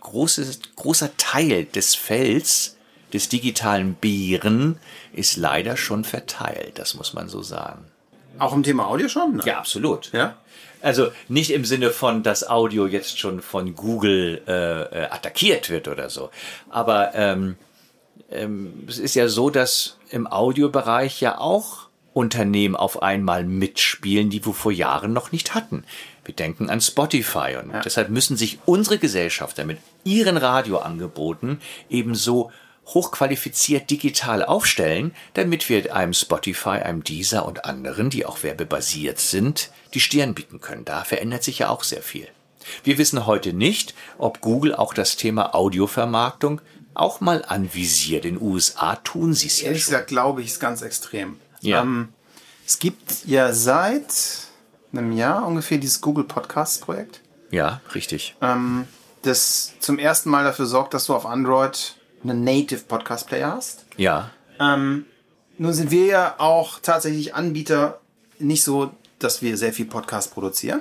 großes, 0.00 0.60
großer 0.76 1.16
Teil 1.16 1.64
des 1.64 1.96
Felds 1.96 2.76
des 3.12 3.28
digitalen 3.28 3.94
Bären 3.94 4.78
ist 5.12 5.36
leider 5.36 5.76
schon 5.76 6.04
verteilt. 6.04 6.78
Das 6.78 6.94
muss 6.94 7.12
man 7.12 7.28
so 7.28 7.42
sagen. 7.42 7.84
Auch 8.38 8.54
im 8.54 8.62
Thema 8.62 8.86
Audio 8.86 9.08
schon? 9.08 9.36
Ne? 9.36 9.42
Ja, 9.44 9.58
absolut. 9.58 10.12
Ja. 10.12 10.36
Also 10.80 11.10
nicht 11.28 11.50
im 11.50 11.64
Sinne 11.64 11.90
von, 11.90 12.22
dass 12.22 12.48
Audio 12.48 12.86
jetzt 12.86 13.18
schon 13.18 13.42
von 13.42 13.74
Google 13.74 14.40
äh, 14.46 14.82
äh 14.82 15.04
attackiert 15.10 15.68
wird 15.68 15.88
oder 15.88 16.10
so. 16.10 16.30
Aber 16.70 17.14
ähm, 17.14 17.56
ähm, 18.30 18.84
es 18.88 18.98
ist 18.98 19.14
ja 19.14 19.28
so, 19.28 19.50
dass 19.50 19.98
im 20.10 20.26
Audiobereich 20.26 21.20
ja 21.20 21.38
auch 21.38 21.88
Unternehmen 22.12 22.76
auf 22.76 23.02
einmal 23.02 23.44
mitspielen, 23.44 24.30
die 24.30 24.44
wir 24.44 24.52
vor 24.52 24.72
Jahren 24.72 25.12
noch 25.12 25.32
nicht 25.32 25.54
hatten. 25.54 25.84
Wir 26.24 26.34
denken 26.34 26.70
an 26.70 26.80
Spotify 26.80 27.56
und 27.62 27.70
ja. 27.72 27.80
deshalb 27.80 28.10
müssen 28.10 28.36
sich 28.36 28.58
unsere 28.66 28.98
Gesellschafter 28.98 29.64
mit 29.64 29.78
ihren 30.04 30.36
Radioangeboten 30.36 31.60
ebenso 31.88 32.50
hochqualifiziert 32.86 33.90
digital 33.90 34.44
aufstellen, 34.44 35.14
damit 35.34 35.68
wir 35.68 35.94
einem 35.94 36.12
Spotify, 36.12 36.80
einem 36.80 37.04
Deezer 37.04 37.46
und 37.46 37.64
anderen, 37.64 38.10
die 38.10 38.26
auch 38.26 38.42
werbebasiert 38.42 39.18
sind, 39.18 39.70
die 39.94 40.00
Stirn 40.00 40.34
bieten 40.34 40.60
können. 40.60 40.84
Da 40.84 41.04
verändert 41.04 41.44
sich 41.44 41.60
ja 41.60 41.68
auch 41.68 41.84
sehr 41.84 42.02
viel. 42.02 42.28
Wir 42.84 42.98
wissen 42.98 43.26
heute 43.26 43.52
nicht, 43.52 43.94
ob 44.18 44.40
Google 44.40 44.74
auch 44.74 44.94
das 44.94 45.16
Thema 45.16 45.54
Audiovermarktung 45.54 46.60
auch 46.94 47.20
mal 47.20 47.44
anvisiert. 47.46 48.24
In 48.24 48.36
den 48.36 48.42
USA 48.42 48.96
tun 48.96 49.34
sie 49.34 49.46
es 49.46 49.60
ja 49.60 49.68
Ehrlich 49.68 49.84
schon. 49.84 49.92
gesagt 49.92 50.08
glaube 50.08 50.42
ich 50.42 50.48
es 50.48 50.60
ganz 50.60 50.82
extrem. 50.82 51.38
Ja. 51.60 51.82
Ähm, 51.82 52.08
es 52.66 52.78
gibt 52.78 53.24
ja 53.26 53.52
seit 53.52 54.06
einem 54.92 55.12
Jahr 55.12 55.46
ungefähr 55.46 55.78
dieses 55.78 56.00
Google 56.00 56.24
Podcast 56.24 56.82
Projekt. 56.82 57.20
Ja, 57.50 57.80
richtig. 57.94 58.34
Ähm, 58.40 58.86
das 59.22 59.72
zum 59.80 59.98
ersten 59.98 60.30
Mal 60.30 60.44
dafür 60.44 60.66
sorgt, 60.66 60.94
dass 60.94 61.06
du 61.06 61.14
auf 61.14 61.26
Android 61.26 61.96
einen 62.24 62.44
Native 62.44 62.80
Podcast 62.88 63.26
Player 63.26 63.52
hast. 63.52 63.84
Ja. 63.96 64.30
Ähm, 64.60 65.06
nun 65.58 65.72
sind 65.72 65.90
wir 65.90 66.06
ja 66.06 66.34
auch 66.38 66.78
tatsächlich 66.80 67.34
Anbieter 67.34 68.00
nicht 68.38 68.62
so 68.64 68.92
dass 69.18 69.40
wir 69.40 69.56
sehr 69.56 69.72
viel 69.72 69.86
Podcast 69.86 70.34
produzieren, 70.34 70.80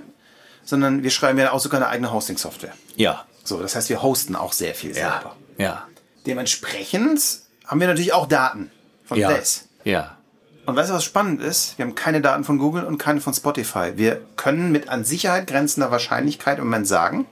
sondern 0.63 1.03
wir 1.03 1.11
schreiben 1.11 1.38
ja 1.38 1.51
auch 1.51 1.59
sogar 1.59 1.79
eine 1.79 1.89
eigene 1.89 2.11
Hosting-Software. 2.11 2.73
Ja. 2.95 3.25
So, 3.43 3.61
das 3.61 3.75
heißt, 3.75 3.89
wir 3.89 4.01
hosten 4.01 4.36
auch 4.36 4.51
sehr 4.53 4.73
viel 4.73 4.89
Ja. 4.97 5.11
selber. 5.13 5.36
Ja. 5.59 5.86
Dementsprechend 6.26 7.22
haben 7.65 7.80
wir 7.80 7.88
natürlich 7.88 8.13
auch 8.13 8.28
Daten 8.28 8.72
von 9.05 9.17
Ja. 9.17 9.30
Plays. 9.30 9.67
Ja. 9.84 10.17
Und 10.65 10.76
weißt 10.76 10.89
du, 10.91 10.93
was 10.93 11.03
spannend 11.03 11.41
ist? 11.41 11.78
Wir 11.78 11.86
haben 11.86 11.95
keine 11.95 12.22
Daten 12.22 12.43
von 12.43 12.57
Google 12.59 12.84
und 12.84 12.97
keine 12.97 13.19
von 13.19 13.34
Spotify. 13.34 13.93
Wir 13.95 14.22
können 14.38 14.72
mit 14.72 14.89
an 14.89 15.03
Sicherheit 15.03 15.47
grenzender 15.47 15.89
Wahrscheinlichkeit 15.91 16.59
im 16.59 16.65
Moment 16.65 16.88
sagen, 16.88 17.26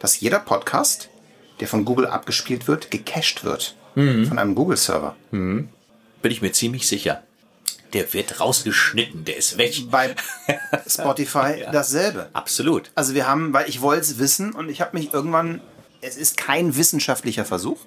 dass 0.00 0.18
jeder 0.20 0.40
Podcast, 0.40 1.08
der 1.60 1.68
von 1.68 1.84
Google 1.84 2.06
abgespielt 2.06 2.66
wird, 2.66 2.90
gecached 2.90 3.44
wird. 3.44 3.76
Von 3.94 4.38
einem 4.38 4.54
Google-Server. 4.54 5.14
Bin 5.30 5.68
ich 6.22 6.40
mir 6.42 6.52
ziemlich 6.52 6.88
sicher. 6.88 7.22
Der 7.92 8.10
wird 8.14 8.40
rausgeschnitten, 8.40 9.26
der 9.26 9.36
ist 9.36 9.58
weg. 9.58 9.74
Bei 9.90 10.14
Spotify 10.88 11.66
dasselbe. 11.70 12.30
Absolut. 12.32 12.90
Also 12.94 13.12
wir 13.14 13.28
haben, 13.28 13.52
weil 13.52 13.68
ich 13.68 13.82
wollte 13.82 14.00
es 14.00 14.18
wissen 14.18 14.52
und 14.54 14.70
ich 14.70 14.80
habe 14.80 14.96
mich 14.96 15.12
irgendwann, 15.12 15.60
es 16.00 16.16
ist 16.16 16.38
kein 16.38 16.74
wissenschaftlicher 16.74 17.44
Versuch, 17.44 17.78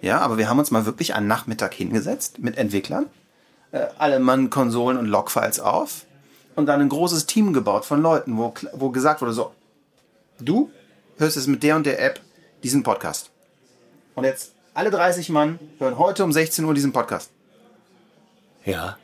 ja, 0.00 0.20
aber 0.20 0.38
wir 0.38 0.48
haben 0.48 0.58
uns 0.58 0.70
mal 0.70 0.86
wirklich 0.86 1.14
einen 1.14 1.26
Nachmittag 1.26 1.74
hingesetzt 1.74 2.38
mit 2.38 2.56
Entwicklern, 2.56 3.06
äh, 3.72 3.86
alle 3.98 4.18
Mann 4.20 4.50
Konsolen 4.50 4.96
und 4.98 5.06
Logfiles 5.06 5.60
auf 5.60 6.04
und 6.56 6.66
dann 6.66 6.80
ein 6.80 6.88
großes 6.88 7.26
Team 7.26 7.52
gebaut 7.52 7.84
von 7.84 8.00
Leuten, 8.02 8.36
wo, 8.38 8.54
wo 8.72 8.90
gesagt 8.90 9.20
wurde 9.20 9.32
so, 9.32 9.52
du 10.40 10.70
hörst 11.18 11.36
jetzt 11.36 11.48
mit 11.48 11.62
der 11.62 11.76
und 11.76 11.84
der 11.86 12.02
App 12.02 12.20
diesen 12.62 12.82
Podcast. 12.82 13.30
Und 14.14 14.24
jetzt 14.24 14.52
alle 14.74 14.90
30 14.90 15.28
Mann 15.30 15.58
hören 15.78 15.98
heute 15.98 16.24
um 16.24 16.32
16 16.32 16.64
Uhr 16.64 16.74
diesen 16.74 16.92
Podcast. 16.92 17.30
Ja. 18.64 18.96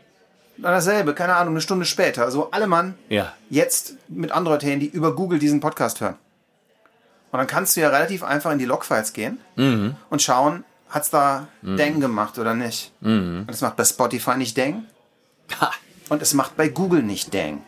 Dann 0.57 0.73
dasselbe, 0.73 1.15
keine 1.15 1.35
Ahnung, 1.35 1.55
eine 1.55 1.61
Stunde 1.61 1.85
später. 1.85 2.25
Also 2.25 2.51
alle 2.53 2.67
Mann 2.69 2.95
Ja. 3.09 3.33
jetzt 3.51 3.95
mit 4.09 4.31
Android-Handy 4.31 4.87
über 4.87 5.15
Google 5.17 5.39
diesen 5.41 5.59
Podcast 5.61 6.01
hören. 6.01 6.17
Und 7.33 7.39
dann 7.39 7.49
kannst 7.49 7.77
du 7.77 7.81
ja 7.81 7.89
relativ 7.89 8.23
einfach 8.23 8.53
in 8.53 8.59
die 8.61 8.65
Logfiles 8.65 9.13
gehen 9.13 9.39
und 9.57 10.23
schauen, 10.23 10.65
hat's 10.95 11.11
da 11.11 11.49
Deng 11.63 12.01
gemacht 12.01 12.39
oder 12.39 12.55
nicht. 12.55 12.93
Und 13.01 13.51
es 13.51 13.61
macht 13.61 13.77
bei 13.77 13.85
Spotify 13.85 14.37
nicht 14.37 14.57
Deng 14.57 14.85
Ha. 15.61 15.73
und 16.09 16.23
es 16.23 16.33
macht 16.35 16.57
bei 16.57 16.69
Google 16.69 17.03
nicht 17.03 17.35
Deng. 17.35 17.63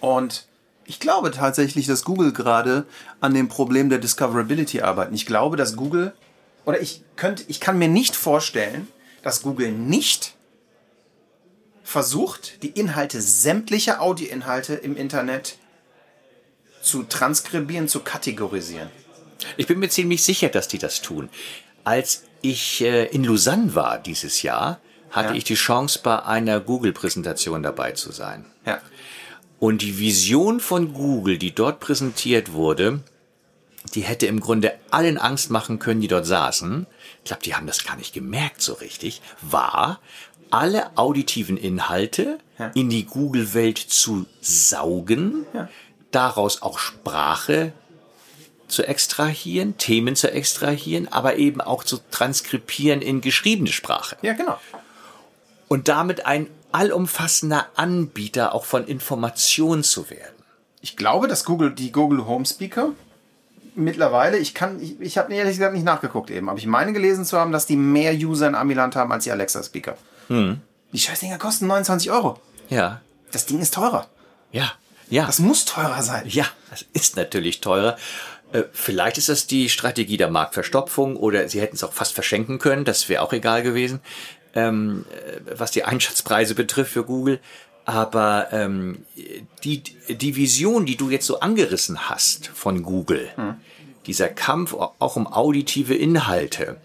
Und 0.00 0.46
ich 0.84 1.00
glaube 1.00 1.30
tatsächlich, 1.30 1.86
dass 1.86 2.04
Google 2.04 2.32
gerade 2.32 2.86
an 3.20 3.34
dem 3.34 3.48
Problem 3.48 3.88
der 3.90 3.98
Discoverability 3.98 4.82
arbeitet. 4.82 5.14
Ich 5.14 5.26
glaube, 5.26 5.56
dass 5.56 5.74
Google, 5.76 6.12
oder 6.64 6.80
ich 6.80 7.02
könnte, 7.16 7.44
ich 7.48 7.60
kann 7.60 7.78
mir 7.78 7.88
nicht 7.88 8.14
vorstellen, 8.14 8.88
dass 9.22 9.42
Google 9.42 9.72
nicht 9.72 10.34
versucht, 11.82 12.62
die 12.62 12.68
Inhalte 12.68 13.20
sämtlicher 13.20 14.00
Audioinhalte 14.00 14.74
im 14.74 14.96
Internet 14.96 15.58
zu 16.82 17.02
transkribieren, 17.02 17.88
zu 17.88 18.00
kategorisieren. 18.00 18.90
Ich 19.56 19.66
bin 19.66 19.78
mir 19.78 19.88
ziemlich 19.88 20.22
sicher, 20.22 20.48
dass 20.48 20.68
die 20.68 20.78
das 20.78 21.00
tun. 21.02 21.28
Als 21.88 22.24
ich 22.42 22.82
äh, 22.82 23.06
in 23.06 23.24
Lausanne 23.24 23.74
war 23.74 23.96
dieses 23.98 24.42
Jahr, 24.42 24.78
hatte 25.08 25.30
Ja. 25.30 25.34
ich 25.36 25.44
die 25.44 25.54
Chance, 25.54 26.00
bei 26.02 26.22
einer 26.22 26.60
Google-Präsentation 26.60 27.62
dabei 27.62 27.92
zu 27.92 28.12
sein. 28.12 28.44
Ja. 28.66 28.78
Und 29.58 29.80
die 29.80 29.98
Vision 29.98 30.60
von 30.60 30.92
Google, 30.92 31.38
die 31.38 31.54
dort 31.54 31.80
präsentiert 31.80 32.52
wurde, 32.52 33.00
die 33.94 34.02
hätte 34.02 34.26
im 34.26 34.40
Grunde 34.40 34.74
allen 34.90 35.16
Angst 35.16 35.50
machen 35.50 35.78
können, 35.78 36.02
die 36.02 36.08
dort 36.08 36.26
saßen. 36.26 36.86
Ich 37.20 37.24
glaube, 37.24 37.42
die 37.42 37.54
haben 37.54 37.66
das 37.66 37.82
gar 37.86 37.96
nicht 37.96 38.12
gemerkt 38.12 38.60
so 38.60 38.74
richtig. 38.74 39.22
War, 39.40 39.98
alle 40.50 40.94
auditiven 40.98 41.56
Inhalte 41.56 42.38
Ja. 42.58 42.70
in 42.74 42.90
die 42.90 43.06
Google-Welt 43.06 43.78
zu 43.78 44.26
saugen, 44.42 45.46
Ja. 45.54 45.70
daraus 46.10 46.60
auch 46.60 46.78
Sprache 46.78 47.72
zu 48.68 48.86
extrahieren, 48.86 49.76
Themen 49.78 50.14
zu 50.16 50.30
extrahieren, 50.30 51.08
aber 51.10 51.36
eben 51.36 51.60
auch 51.60 51.84
zu 51.84 51.98
transkribieren 52.10 53.02
in 53.02 53.20
geschriebene 53.20 53.72
Sprache 53.72 54.16
Ja, 54.22 54.34
genau. 54.34 54.58
und 55.68 55.88
damit 55.88 56.26
ein 56.26 56.48
allumfassender 56.70 57.66
Anbieter 57.76 58.54
auch 58.54 58.64
von 58.66 58.86
Informationen 58.86 59.82
zu 59.82 60.10
werden. 60.10 60.34
Ich 60.80 60.96
glaube, 60.96 61.26
dass 61.28 61.44
Google, 61.44 61.72
die 61.74 61.90
Google 61.92 62.26
Home 62.26 62.44
Speaker 62.46 62.90
mittlerweile, 63.74 64.38
ich 64.38 64.54
kann, 64.54 64.80
ich, 64.82 65.00
ich 65.00 65.18
habe 65.18 65.32
ehrlich 65.34 65.56
gesagt 65.56 65.74
nicht 65.74 65.84
nachgeguckt 65.84 66.30
eben, 66.30 66.48
aber 66.48 66.58
ich 66.58 66.66
meine 66.66 66.92
gelesen 66.92 67.24
zu 67.24 67.38
haben, 67.38 67.52
dass 67.52 67.66
die 67.66 67.76
mehr 67.76 68.12
User 68.14 68.46
in 68.48 68.54
Amiland 68.54 68.96
haben 68.96 69.12
als 69.12 69.24
die 69.24 69.30
Alexa 69.32 69.62
Speaker. 69.62 69.96
Die 70.28 70.98
Scheißdinger 70.98 71.38
kosten 71.38 71.66
29 71.68 72.10
Euro. 72.10 72.38
Ja, 72.68 73.00
Das 73.32 73.46
Ding 73.46 73.60
ist 73.60 73.72
teurer. 73.74 74.08
ja, 74.52 74.72
ja. 75.10 75.24
Das 75.24 75.38
muss 75.38 75.64
teurer 75.64 76.02
sein. 76.02 76.24
Ja, 76.28 76.44
das 76.68 76.84
ist 76.92 77.16
natürlich 77.16 77.62
teurer. 77.62 77.96
Äh, 78.52 78.64
Vielleicht 78.72 79.18
ist 79.18 79.28
das 79.28 79.46
die 79.46 79.68
Strategie 79.68 80.16
der 80.16 80.30
Marktverstopfung 80.30 81.16
oder 81.16 81.48
sie 81.48 81.60
hätten 81.60 81.76
es 81.76 81.84
auch 81.84 81.92
fast 81.92 82.14
verschenken 82.14 82.58
können, 82.58 82.84
das 82.84 83.08
wäre 83.08 83.22
auch 83.22 83.32
egal 83.32 83.62
gewesen, 83.62 84.00
ähm, 84.54 85.04
äh, 85.10 85.58
was 85.58 85.70
die 85.70 85.84
Einschätzpreise 85.84 86.54
betrifft 86.54 86.92
für 86.92 87.04
Google. 87.04 87.40
Aber 87.84 88.48
ähm, 88.52 89.06
die, 89.64 89.82
die 89.82 90.36
Vision, 90.36 90.84
die 90.84 90.96
du 90.96 91.08
jetzt 91.08 91.24
so 91.24 91.40
angerissen 91.40 92.10
hast 92.10 92.48
von 92.48 92.82
Google, 92.82 93.30
dieser 94.06 94.28
Kampf 94.28 94.74
auch 94.74 95.16
um 95.16 95.26
auditive 95.26 95.94
Inhalte, 95.94 96.76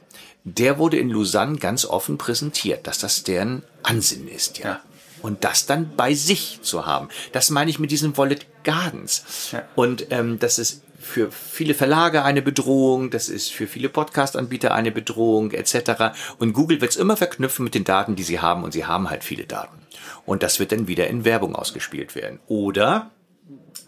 der 0.46 0.78
wurde 0.78 0.98
in 0.98 1.10
Lausanne 1.10 1.58
ganz 1.58 1.86
offen 1.86 2.18
präsentiert, 2.18 2.88
dass 2.88 3.00
das 3.00 3.24
deren 3.24 3.64
Ansinnen 3.82 4.30
ist, 4.30 4.60
ja. 4.60 4.66
Ja. 4.66 4.80
Und 5.22 5.44
das 5.46 5.66
dann 5.66 5.96
bei 5.96 6.14
sich 6.14 6.60
zu 6.62 6.86
haben. 6.86 7.08
Das 7.32 7.50
meine 7.50 7.70
ich 7.70 7.80
mit 7.80 7.92
diesem 7.92 8.18
Wallet 8.18 8.46
Gardens. 8.64 9.52
Ja. 9.52 9.64
Und 9.76 10.08
ähm, 10.10 10.38
das 10.40 10.60
ist 10.60 10.84
für 11.04 11.32
viele 11.32 11.74
Verlage 11.74 12.24
eine 12.24 12.42
Bedrohung, 12.42 13.10
das 13.10 13.30
ist 13.30 13.52
für 13.52 13.68
viele 13.68 13.90
Podcast-Anbieter 13.90 14.74
eine 14.74 14.92
Bedrohung 14.92 15.52
etc. 15.52 16.16
Und 16.40 16.54
Google 16.54 16.82
wird 16.82 16.92
es 16.92 16.98
immer 16.98 17.18
verknüpfen 17.18 17.64
mit 17.64 17.76
den 17.76 17.84
Daten, 17.84 18.16
die 18.16 18.24
sie 18.24 18.40
haben. 18.40 18.64
Und 18.64 18.72
sie 18.72 18.86
haben 18.86 19.10
halt 19.10 19.24
viele 19.24 19.46
Daten. 19.46 19.80
Und 20.26 20.44
das 20.44 20.60
wird 20.60 20.72
dann 20.72 20.88
wieder 20.88 21.08
in 21.08 21.26
Werbung 21.26 21.56
ausgespielt 21.56 22.16
werden. 22.16 22.40
Oder 22.48 23.12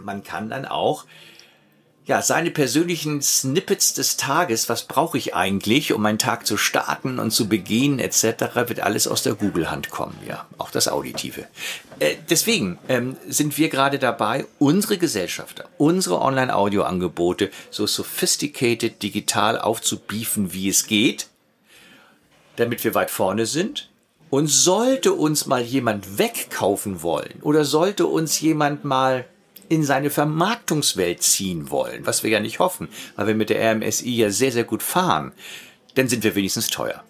man 0.02 0.24
kann 0.24 0.50
dann 0.50 0.66
auch 0.66 1.06
ja, 2.06 2.22
seine 2.22 2.52
persönlichen 2.52 3.22
Snippets 3.24 3.96
des 3.96 4.16
Tages, 4.16 4.70
was 4.70 4.84
brauche 4.84 5.18
ich 5.18 5.34
eigentlich, 5.34 5.92
um 5.92 6.04
meinen 6.04 6.20
Tag 6.20 6.46
zu 6.46 6.56
starten 6.56 7.18
und 7.18 7.32
zu 7.32 7.50
begehen 7.50 7.98
etc., 7.98 8.24
wird 8.68 8.80
alles 8.82 9.08
aus 9.08 9.24
der 9.24 9.34
Google-Hand 9.34 9.90
kommen, 9.90 10.16
ja, 10.28 10.46
auch 10.60 10.70
das 10.70 10.88
Auditive. 10.88 11.48
Äh, 11.98 12.16
deswegen 12.30 12.78
ähm, 12.90 13.18
sind 13.28 13.58
wir 13.58 13.70
gerade 13.70 13.98
dabei, 13.98 14.46
unsere 14.60 15.00
Gesellschafter, 15.00 15.68
unsere 15.80 16.22
Online-Audio-Angebote 16.22 17.50
so 17.72 17.88
sophisticated 17.88 19.02
digital 19.02 19.60
aufzubiefen, 19.60 20.54
wie 20.54 20.70
es 20.70 20.86
geht, 20.86 21.28
damit 22.56 22.84
wir 22.84 22.94
weit 22.94 23.10
vorne 23.10 23.48
sind. 23.48 23.90
Und 24.30 24.48
sollte 24.48 25.14
uns 25.14 25.46
mal 25.46 25.62
jemand 25.62 26.18
wegkaufen 26.18 27.04
wollen 27.04 27.40
oder 27.42 27.64
sollte 27.64 28.06
uns 28.08 28.42
jemand 28.42 28.84
mal 28.84 29.26
in 29.70 29.84
seine 29.84 30.10
Vermarktungswelt 30.10 31.22
ziehen 31.22 31.70
wollen, 31.70 32.06
was 32.06 32.24
wir 32.24 32.30
ja 32.30 32.40
nicht 32.40 32.60
hoffen, 32.60 32.90
weil 33.16 33.28
wir 33.28 33.36
mit 33.36 33.50
der 33.50 33.72
RMSI 33.72 34.16
ja 34.16 34.30
sehr, 34.30 34.52
sehr 34.52 34.64
gut 34.64 34.84
fahren, 34.84 35.34
dann 35.96 36.08
sind 36.08 36.24
wir 36.24 36.36
wenigstens 36.36 36.68
teuer. 36.68 37.04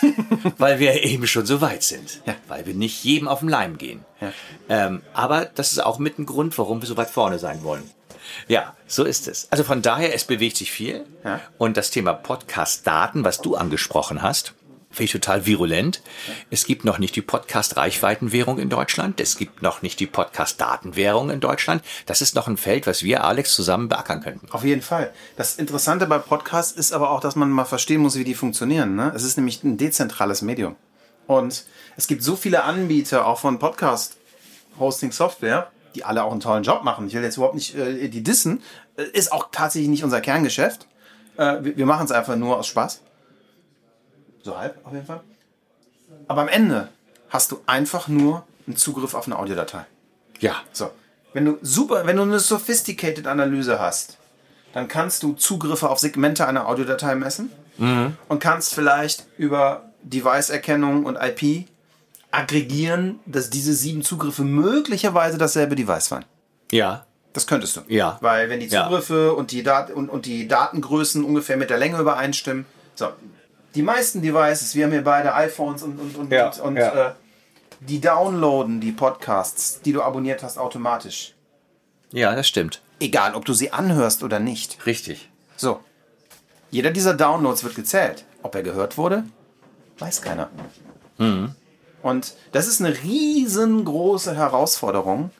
weil 0.58 0.78
wir 0.78 1.04
eben 1.04 1.26
schon 1.26 1.46
so 1.46 1.60
weit 1.60 1.82
sind. 1.82 2.22
Ja. 2.26 2.34
Weil 2.48 2.66
wir 2.66 2.74
nicht 2.74 3.04
jedem 3.04 3.28
auf 3.28 3.40
den 3.40 3.48
Leim 3.48 3.78
gehen. 3.78 4.04
Ja. 4.20 4.32
Ähm, 4.68 5.02
aber 5.12 5.44
das 5.44 5.72
ist 5.72 5.80
auch 5.80 5.98
mit 5.98 6.18
ein 6.18 6.26
Grund, 6.26 6.56
warum 6.58 6.80
wir 6.80 6.88
so 6.88 6.96
weit 6.96 7.10
vorne 7.10 7.38
sein 7.38 7.62
wollen. 7.62 7.88
Ja, 8.46 8.76
so 8.86 9.04
ist 9.04 9.28
es. 9.28 9.50
Also 9.50 9.64
von 9.64 9.82
daher, 9.82 10.14
es 10.14 10.24
bewegt 10.24 10.56
sich 10.56 10.70
viel. 10.70 11.04
Ja. 11.24 11.40
Und 11.58 11.76
das 11.76 11.90
Thema 11.90 12.12
Podcast-Daten, 12.12 13.24
was 13.24 13.40
du 13.40 13.56
angesprochen 13.56 14.22
hast, 14.22 14.54
finde 14.98 15.06
ich 15.06 15.12
total 15.12 15.46
virulent. 15.46 16.02
Es 16.50 16.66
gibt 16.66 16.84
noch 16.84 16.98
nicht 16.98 17.16
die 17.16 17.22
Podcast-Reichweitenwährung 17.22 18.58
in 18.58 18.68
Deutschland. 18.68 19.18
Es 19.20 19.38
gibt 19.38 19.62
noch 19.62 19.80
nicht 19.80 20.00
die 20.00 20.06
Podcast-Datenwährung 20.06 21.30
in 21.30 21.40
Deutschland. 21.40 21.82
Das 22.06 22.20
ist 22.20 22.34
noch 22.34 22.48
ein 22.48 22.56
Feld, 22.56 22.86
was 22.86 23.02
wir, 23.02 23.24
Alex, 23.24 23.54
zusammen 23.54 23.88
beackern 23.88 24.20
könnten. 24.20 24.48
Auf 24.50 24.64
jeden 24.64 24.82
Fall. 24.82 25.12
Das 25.36 25.56
Interessante 25.56 26.06
bei 26.06 26.18
Podcasts 26.18 26.72
ist 26.72 26.92
aber 26.92 27.10
auch, 27.10 27.20
dass 27.20 27.36
man 27.36 27.50
mal 27.50 27.64
verstehen 27.64 28.00
muss, 28.02 28.16
wie 28.16 28.24
die 28.24 28.34
funktionieren. 28.34 28.96
Ne? 28.96 29.12
Es 29.14 29.22
ist 29.22 29.36
nämlich 29.36 29.62
ein 29.64 29.78
dezentrales 29.78 30.42
Medium. 30.42 30.76
Und 31.26 31.64
es 31.96 32.06
gibt 32.08 32.22
so 32.22 32.36
viele 32.36 32.64
Anbieter 32.64 33.26
auch 33.26 33.38
von 33.38 33.58
Podcast-Hosting-Software, 33.60 35.70
die 35.94 36.04
alle 36.04 36.24
auch 36.24 36.32
einen 36.32 36.40
tollen 36.40 36.64
Job 36.64 36.82
machen. 36.82 37.06
Ich 37.06 37.14
will 37.14 37.22
jetzt 37.22 37.36
überhaupt 37.36 37.54
nicht 37.54 37.76
äh, 37.76 38.08
die 38.08 38.22
dissen. 38.22 38.62
Äh, 38.96 39.04
Ist 39.12 39.32
auch 39.32 39.48
tatsächlich 39.52 39.88
nicht 39.88 40.04
unser 40.04 40.20
Kerngeschäft. 40.20 40.86
Äh, 41.36 41.58
wir 41.62 41.76
wir 41.76 41.86
machen 41.86 42.04
es 42.04 42.12
einfach 42.12 42.36
nur 42.36 42.58
aus 42.58 42.66
Spaß. 42.66 43.00
So 44.48 44.58
halb, 44.58 44.78
auf 44.84 44.92
jeden 44.94 45.04
Fall. 45.04 45.20
Aber 46.26 46.40
am 46.40 46.48
Ende 46.48 46.88
hast 47.28 47.52
du 47.52 47.60
einfach 47.66 48.08
nur 48.08 48.44
einen 48.66 48.76
Zugriff 48.76 49.12
auf 49.14 49.26
eine 49.26 49.38
Audiodatei. 49.38 49.84
Ja. 50.40 50.56
So, 50.72 50.90
wenn 51.34 51.44
du 51.44 51.58
super, 51.60 52.06
wenn 52.06 52.16
du 52.16 52.22
eine 52.22 52.38
sophisticated 52.40 53.26
Analyse 53.26 53.78
hast, 53.78 54.16
dann 54.72 54.88
kannst 54.88 55.22
du 55.22 55.34
Zugriffe 55.34 55.90
auf 55.90 55.98
Segmente 55.98 56.46
einer 56.46 56.66
Audiodatei 56.66 57.14
messen 57.14 57.50
und 57.78 58.40
kannst 58.40 58.74
vielleicht 58.74 59.26
über 59.36 59.84
Device-Erkennung 60.02 61.04
und 61.04 61.16
IP 61.16 61.68
aggregieren, 62.30 63.20
dass 63.26 63.50
diese 63.50 63.72
sieben 63.74 64.02
Zugriffe 64.02 64.42
möglicherweise 64.42 65.38
dasselbe 65.38 65.76
Device 65.76 66.10
waren. 66.10 66.24
Ja. 66.72 67.04
Das 67.34 67.46
könntest 67.46 67.76
du. 67.76 67.82
Ja. 67.88 68.18
Weil 68.20 68.48
wenn 68.50 68.60
die 68.60 68.66
Ja. 68.66 68.84
Zugriffe 68.84 69.34
und, 69.34 69.52
die 69.52 69.62
Dat 69.62 69.90
und, 69.90 70.08
und 70.08 70.26
die 70.26 70.48
Datengrößen 70.48 71.22
ungefähr 71.22 71.56
mit 71.56 71.70
der 71.70 71.78
Länge 71.78 71.98
übereinstimmen. 71.98 72.64
So. 72.94 73.08
Die 73.74 73.82
meisten 73.82 74.22
Devices, 74.22 74.74
wir 74.74 74.84
haben 74.84 74.92
hier 74.92 75.04
beide 75.04 75.34
iPhones 75.34 75.82
und, 75.82 75.98
und, 75.98 76.16
und, 76.16 76.32
Ja, 76.32 76.50
und, 76.62 76.76
ja. 76.76 77.08
Äh, 77.08 77.12
die 77.80 78.00
downloaden 78.00 78.80
die 78.80 78.92
Podcasts, 78.92 79.80
die 79.82 79.92
du 79.92 80.02
abonniert 80.02 80.42
hast, 80.42 80.58
automatisch. 80.58 81.34
Ja, 82.10 82.34
das 82.34 82.48
stimmt. 82.48 82.82
Egal, 83.00 83.34
ob 83.34 83.44
du 83.44 83.52
sie 83.52 83.72
anhörst 83.72 84.22
oder 84.22 84.40
nicht. 84.40 84.84
Richtig. 84.86 85.30
So. 85.56 85.80
Jeder 86.70 86.90
dieser 86.90 87.14
Downloads 87.14 87.62
wird 87.64 87.74
gezählt. 87.74 88.24
Ob 88.42 88.54
er 88.54 88.62
gehört 88.62 88.98
wurde, 88.98 89.24
weiß 89.98 90.22
keiner. 90.22 90.50
Und 92.02 92.34
das 92.52 92.68
ist 92.68 92.80
eine 92.80 92.96
riesengroße 93.02 94.36
Herausforderung, 94.36 95.30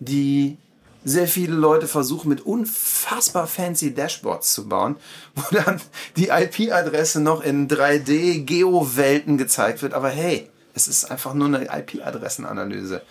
die 0.00 0.58
sehr 1.04 1.26
viele 1.26 1.54
Leute 1.54 1.88
versuchen 1.88 2.28
mit 2.28 2.42
unfassbar 2.42 3.46
fancy 3.46 3.94
Dashboards 3.94 4.52
zu 4.52 4.68
bauen, 4.68 4.96
wo 5.34 5.42
dann 5.56 5.80
die 6.16 6.28
IP-Adresse 6.28 7.20
noch 7.20 7.42
in 7.42 7.68
3D-Geo-Welten 7.68 9.38
gezeigt 9.38 9.82
wird. 9.82 9.94
Aber 9.94 10.08
hey, 10.08 10.48
es 10.74 10.88
ist 10.88 11.10
einfach 11.10 11.34
nur 11.34 11.48
eine 11.48 11.64
IP-Adressenanalyse. 11.66 13.02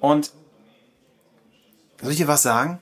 Und 0.00 0.32
soll 2.00 2.12
ich 2.12 2.18
dir 2.18 2.28
was 2.28 2.42
sagen? 2.42 2.80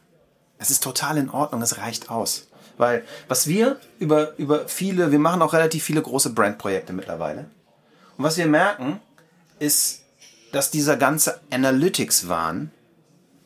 Es 0.58 0.70
ist 0.70 0.82
total 0.82 1.18
in 1.18 1.30
Ordnung, 1.30 1.62
es 1.62 1.78
reicht 1.78 2.10
aus. 2.10 2.48
Weil 2.76 3.04
was 3.26 3.46
wir 3.46 3.80
über, 3.98 4.36
über 4.38 4.68
viele, 4.68 5.10
wir 5.10 5.18
machen 5.18 5.42
auch 5.42 5.52
relativ 5.52 5.82
viele 5.82 6.02
große 6.02 6.30
Brandprojekte 6.30 6.92
mittlerweile. 6.92 7.46
Und 8.16 8.24
was 8.24 8.36
wir 8.36 8.46
merken, 8.46 9.00
ist, 9.58 10.02
dass 10.52 10.70
dieser 10.70 10.96
ganze 10.96 11.40
Analytics-Wahn, 11.50 12.70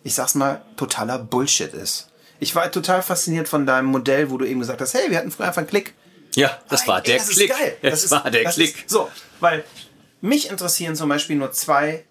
ich 0.04 0.14
sag's 0.14 0.34
mal, 0.34 0.62
totaler 0.76 1.18
Bullshit 1.18 1.72
ist. 1.74 2.08
Ich 2.40 2.54
war 2.54 2.70
total 2.72 3.02
fasziniert 3.02 3.48
von 3.48 3.66
deinem 3.66 3.86
Modell, 3.86 4.30
wo 4.30 4.38
du 4.38 4.44
eben 4.44 4.60
gesagt 4.60 4.80
hast, 4.80 4.94
hey, 4.94 5.10
wir 5.10 5.18
hatten 5.18 5.30
früher 5.30 5.46
einfach 5.46 5.58
einen 5.58 5.68
Klick. 5.68 5.94
Ja, 6.34 6.58
das 6.68 6.86
war 6.88 6.98
Ey, 6.98 7.04
der 7.04 7.18
das 7.18 7.28
Klick. 7.28 7.50
Ist 7.50 7.58
geil. 7.58 7.76
Das, 7.82 8.04
ist- 8.04 8.10
war 8.10 8.30
der 8.30 8.42
das 8.44 8.54
Klick. 8.54 8.76
Ist, 8.76 8.90
so, 8.90 9.08
weil 9.40 9.64
mich 10.20 10.50
interessieren 10.50 10.96
zum 10.96 11.08
Beispiel 11.08 11.36
nur 11.36 11.52
zwei 11.52 12.04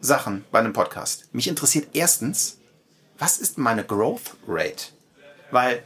Sachen 0.00 0.44
bei 0.50 0.58
einem 0.60 0.72
Podcast. 0.72 1.24
Mich 1.32 1.48
interessiert 1.48 1.88
erstens, 1.92 2.58
was 3.18 3.38
ist 3.38 3.58
meine 3.58 3.84
Growth 3.84 4.34
Rate? 4.46 4.86
Weil 5.50 5.82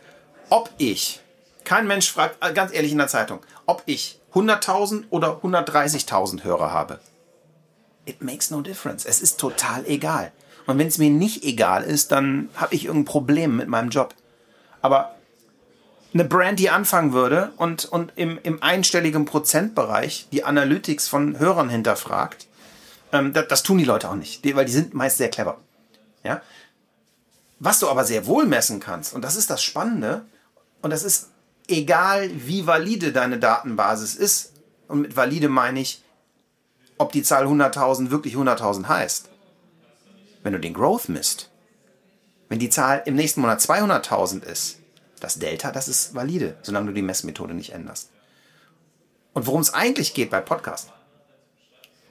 ob 0.48 0.70
ich, 0.78 1.20
kein 1.64 1.86
Mensch 1.86 2.10
fragt, 2.10 2.36
äh, 2.44 2.52
ganz 2.52 2.72
ehrlich 2.72 2.92
in 2.92 2.98
der 2.98 3.08
Zeitung, 3.08 3.40
ob 3.66 3.82
ich 3.86 4.20
100.000 4.34 5.04
oder 5.10 5.40
130.000 5.42 6.44
Hörer 6.44 6.72
habe. 6.72 7.00
It 8.04 8.22
makes 8.22 8.50
no 8.50 8.60
difference. 8.60 9.04
Es 9.04 9.20
ist 9.20 9.38
total 9.38 9.84
egal. 9.86 10.32
Und 10.70 10.78
wenn 10.78 10.86
es 10.86 10.98
mir 10.98 11.10
nicht 11.10 11.42
egal 11.42 11.82
ist, 11.82 12.12
dann 12.12 12.48
habe 12.54 12.76
ich 12.76 12.84
irgendein 12.84 13.06
Problem 13.06 13.56
mit 13.56 13.68
meinem 13.68 13.90
Job. 13.90 14.14
Aber 14.82 15.16
eine 16.14 16.24
Brand, 16.24 16.60
die 16.60 16.70
anfangen 16.70 17.12
würde 17.12 17.52
und, 17.56 17.86
und 17.86 18.12
im, 18.14 18.38
im 18.42 18.62
einstelligen 18.62 19.24
Prozentbereich 19.24 20.28
die 20.30 20.44
Analytics 20.44 21.08
von 21.08 21.38
Hörern 21.38 21.68
hinterfragt, 21.68 22.46
ähm, 23.12 23.32
das, 23.32 23.48
das 23.48 23.62
tun 23.64 23.78
die 23.78 23.84
Leute 23.84 24.08
auch 24.08 24.14
nicht, 24.14 24.44
weil 24.54 24.64
die 24.64 24.72
sind 24.72 24.94
meist 24.94 25.18
sehr 25.18 25.28
clever. 25.28 25.58
Ja? 26.22 26.40
Was 27.58 27.80
du 27.80 27.88
aber 27.88 28.04
sehr 28.04 28.26
wohl 28.26 28.46
messen 28.46 28.78
kannst, 28.78 29.12
und 29.12 29.22
das 29.22 29.36
ist 29.36 29.50
das 29.50 29.62
Spannende, 29.62 30.24
und 30.82 30.90
das 30.90 31.02
ist 31.02 31.30
egal, 31.66 32.30
wie 32.32 32.66
valide 32.66 33.12
deine 33.12 33.38
Datenbasis 33.38 34.14
ist, 34.14 34.52
und 34.86 35.00
mit 35.02 35.16
valide 35.16 35.48
meine 35.48 35.80
ich, 35.80 36.02
ob 36.96 37.10
die 37.12 37.22
Zahl 37.22 37.46
100.000 37.46 38.10
wirklich 38.10 38.34
100.000 38.34 38.88
heißt. 38.88 39.29
Wenn 40.42 40.52
du 40.52 40.60
den 40.60 40.74
Growth 40.74 41.08
misst, 41.08 41.50
wenn 42.48 42.58
die 42.58 42.70
Zahl 42.70 43.02
im 43.06 43.14
nächsten 43.14 43.40
Monat 43.40 43.60
200.000 43.60 44.42
ist, 44.44 44.78
das 45.20 45.38
Delta, 45.38 45.70
das 45.70 45.86
ist 45.88 46.14
valide, 46.14 46.56
solange 46.62 46.88
du 46.88 46.92
die 46.94 47.02
Messmethode 47.02 47.54
nicht 47.54 47.72
änderst. 47.72 48.10
Und 49.34 49.46
worum 49.46 49.60
es 49.60 49.72
eigentlich 49.74 50.14
geht 50.14 50.30
bei 50.30 50.40
Podcast, 50.40 50.88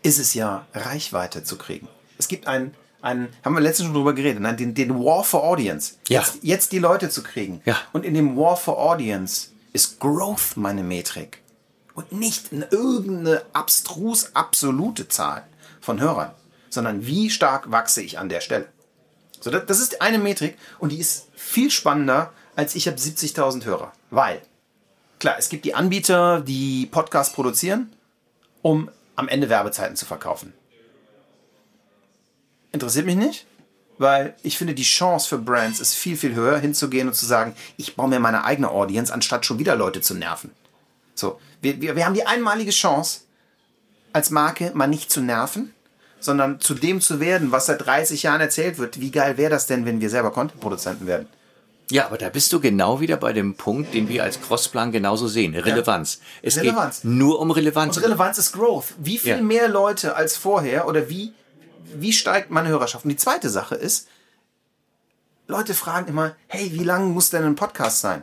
ist 0.03 0.19
es 0.19 0.33
ja, 0.33 0.65
Reichweite 0.73 1.43
zu 1.43 1.57
kriegen. 1.57 1.87
Es 2.17 2.27
gibt 2.27 2.47
einen, 2.47 2.73
einen 3.01 3.29
haben 3.43 3.53
wir 3.55 3.61
letztens 3.61 3.87
schon 3.87 3.95
drüber 3.95 4.13
geredet, 4.13 4.41
ne? 4.41 4.55
den, 4.55 4.73
den 4.73 4.95
War 5.03 5.23
for 5.23 5.43
Audience. 5.43 5.95
Ja. 6.07 6.21
Jetzt, 6.21 6.37
jetzt 6.43 6.71
die 6.71 6.79
Leute 6.79 7.09
zu 7.09 7.23
kriegen. 7.23 7.61
Ja. 7.65 7.77
Und 7.91 8.05
in 8.05 8.13
dem 8.13 8.37
War 8.37 8.55
for 8.55 8.77
Audience 8.79 9.49
ist 9.73 9.99
Growth 9.99 10.55
meine 10.55 10.83
Metrik. 10.83 11.41
Und 11.95 12.11
nicht 12.13 12.53
eine- 12.53 12.67
irgendeine 12.71 13.41
abstrus 13.51 14.33
absolute 14.35 15.09
Zahl 15.09 15.45
von 15.81 15.99
Hörern, 15.99 16.31
sondern 16.69 17.05
wie 17.05 17.29
stark 17.29 17.71
wachse 17.71 18.01
ich 18.01 18.19
an 18.19 18.29
der 18.29 18.41
Stelle. 18.41 18.67
So, 19.41 19.49
das, 19.51 19.79
ist 19.79 20.01
eine 20.01 20.17
Metrik 20.17 20.57
und 20.79 20.91
die 20.91 20.99
ist 20.99 21.27
viel 21.35 21.71
spannender 21.71 22.33
als 22.55 22.75
ich 22.75 22.87
habe 22.87 22.97
70.000 22.97 23.63
Hörer. 23.63 23.93
Weil, 24.09 24.41
klar, 25.19 25.35
es 25.39 25.47
gibt 25.47 25.63
die 25.63 25.75
Anbieter, 25.75 26.41
die 26.41 26.87
Podcasts 26.87 27.33
produzieren, 27.33 27.93
um 28.61 28.91
am 29.15 29.29
Ende 29.29 29.49
Werbezeiten 29.49 29.95
zu 29.95 30.05
verkaufen. 30.05 30.53
Interessiert 32.73 33.05
mich 33.05 33.15
nicht, 33.15 33.45
weil 33.97 34.35
ich 34.43 34.57
finde, 34.57 34.73
die 34.73 34.83
Chance 34.83 35.29
für 35.29 35.37
Brands 35.37 35.79
ist 35.79 35.95
viel, 35.95 36.17
viel 36.17 36.35
höher, 36.35 36.59
hinzugehen 36.59 37.07
und 37.07 37.13
zu 37.13 37.25
sagen, 37.25 37.55
ich 37.77 37.95
baue 37.95 38.09
mir 38.09 38.19
meine 38.19 38.43
eigene 38.43 38.69
Audience, 38.69 39.13
anstatt 39.13 39.45
schon 39.45 39.59
wieder 39.59 39.75
Leute 39.77 40.01
zu 40.01 40.13
nerven. 40.13 40.51
So, 41.15 41.39
wir, 41.61 41.81
wir, 41.81 41.95
wir 41.95 42.05
haben 42.05 42.13
die 42.13 42.25
einmalige 42.25 42.71
Chance, 42.71 43.21
als 44.11 44.31
Marke 44.31 44.71
mal 44.73 44.87
nicht 44.87 45.11
zu 45.11 45.21
nerven, 45.21 45.73
sondern 46.19 46.59
zu 46.59 46.73
dem 46.73 47.01
zu 47.01 47.19
werden, 47.19 47.51
was 47.51 47.65
seit 47.67 47.85
30 47.85 48.23
Jahren 48.23 48.41
erzählt 48.41 48.77
wird. 48.77 48.99
Wie 48.99 49.11
geil 49.11 49.37
wäre 49.37 49.49
das 49.49 49.65
denn, 49.67 49.85
wenn 49.85 50.01
wir 50.01 50.09
selber 50.09 50.31
Content-Produzenten 50.31 51.07
werden? 51.07 51.27
Ja, 51.91 52.05
aber 52.05 52.17
da 52.19 52.29
bist 52.29 52.53
du 52.53 52.59
genau 52.59 52.99
wieder 52.99 53.17
bei 53.17 53.33
dem 53.33 53.55
Punkt, 53.55 53.93
den 53.95 54.09
wir 54.09 54.23
als 54.23 54.39
Crossplan 54.39 54.91
genauso 54.91 55.27
sehen. 55.27 55.55
Relevanz. 55.55 56.19
Es 56.43 56.57
Relevanz. 56.57 57.01
geht 57.01 57.09
nur 57.11 57.39
um 57.39 57.49
Relevanz. 57.49 57.97
Und 57.97 58.03
Relevanz 58.03 58.37
ist 58.37 58.51
Growth. 58.53 58.93
Wie 58.99 59.17
viel 59.17 59.37
Ja. 59.37 59.41
mehr 59.41 59.67
Leute 59.67 60.15
als 60.15 60.37
vorher 60.37 60.87
oder 60.87 61.09
wie, 61.09 61.33
wie 61.95 62.13
steigt 62.13 62.51
meine 62.51 62.69
Hörerschaft? 62.69 63.05
Und 63.05 63.09
die 63.09 63.15
zweite 63.17 63.49
Sache 63.49 63.73
ist, 63.75 64.07
Leute 65.47 65.73
fragen 65.73 66.09
immer, 66.09 66.35
hey, 66.47 66.69
wie 66.73 66.83
lang 66.83 67.11
muss 67.11 67.31
denn 67.31 67.43
ein 67.43 67.55
Podcast 67.55 68.01
sein? 68.01 68.21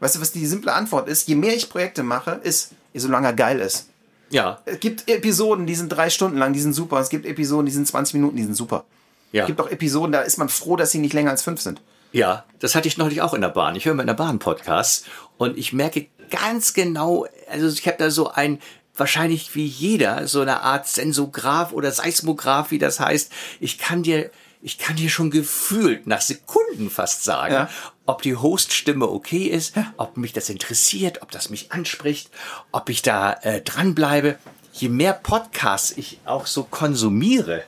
Weißt 0.00 0.16
du, 0.16 0.20
was 0.20 0.32
die 0.32 0.44
simple 0.46 0.72
Antwort 0.72 1.08
ist? 1.08 1.28
Je 1.28 1.36
mehr 1.36 1.54
ich 1.54 1.70
Projekte 1.70 2.02
mache, 2.02 2.32
ist, 2.42 2.72
solange 2.94 3.28
er 3.28 3.32
geil 3.32 3.60
ist. 3.60 3.88
Ja, 4.30 4.60
Es 4.64 4.80
gibt 4.80 5.08
Episoden, 5.08 5.66
die 5.66 5.74
sind 5.74 5.88
drei 5.88 6.10
Stunden 6.10 6.38
lang, 6.38 6.52
die 6.52 6.60
sind 6.60 6.72
super. 6.72 6.98
Es 7.00 7.08
gibt 7.08 7.26
Episoden, 7.26 7.66
die 7.66 7.72
sind 7.72 7.86
20 7.86 8.14
Minuten, 8.14 8.36
die 8.36 8.42
sind 8.44 8.54
super. 8.54 8.84
Ja. 9.32 9.42
Es 9.42 9.46
gibt 9.46 9.60
auch 9.60 9.70
Episoden, 9.70 10.12
da 10.12 10.20
ist 10.20 10.38
man 10.38 10.48
froh, 10.48 10.76
dass 10.76 10.90
sie 10.90 10.98
nicht 10.98 11.12
länger 11.12 11.30
als 11.30 11.42
fünf 11.42 11.60
sind. 11.60 11.80
ja, 12.12 12.44
das 12.58 12.74
hatte 12.74 12.88
ich 12.88 12.96
neulich 12.96 13.20
auch 13.22 13.34
in 13.34 13.40
der 13.40 13.48
Bahn. 13.48 13.76
Ich 13.76 13.84
höre 13.84 13.94
mal 13.94 14.02
in 14.02 14.06
der 14.06 14.14
Bahn 14.14 14.38
Podcasts 14.38 15.04
und 15.36 15.58
ich 15.58 15.72
merke 15.72 16.06
ganz 16.30 16.72
genau, 16.74 17.26
also 17.50 17.68
ich 17.68 17.86
habe 17.86 17.98
da 17.98 18.10
so 18.10 18.30
ein 18.30 18.58
wahrscheinlich 18.96 19.54
wie 19.54 19.66
jeder 19.66 20.26
so 20.26 20.40
eine 20.40 20.62
Art 20.62 20.86
Sensograph 20.88 21.72
oder 21.72 21.92
Seismograph, 21.92 22.70
wie 22.70 22.78
das 22.78 22.98
heißt. 22.98 23.30
Ich 23.60 23.78
kann 23.78 24.02
dir 24.02 24.30
ich 24.66 24.78
kann 24.78 24.96
dir 24.96 25.10
schon 25.10 25.30
gefühlt 25.30 26.08
nach 26.08 26.20
Sekunden 26.20 26.90
fast 26.90 27.22
sagen, 27.22 27.54
Ja. 27.54 27.70
ob 28.04 28.22
die 28.22 28.34
Hoststimme 28.34 29.08
okay 29.08 29.44
ist, 29.44 29.74
ob 29.96 30.16
mich 30.16 30.32
das 30.32 30.48
interessiert, 30.50 31.22
ob 31.22 31.30
das 31.30 31.50
mich 31.50 31.70
anspricht, 31.70 32.30
ob 32.72 32.88
ich 32.88 33.00
da 33.00 33.32
äh, 33.42 33.60
dranbleibe. 33.60 34.38
Je 34.72 34.88
mehr 34.88 35.12
Podcasts 35.12 35.92
ich 35.96 36.18
auch 36.24 36.46
so 36.46 36.64
konsumiere, 36.64 37.62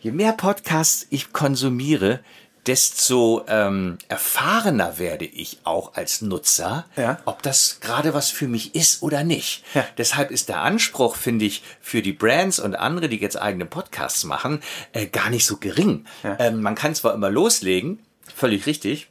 je 0.00 0.12
mehr 0.12 0.34
Podcasts 0.34 1.06
ich 1.08 1.32
konsumiere, 1.32 2.20
desto 2.66 3.44
ähm, 3.48 3.98
erfahrener 4.08 4.98
werde 4.98 5.24
ich 5.24 5.58
auch 5.64 5.94
als 5.94 6.20
Nutzer, 6.22 6.84
Ja. 6.96 7.18
ob 7.24 7.42
das 7.42 7.78
gerade 7.80 8.14
was 8.14 8.30
für 8.30 8.48
mich 8.48 8.74
ist 8.74 9.02
oder 9.02 9.24
nicht. 9.24 9.64
Ja. 9.74 9.84
Deshalb 9.96 10.30
ist 10.30 10.48
der 10.48 10.60
Anspruch, 10.60 11.16
finde 11.16 11.44
ich, 11.46 11.62
für 11.80 12.02
die 12.02 12.12
Brands 12.12 12.58
und 12.58 12.74
andere, 12.74 13.08
die 13.08 13.16
jetzt 13.18 13.40
eigene 13.40 13.64
Podcasts 13.66 14.24
machen, 14.24 14.60
äh, 14.92 15.06
gar 15.06 15.30
nicht 15.30 15.46
so 15.46 15.56
gering. 15.56 16.04
Ähm, 16.38 16.60
man 16.62 16.74
kann 16.74 16.94
zwar 16.94 17.14
immer 17.14 17.30
loslegen, 17.30 18.00
völlig 18.34 18.66
richtig, 18.66 19.08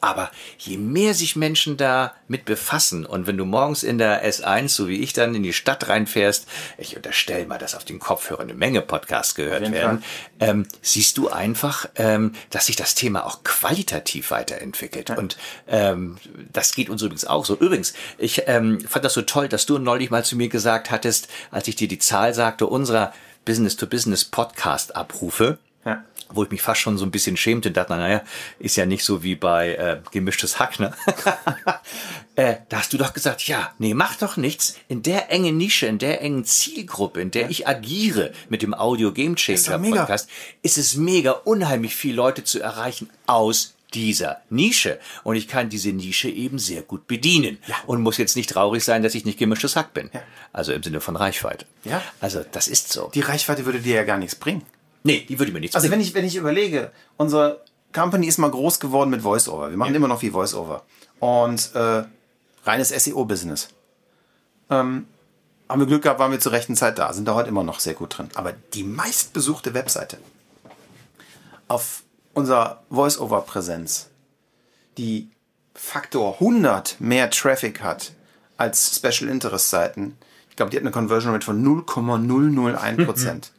aber 0.00 0.30
je 0.58 0.78
mehr 0.78 1.14
sich 1.14 1.36
Menschen 1.36 1.76
da 1.76 2.14
mit 2.28 2.44
befassen 2.44 3.06
und 3.06 3.26
wenn 3.26 3.36
du 3.36 3.44
morgens 3.44 3.82
in 3.82 3.98
der 3.98 4.28
S1, 4.28 4.68
so 4.68 4.88
wie 4.88 5.02
ich 5.02 5.12
dann 5.12 5.34
in 5.34 5.42
die 5.42 5.52
Stadt 5.52 5.88
reinfährst, 5.88 6.46
ich 6.78 6.96
unterstelle 6.96 7.46
mal, 7.46 7.58
dass 7.58 7.74
auf 7.74 7.84
den 7.84 7.98
Kopfhörern 7.98 8.48
eine 8.48 8.58
Menge 8.58 8.82
Podcasts 8.82 9.34
gehört 9.34 9.70
werden, 9.72 10.04
ähm, 10.40 10.66
siehst 10.82 11.16
du 11.18 11.28
einfach, 11.28 11.86
ähm, 11.96 12.32
dass 12.50 12.66
sich 12.66 12.76
das 12.76 12.94
Thema 12.94 13.26
auch 13.26 13.42
qualitativ 13.44 14.30
weiterentwickelt. 14.30 15.10
Und 15.10 15.36
ähm, 15.68 16.16
das 16.52 16.74
geht 16.74 16.90
uns 16.90 17.02
übrigens 17.02 17.24
auch 17.24 17.44
so. 17.44 17.56
Übrigens, 17.56 17.94
ich 18.18 18.42
ähm, 18.46 18.80
fand 18.80 19.04
das 19.04 19.14
so 19.14 19.22
toll, 19.22 19.48
dass 19.48 19.66
du 19.66 19.78
neulich 19.78 20.10
mal 20.10 20.24
zu 20.24 20.36
mir 20.36 20.48
gesagt 20.48 20.90
hattest, 20.90 21.28
als 21.50 21.66
ich 21.68 21.76
dir 21.76 21.88
die 21.88 21.98
Zahl 21.98 22.34
sagte, 22.34 22.66
unserer 22.66 23.12
Business-to-Business-Podcast-Abrufe, 23.44 25.58
Ja. 25.86 26.04
Wo 26.30 26.42
ich 26.42 26.50
mich 26.50 26.60
fast 26.60 26.80
schon 26.80 26.98
so 26.98 27.04
ein 27.04 27.12
bisschen 27.12 27.36
schämte 27.36 27.68
und 27.68 27.76
dachte, 27.76 27.94
naja, 27.94 28.22
ist 28.58 28.74
ja 28.74 28.84
nicht 28.84 29.04
so 29.04 29.22
wie 29.22 29.36
bei 29.36 29.74
äh, 29.76 30.00
gemischtes 30.10 30.58
Hack, 30.58 30.80
ne? 30.80 30.92
äh, 32.34 32.56
da 32.68 32.78
hast 32.78 32.92
du 32.92 32.98
doch 32.98 33.14
gesagt, 33.14 33.46
ja, 33.46 33.72
nee, 33.78 33.94
mach 33.94 34.16
doch 34.16 34.36
nichts. 34.36 34.74
In 34.88 35.04
der 35.04 35.30
engen 35.30 35.56
Nische, 35.56 35.86
in 35.86 35.98
der 35.98 36.22
engen 36.22 36.44
Zielgruppe, 36.44 37.20
in 37.20 37.30
der 37.30 37.48
ich 37.48 37.68
agiere 37.68 38.32
mit 38.48 38.62
dem 38.62 38.74
Audio 38.74 39.12
Game 39.12 39.36
Changer 39.36 39.78
mega. 39.78 40.00
Podcast, 40.00 40.28
ist 40.62 40.76
es 40.76 40.96
mega 40.96 41.30
unheimlich 41.30 41.94
viele 41.94 42.16
Leute 42.16 42.42
zu 42.42 42.60
erreichen 42.60 43.08
aus 43.26 43.76
dieser 43.94 44.42
Nische. 44.50 44.98
Und 45.22 45.36
ich 45.36 45.46
kann 45.46 45.68
diese 45.68 45.92
Nische 45.92 46.28
eben 46.28 46.58
sehr 46.58 46.82
gut 46.82 47.06
bedienen. 47.06 47.58
Und 47.86 48.02
muss 48.02 48.18
jetzt 48.18 48.34
nicht 48.34 48.50
traurig 48.50 48.82
sein, 48.82 49.04
dass 49.04 49.14
ich 49.14 49.24
nicht 49.24 49.38
gemischtes 49.38 49.76
Hack 49.76 49.94
bin. 49.94 50.10
Also 50.52 50.72
im 50.72 50.82
Sinne 50.82 51.00
von 51.00 51.14
Reichweite. 51.14 51.66
Ja. 51.84 52.02
Also 52.20 52.44
das 52.50 52.66
ist 52.66 52.92
so. 52.92 53.12
Die 53.14 53.20
Reichweite 53.20 53.64
würde 53.64 53.78
dir 53.78 53.94
ja 53.94 54.04
gar 54.04 54.18
nichts 54.18 54.34
bringen. 54.34 54.62
Nee, 55.06 55.24
die 55.26 55.38
würde 55.38 55.52
mir 55.52 55.60
nichts 55.60 55.74
Also 55.74 55.90
wenn 55.90 56.00
ich, 56.00 56.14
wenn 56.14 56.24
ich 56.24 56.36
überlege, 56.36 56.90
unsere 57.16 57.62
Company 57.92 58.26
ist 58.26 58.38
mal 58.38 58.50
groß 58.50 58.80
geworden 58.80 59.10
mit 59.10 59.22
Voice-Over. 59.22 59.70
Wir 59.70 59.76
machen 59.76 59.94
immer 59.94 60.08
noch 60.08 60.20
viel 60.20 60.32
Voice-Over. 60.32 60.82
Und 61.18 61.74
äh, 61.74 62.04
reines 62.64 62.90
SEO-Business. 62.90 63.68
Ähm, 64.68 65.06
haben 65.68 65.80
wir 65.80 65.86
Glück 65.86 66.02
gehabt, 66.02 66.20
waren 66.20 66.30
wir 66.30 66.40
zur 66.40 66.52
rechten 66.52 66.76
Zeit 66.76 66.98
da. 66.98 67.12
Sind 67.12 67.26
da 67.26 67.34
heute 67.34 67.48
immer 67.48 67.64
noch 67.64 67.80
sehr 67.80 67.94
gut 67.94 68.18
drin. 68.18 68.28
Aber 68.34 68.52
die 68.74 68.84
meistbesuchte 68.84 69.74
Webseite 69.74 70.18
auf 71.68 72.02
unserer 72.34 72.82
Voice-Over-Präsenz, 72.90 74.10
die 74.98 75.30
Faktor 75.74 76.34
100 76.34 77.00
mehr 77.00 77.30
Traffic 77.30 77.82
hat 77.82 78.12
als 78.56 78.96
Special 78.96 79.30
Interest 79.30 79.70
Seiten, 79.70 80.16
ich 80.50 80.56
glaube, 80.56 80.70
die 80.70 80.76
hat 80.78 80.84
eine 80.84 80.90
Conversion 80.90 81.32
Rate 81.32 81.44
von 81.44 81.62
0,001 81.62 83.04
Prozent. 83.04 83.52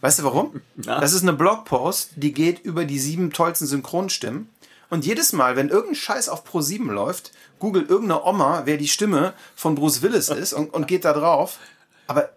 Weißt 0.00 0.20
du 0.20 0.24
warum? 0.24 0.60
Das 0.76 1.12
ist 1.12 1.22
eine 1.22 1.32
Blogpost, 1.32 2.12
die 2.16 2.32
geht 2.32 2.60
über 2.60 2.84
die 2.84 2.98
sieben 2.98 3.32
tollsten 3.32 3.66
Synchronstimmen. 3.66 4.48
Und 4.90 5.04
jedes 5.04 5.32
Mal, 5.32 5.56
wenn 5.56 5.68
irgendein 5.68 5.96
Scheiß 5.96 6.28
auf 6.28 6.44
Pro 6.44 6.60
7 6.60 6.88
läuft, 6.88 7.32
googelt 7.58 7.90
irgendeine 7.90 8.24
Oma, 8.24 8.62
wer 8.64 8.76
die 8.76 8.88
Stimme 8.88 9.34
von 9.54 9.74
Bruce 9.74 10.02
Willis 10.02 10.28
ist 10.28 10.52
und, 10.52 10.72
und 10.72 10.86
geht 10.86 11.04
da 11.04 11.12
drauf. 11.12 11.58
Aber 12.06 12.30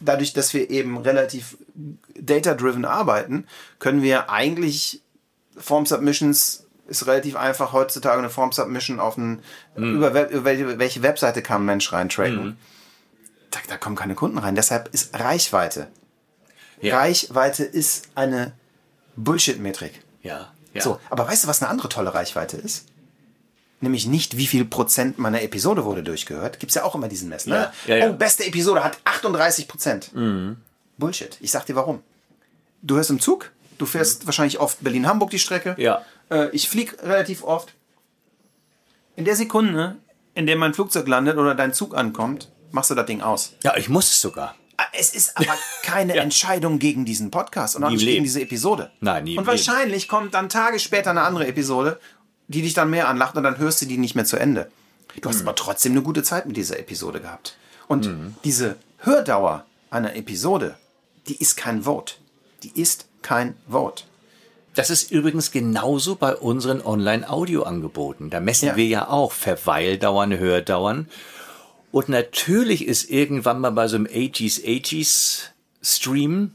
dadurch, 0.00 0.32
dass 0.32 0.52
wir 0.52 0.70
eben 0.70 0.96
relativ 0.98 1.56
data-driven 2.18 2.84
arbeiten, 2.84 3.46
können 3.78 4.02
wir 4.02 4.30
eigentlich 4.30 5.02
Form 5.56 5.86
Submissions 5.86 6.66
ist 6.88 7.06
relativ 7.06 7.36
einfach 7.36 7.72
heutzutage 7.72 8.18
eine 8.18 8.30
Form 8.30 8.52
Submission 8.52 9.00
auf 9.00 9.16
ein, 9.16 9.42
über, 9.76 10.14
Web, 10.14 10.30
über 10.30 10.44
welche, 10.44 11.02
Webseite 11.02 11.40
kann 11.40 11.62
ein 11.62 11.66
Mensch 11.66 11.92
reintracken. 11.92 12.58
Da, 13.50 13.58
da 13.68 13.76
kommen 13.76 13.96
keine 13.96 14.14
Kunden 14.14 14.38
rein. 14.38 14.56
Deshalb 14.56 14.88
ist 14.92 15.18
Reichweite. 15.18 15.88
Ja. 16.82 16.98
Reichweite 16.98 17.64
ist 17.64 18.08
eine 18.14 18.52
Bullshit-Metrik. 19.16 20.02
Ja. 20.22 20.52
ja. 20.74 20.82
So, 20.82 21.00
aber 21.10 21.26
weißt 21.26 21.44
du, 21.44 21.48
was 21.48 21.62
eine 21.62 21.70
andere 21.70 21.88
tolle 21.88 22.12
Reichweite 22.12 22.56
ist? 22.56 22.86
Nämlich 23.80 24.06
nicht, 24.06 24.36
wie 24.36 24.46
viel 24.46 24.64
Prozent 24.64 25.18
meiner 25.18 25.42
Episode 25.42 25.84
wurde 25.84 26.02
durchgehört. 26.02 26.60
Gibt's 26.60 26.74
ja 26.74 26.84
auch 26.84 26.94
immer 26.94 27.08
diesen 27.08 27.28
Messen. 27.28 27.50
Ne? 27.50 27.72
Ja, 27.86 27.96
ja, 27.96 28.04
ja. 28.04 28.10
Oh, 28.10 28.14
beste 28.14 28.44
Episode 28.44 28.84
hat 28.84 28.98
38 29.04 29.66
Prozent. 29.66 30.10
Bullshit. 30.98 31.36
Ich 31.40 31.50
sag 31.50 31.66
dir 31.66 31.74
warum. 31.74 32.02
Du 32.82 32.96
hörst 32.96 33.10
im 33.10 33.20
Zug, 33.20 33.50
du 33.78 33.86
fährst 33.86 34.26
wahrscheinlich 34.26 34.60
oft 34.60 34.82
Berlin-Hamburg 34.82 35.30
die 35.30 35.38
Strecke. 35.38 35.74
Ja. 35.78 36.04
Äh, 36.30 36.48
ich 36.50 36.68
flieg 36.68 37.00
relativ 37.02 37.44
oft. 37.44 37.74
In 39.14 39.24
der 39.24 39.36
Sekunde, 39.36 39.96
in 40.34 40.46
der 40.46 40.56
mein 40.56 40.74
Flugzeug 40.74 41.06
landet 41.06 41.36
oder 41.36 41.54
dein 41.54 41.74
Zug 41.74 41.96
ankommt, 41.96 42.50
machst 42.70 42.90
du 42.90 42.94
das 42.94 43.06
Ding 43.06 43.20
aus. 43.20 43.54
Ja, 43.62 43.76
ich 43.76 43.88
muss 43.88 44.10
es 44.10 44.20
sogar. 44.20 44.54
Es 44.92 45.14
ist 45.14 45.36
aber 45.36 45.56
keine 45.82 46.14
Entscheidung 46.16 46.78
gegen 46.78 47.04
diesen 47.04 47.30
Podcast 47.30 47.76
und 47.76 47.84
auch 47.84 47.88
Nie 47.90 47.96
nicht 47.96 48.06
gegen 48.06 48.24
diese 48.24 48.40
Episode. 48.40 48.90
Nein, 49.00 49.24
nie 49.24 49.38
Und 49.38 49.46
wahrscheinlich 49.46 50.08
kommt 50.08 50.34
dann 50.34 50.48
Tage 50.48 50.78
später 50.78 51.10
eine 51.10 51.22
andere 51.22 51.46
Episode, 51.46 51.98
die 52.48 52.62
dich 52.62 52.74
dann 52.74 52.90
mehr 52.90 53.08
anlacht 53.08 53.36
und 53.36 53.42
dann 53.44 53.58
hörst 53.58 53.80
du 53.82 53.86
die 53.86 53.98
nicht 53.98 54.14
mehr 54.14 54.24
zu 54.24 54.36
Ende. 54.36 54.70
Du 55.20 55.28
Mhm. 55.28 55.32
hast 55.32 55.40
aber 55.42 55.54
trotzdem 55.54 55.92
eine 55.92 56.02
gute 56.02 56.22
Zeit 56.22 56.46
mit 56.46 56.56
dieser 56.56 56.78
Episode 56.78 57.20
gehabt. 57.20 57.56
Und 57.88 58.08
diese 58.44 58.76
Hördauer 58.98 59.64
einer 59.90 60.14
Episode, 60.16 60.76
die 61.28 61.36
ist 61.36 61.56
kein 61.56 61.82
Vote. 61.82 62.14
Die 62.62 62.80
ist 62.80 63.06
kein 63.22 63.54
Vote. 63.68 64.04
Das 64.74 64.88
ist 64.88 65.10
übrigens 65.10 65.50
genauso 65.50 66.14
bei 66.14 66.34
unseren 66.34 66.80
Online-Audio-Angeboten. 66.80 68.30
Da 68.30 68.40
messen 68.40 68.68
Ja. 68.68 68.76
wir 68.76 68.86
ja 68.86 69.08
auch 69.08 69.32
Verweildauern, 69.32 70.38
Hördauern. 70.38 71.08
Und 71.92 72.08
natürlich 72.08 72.86
ist 72.86 73.08
irgendwann 73.08 73.60
mal 73.60 73.70
bei 73.70 73.86
so 73.86 73.96
einem 73.96 74.06
80s, 74.06 74.64
80s 74.64 75.50
Stream 75.82 76.52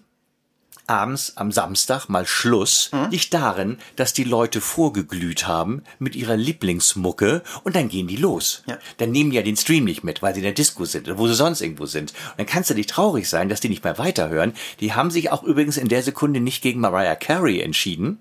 abends 0.88 1.34
am 1.36 1.52
Samstag 1.52 2.08
mal 2.08 2.26
Schluss. 2.26 2.90
Mhm. 2.92 3.12
Liegt 3.12 3.34
darin, 3.34 3.78
dass 3.98 4.14
die 4.14 4.24
Leute 4.24 4.62
vorgeglüht 4.62 5.48
haben 5.48 5.84
mit 6.00 6.16
ihrer 6.16 6.38
Lieblingsmucke 6.38 7.44
und 7.64 7.76
dann 7.76 7.90
gehen 7.90 8.08
die 8.08 8.16
los. 8.16 8.64
Ja. 8.68 8.80
Dann 8.98 9.12
nehmen 9.12 9.30
die 9.30 9.36
ja 9.36 9.44
den 9.44 9.58
Stream 9.58 9.84
nicht 9.84 10.04
mit, 10.04 10.22
weil 10.22 10.34
sie 10.34 10.40
in 10.40 10.46
der 10.46 10.54
Disco 10.54 10.86
sind 10.86 11.08
oder 11.08 11.18
wo 11.18 11.28
sie 11.28 11.36
sonst 11.36 11.62
irgendwo 11.62 11.86
sind. 11.86 12.12
Und 12.12 12.38
dann 12.38 12.46
kannst 12.46 12.70
du 12.70 12.74
nicht 12.74 12.90
traurig 12.90 13.30
sein, 13.30 13.50
dass 13.50 13.60
die 13.60 13.70
nicht 13.70 13.84
mehr 13.84 13.98
weiterhören. 13.98 14.54
Die 14.80 14.94
haben 14.94 15.12
sich 15.12 15.32
auch 15.32 15.44
übrigens 15.44 15.78
in 15.78 15.90
der 15.90 16.04
Sekunde 16.04 16.40
nicht 16.40 16.64
gegen 16.64 16.80
Mariah 16.80 17.16
Carey 17.16 17.60
entschieden, 17.60 18.20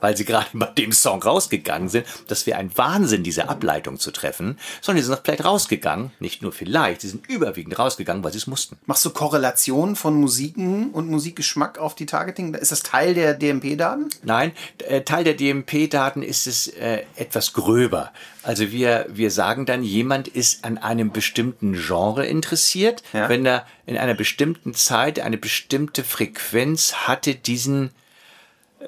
weil 0.00 0.16
sie 0.16 0.24
gerade 0.24 0.46
bei 0.52 0.66
dem 0.66 0.92
Song 0.92 1.22
rausgegangen 1.22 1.88
sind. 1.88 2.06
Das 2.28 2.46
wäre 2.46 2.58
ein 2.58 2.70
Wahnsinn, 2.76 3.22
diese 3.22 3.48
Ableitung 3.48 3.98
zu 3.98 4.10
treffen. 4.10 4.58
Sondern 4.80 5.02
die 5.02 5.06
sind 5.06 5.20
vielleicht 5.24 5.44
rausgegangen, 5.44 6.10
nicht 6.20 6.42
nur 6.42 6.52
vielleicht, 6.52 7.00
sie 7.02 7.08
sind 7.08 7.26
überwiegend 7.28 7.78
rausgegangen, 7.78 8.22
weil 8.24 8.32
sie 8.32 8.38
es 8.38 8.46
mussten. 8.46 8.78
Machst 8.86 9.04
du 9.04 9.10
Korrelationen 9.10 9.96
von 9.96 10.14
Musiken 10.14 10.90
und 10.90 11.08
Musikgeschmack 11.10 11.78
auf 11.78 11.94
die 11.94 12.06
Targeting? 12.06 12.54
Ist 12.54 12.72
das 12.72 12.82
Teil 12.82 13.14
der 13.14 13.34
DMP-Daten? 13.34 14.08
Nein, 14.22 14.52
äh, 14.86 15.02
Teil 15.02 15.24
der 15.24 15.34
DMP-Daten 15.34 16.22
ist 16.22 16.46
es 16.46 16.68
äh, 16.68 17.02
etwas 17.16 17.52
gröber. 17.52 18.12
Also 18.42 18.70
wir, 18.70 19.06
wir 19.08 19.30
sagen 19.30 19.66
dann, 19.66 19.82
jemand 19.82 20.28
ist 20.28 20.64
an 20.64 20.78
einem 20.78 21.10
bestimmten 21.10 21.72
Genre 21.74 22.26
interessiert, 22.26 23.02
Ja. 23.12 23.28
wenn 23.28 23.44
er 23.44 23.66
in 23.86 23.96
einer 23.96 24.14
bestimmten 24.14 24.74
Zeit 24.74 25.18
eine 25.20 25.36
bestimmte 25.38 26.04
Frequenz 26.04 26.94
hatte, 27.08 27.34
diesen 27.34 27.90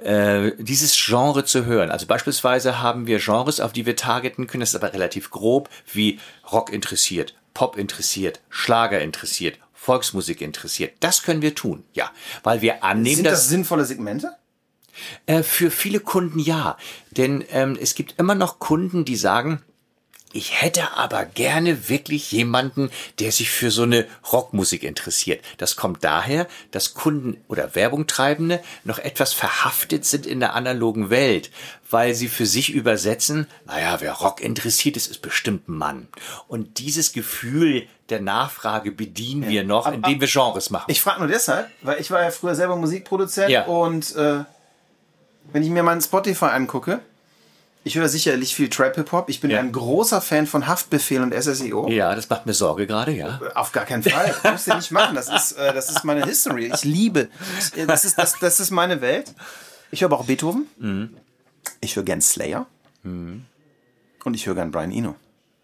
äh, 0.03 0.53
dieses 0.59 0.97
Genre 0.97 1.45
zu 1.45 1.65
hören. 1.65 1.91
Also 1.91 2.07
beispielsweise 2.07 2.81
haben 2.81 3.07
wir 3.07 3.19
Genres, 3.19 3.61
auf 3.61 3.73
die 3.73 3.87
wir 3.87 3.97
targeten 3.97 4.47
können, 4.47 4.61
das 4.61 4.71
ist 4.71 4.77
aber 4.77 4.93
relativ 4.93 5.31
grob, 5.31 5.69
wie 5.93 6.19
Rock 6.51 6.73
interessiert, 6.73 7.35
Pop 7.55 7.77
interessiert, 7.77 8.41
Schlager 8.49 9.01
interessiert, 9.01 9.59
Volksmusik 9.73 10.41
interessiert. 10.41 10.95
Das 11.01 11.23
können 11.23 11.43
wir 11.43 11.55
tun, 11.55 11.85
ja, 11.93 12.11
weil 12.43 12.63
wir 12.63 12.85
annehmen, 12.85 13.17
Sind 13.17 13.25
dass 13.25 13.41
das 13.41 13.49
sinnvolle 13.49 13.85
Segmente? 13.85 14.37
äh, 15.27 15.43
für 15.43 15.71
viele 15.71 16.01
Kunden 16.01 16.39
ja. 16.39 16.77
Denn 17.11 17.45
ähm, 17.51 17.79
es 17.81 17.95
gibt 17.95 18.15
immer 18.19 18.35
noch 18.35 18.59
Kunden, 18.59 19.05
die 19.05 19.17
sagen, 19.17 19.63
ich 20.33 20.61
hätte 20.61 20.97
aber 20.97 21.25
gerne 21.25 21.89
wirklich 21.89 22.31
jemanden, 22.33 22.91
der 23.19 23.33
sich 23.33 23.51
für 23.51 23.71
so 23.71 23.85
eine 23.85 24.07
Rockmusik 24.31 24.83
interessiert. 24.83 25.43
Das 25.57 25.75
kommt 25.77 26.05
daher, 26.05 26.47
dass 26.71 26.93
Kunden 26.95 27.43
oder 27.49 27.75
Werbungtreibende 27.75 28.61
noch 28.85 28.99
etwas 28.99 29.33
verhaftet 29.33 30.05
sind 30.05 30.27
in 30.27 30.41
der 30.41 30.55
analogen 30.55 31.09
Welt, 31.09 31.51
weil 31.91 32.15
sie 32.15 32.29
für 32.29 32.45
sich 32.45 32.71
übersetzen, 32.73 33.47
naja, 33.67 33.97
wer 34.01 34.13
Rock 34.13 34.43
interessiert 34.43 34.97
ist, 34.99 35.11
ist 35.11 35.23
bestimmt 35.23 35.69
ein 35.69 35.77
Mann. 35.79 36.09
Und 36.47 36.79
dieses 36.79 37.13
Gefühl 37.13 37.87
der 38.11 38.21
Nachfrage 38.21 38.93
bedienen 38.93 39.49
wir 39.49 39.65
noch, 39.65 39.91
indem 39.91 40.21
wir 40.21 40.29
Genres 40.29 40.69
machen. 40.71 40.91
Ich 40.91 41.01
frage 41.01 41.21
nur 41.21 41.29
deshalb, 41.29 41.71
weil 41.83 42.01
ich 42.01 42.11
war 42.11 42.23
ja 42.23 42.31
früher 42.31 42.55
selber 42.55 42.77
Musikproduzent 42.77 43.51
Ja. 43.51 43.65
und 43.65 44.15
äh, 44.17 44.45
wenn 45.53 45.63
ich 45.63 45.71
mir 45.71 45.83
meinen 45.83 46.03
Spotify 46.03 46.47
angucke, 46.47 47.01
ich 47.85 47.95
höre 47.97 48.09
sicherlich 48.09 48.55
viel 48.55 48.69
Trap-Hip-Hop. 48.69 49.29
Ich 49.31 49.41
bin 49.41 49.51
Ja. 49.51 49.61
ein 49.61 49.73
großer 49.73 50.21
Fan 50.21 50.47
von 50.47 50.67
Haftbefehl 50.67 51.23
und 51.23 51.33
SSEO. 51.33 51.89
ja, 51.89 52.15
das 52.15 52.29
macht 52.29 52.45
mir 52.47 52.55
Sorge 52.55 52.87
gerade, 52.87 53.13
ja. 53.13 53.41
Auf 53.55 53.73
gar 53.73 53.85
keinen 53.85 54.03
Fall. 54.03 54.35
Das 54.43 54.53
musst 54.53 54.67
du 54.69 54.75
nicht 54.77 54.91
machen. 54.91 55.15
Das 55.15 55.29
ist, 55.29 55.53
äh, 55.53 55.73
das 55.73 55.91
ist 55.91 56.05
meine 56.05 56.25
History. 56.25 56.71
Ich 56.75 56.85
liebe. 56.85 57.29
Ich, 57.59 57.79
äh, 57.79 57.87
das, 57.87 58.05
ist, 58.05 58.19
das, 58.19 58.39
das 58.41 58.61
ist 58.61 58.71
meine 58.71 59.01
Welt. 59.01 59.33
Ich 59.91 60.03
höre 60.03 60.13
auch 60.13 60.25
Beethoven. 60.27 60.67
Mhm. 60.79 61.17
Ich 61.81 61.97
höre 61.97 62.03
gern 62.05 62.21
Slayer. 62.21 62.67
Und 63.05 64.35
ich 64.35 64.47
höre 64.47 64.55
gern 64.55 64.71
Brian 64.71 64.91
Eno. 64.93 65.15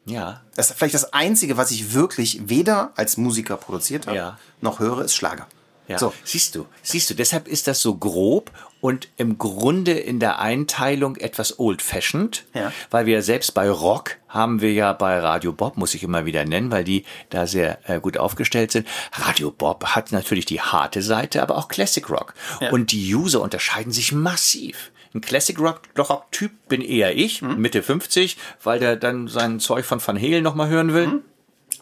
Ja, 0.06 0.42
Das 0.54 0.70
ist 0.70 0.76
vielleicht 0.78 0.94
das 0.94 1.12
Einzige, 1.12 1.56
was 1.56 1.70
ich 1.70 1.94
wirklich 1.94 2.48
weder 2.48 2.92
als 2.96 3.16
Musiker 3.16 3.56
produziert 3.56 4.06
habe, 4.06 4.16
Ja. 4.16 4.38
noch 4.60 4.78
höre, 4.78 5.00
ist 5.02 5.14
Schlager. 5.14 5.46
Ja, 5.86 5.98
So. 5.98 6.12
siehst 6.24 6.54
du, 6.54 6.66
siehst 6.82 7.10
du, 7.10 7.14
deshalb 7.14 7.46
ist 7.46 7.66
das 7.66 7.80
so 7.82 7.94
grob 7.96 8.50
und 8.80 9.08
im 9.18 9.36
Grunde 9.38 9.92
in 9.92 10.18
der 10.20 10.38
Einteilung 10.38 11.16
etwas 11.16 11.58
old-fashioned, 11.58 12.44
Ja. 12.54 12.72
weil 12.90 13.06
wir 13.06 13.22
selbst 13.22 13.52
bei 13.54 13.68
Rock 13.70 14.16
haben 14.28 14.60
wir 14.60 14.72
ja 14.72 14.92
bei 14.94 15.18
Radio 15.20 15.52
Bob, 15.52 15.76
muss 15.76 15.94
ich 15.94 16.02
immer 16.02 16.24
wieder 16.24 16.44
nennen, 16.44 16.70
weil 16.70 16.84
die 16.84 17.04
da 17.30 17.46
sehr 17.46 17.78
äh, 17.88 18.00
gut 18.00 18.16
aufgestellt 18.18 18.72
sind. 18.72 18.88
Radio 19.12 19.50
Bob 19.50 19.84
hat 19.86 20.10
natürlich 20.12 20.46
die 20.46 20.60
harte 20.60 21.02
Seite, 21.02 21.42
aber 21.42 21.56
auch 21.56 21.68
Classic 21.68 22.08
Rock. 22.08 22.34
Ja. 22.60 22.70
Und 22.70 22.92
die 22.92 23.14
User 23.14 23.40
unterscheiden 23.42 23.92
sich 23.92 24.12
massiv. 24.12 24.90
Ein 25.14 25.20
Classic 25.20 25.58
Rock, 25.60 25.82
Rock 25.98 26.32
Typ 26.32 26.50
bin 26.68 26.80
eher 26.80 27.14
ich, 27.16 27.42
Mhm. 27.42 27.58
Mitte 27.58 27.82
50, 27.82 28.36
weil 28.62 28.80
der 28.80 28.96
dann 28.96 29.28
sein 29.28 29.60
Zeug 29.60 29.84
von 29.84 30.04
Van 30.04 30.20
Halen 30.20 30.42
nochmal 30.42 30.68
hören 30.68 30.92
will. 30.94 31.06
Mhm. 31.06 31.20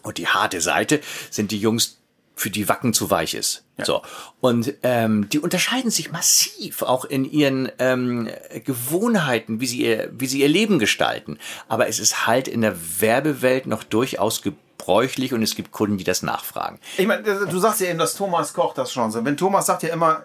Und 0.03 0.17
die 0.17 0.27
harte 0.27 0.59
Seite 0.61 0.99
sind 1.31 1.51
die 1.51 1.57
Jungs, 1.59 1.99
für 2.35 2.49
die 2.49 2.67
Wacken 2.67 2.93
zu 2.93 3.09
weich 3.09 3.33
ist. 3.33 3.63
Ja. 3.77 3.85
So. 3.85 4.01
Und 4.41 4.73
ähm, 4.83 5.29
die 5.29 5.39
unterscheiden 5.39 5.91
sich 5.91 6.11
massiv 6.11 6.81
auch 6.81 7.05
in 7.05 7.25
ihren 7.25 7.71
ähm, 7.79 8.29
Gewohnheiten, 8.65 9.59
wie 9.59 9.67
sie, 9.67 9.81
ihr, 9.83 10.09
wie 10.13 10.27
sie 10.27 10.41
ihr 10.41 10.47
Leben 10.47 10.79
gestalten. 10.79 11.37
Aber 11.67 11.87
es 11.87 11.99
ist 11.99 12.27
halt 12.27 12.47
in 12.47 12.61
der 12.61 12.75
Werbewelt 12.99 13.67
noch 13.67 13.83
durchaus 13.83 14.41
gebräuchlich 14.41 15.33
und 15.33 15.43
es 15.43 15.55
gibt 15.55 15.71
Kunden, 15.71 15.97
die 15.97 16.03
das 16.03 16.23
nachfragen. 16.23 16.79
Ich 16.97 17.07
meine, 17.07 17.23
du 17.23 17.59
sagst 17.59 17.81
ja 17.81 17.87
eben, 17.87 17.99
dass 17.99 18.15
Thomas 18.15 18.53
Koch 18.53 18.73
das 18.73 18.91
schon 18.91 19.11
so. 19.11 19.23
Wenn 19.23 19.37
Thomas 19.37 19.67
sagt 19.67 19.83
ja 19.83 19.89
immer, 19.93 20.23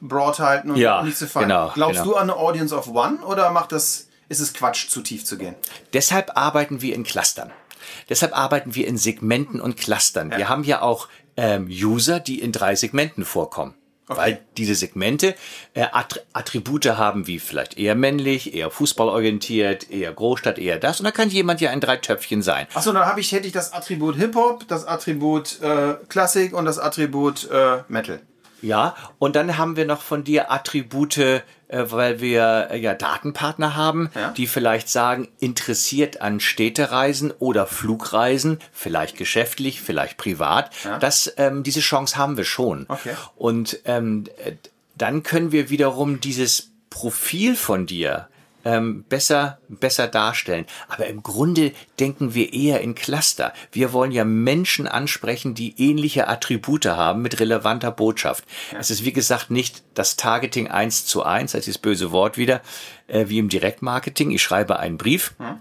Broad 0.00 0.38
halten 0.38 0.70
und 0.70 0.76
ja, 0.76 1.02
nicht 1.02 1.18
zu 1.18 1.26
fallen. 1.26 1.48
Genau, 1.48 1.70
Glaubst 1.74 2.02
genau. 2.02 2.12
du 2.12 2.16
an 2.16 2.30
eine 2.30 2.36
Audience 2.36 2.74
of 2.74 2.88
One 2.88 3.18
oder 3.18 3.50
macht 3.50 3.72
das, 3.72 4.08
ist 4.28 4.40
es 4.40 4.54
Quatsch, 4.54 4.88
zu 4.88 5.02
tief 5.02 5.24
zu 5.24 5.36
gehen? 5.36 5.54
Deshalb 5.92 6.36
arbeiten 6.36 6.80
wir 6.80 6.94
in 6.94 7.04
Clustern. 7.04 7.52
Deshalb 8.08 8.36
arbeiten 8.36 8.74
wir 8.74 8.86
in 8.86 8.96
Segmenten 8.96 9.60
und 9.60 9.76
Clustern. 9.76 10.30
Ja. 10.30 10.38
Wir 10.38 10.48
haben 10.48 10.64
ja 10.64 10.82
auch 10.82 11.08
ähm, 11.36 11.68
User, 11.68 12.20
die 12.20 12.40
in 12.40 12.52
drei 12.52 12.74
Segmenten 12.74 13.24
vorkommen. 13.24 13.74
Okay. 14.08 14.20
Weil 14.20 14.40
diese 14.56 14.74
Segmente 14.74 15.36
äh, 15.72 15.86
Attribute 16.32 16.84
haben 16.86 17.28
wie 17.28 17.38
vielleicht 17.38 17.78
eher 17.78 17.94
männlich, 17.94 18.54
eher 18.54 18.68
fußballorientiert, 18.68 19.88
eher 19.88 20.12
Großstadt, 20.12 20.58
eher 20.58 20.80
das. 20.80 20.98
Und 20.98 21.04
da 21.04 21.12
kann 21.12 21.28
jemand 21.30 21.60
ja 21.60 21.70
ein 21.70 21.80
Dreitöpfchen 21.80 22.42
sein. 22.42 22.66
Achso, 22.74 22.92
dann 22.92 23.06
habe 23.06 23.20
ich, 23.20 23.30
hätte 23.30 23.46
ich 23.46 23.52
das 23.52 23.72
Attribut 23.72 24.16
Hip-Hop, 24.16 24.66
das 24.66 24.84
Attribut 24.84 25.60
äh, 25.62 25.94
Klassik 26.08 26.54
und 26.54 26.64
das 26.64 26.80
Attribut 26.80 27.48
äh, 27.52 27.84
Metal. 27.86 28.20
Ja, 28.62 28.94
und 29.18 29.36
dann 29.36 29.58
haben 29.58 29.76
wir 29.76 29.84
noch 29.84 30.02
von 30.02 30.24
dir 30.24 30.50
Attribute, 30.50 31.18
äh, 31.18 31.42
weil 31.68 32.20
wir 32.20 32.68
äh, 32.70 32.78
ja 32.78 32.94
Datenpartner 32.94 33.76
haben, 33.76 34.10
ja. 34.14 34.30
die 34.30 34.46
vielleicht 34.46 34.88
sagen, 34.88 35.28
interessiert 35.38 36.20
an 36.20 36.40
Städtereisen 36.40 37.32
oder 37.38 37.66
Flugreisen, 37.66 38.58
vielleicht 38.72 39.16
geschäftlich, 39.16 39.80
vielleicht 39.80 40.16
privat. 40.16 40.70
Ja. 40.84 40.98
Das, 40.98 41.32
ähm, 41.36 41.62
diese 41.62 41.80
Chance 41.80 42.16
haben 42.16 42.36
wir 42.36 42.44
schon. 42.44 42.86
Okay. 42.88 43.14
Und 43.36 43.80
ähm, 43.84 44.24
dann 44.96 45.22
können 45.22 45.52
wir 45.52 45.70
wiederum 45.70 46.20
dieses 46.20 46.70
Profil 46.90 47.56
von 47.56 47.86
dir 47.86 48.28
ähm, 48.64 49.04
besser, 49.08 49.58
besser 49.68 50.06
darstellen. 50.08 50.66
Aber 50.88 51.06
im 51.06 51.22
Grunde 51.22 51.72
denken 51.98 52.34
wir 52.34 52.52
eher 52.52 52.80
in 52.80 52.94
Cluster. 52.94 53.52
Wir 53.72 53.92
wollen 53.92 54.12
ja 54.12 54.24
Menschen 54.24 54.86
ansprechen, 54.86 55.54
die 55.54 55.74
ähnliche 55.78 56.28
Attribute 56.28 56.86
haben 56.86 57.22
mit 57.22 57.40
relevanter 57.40 57.90
Botschaft. 57.90 58.44
Ja. 58.72 58.78
Es 58.78 58.90
ist 58.90 59.04
wie 59.04 59.12
gesagt 59.12 59.50
nicht 59.50 59.82
das 59.94 60.16
Targeting 60.16 60.68
eins 60.68 61.06
zu 61.06 61.22
eins, 61.22 61.54
als 61.54 61.66
das 61.66 61.78
böse 61.78 62.12
Wort 62.12 62.36
wieder, 62.36 62.60
äh, 63.06 63.26
wie 63.28 63.38
im 63.38 63.48
Direktmarketing. 63.48 64.30
Ich 64.30 64.42
schreibe 64.42 64.78
einen 64.78 64.98
Brief, 64.98 65.34
hm. 65.38 65.58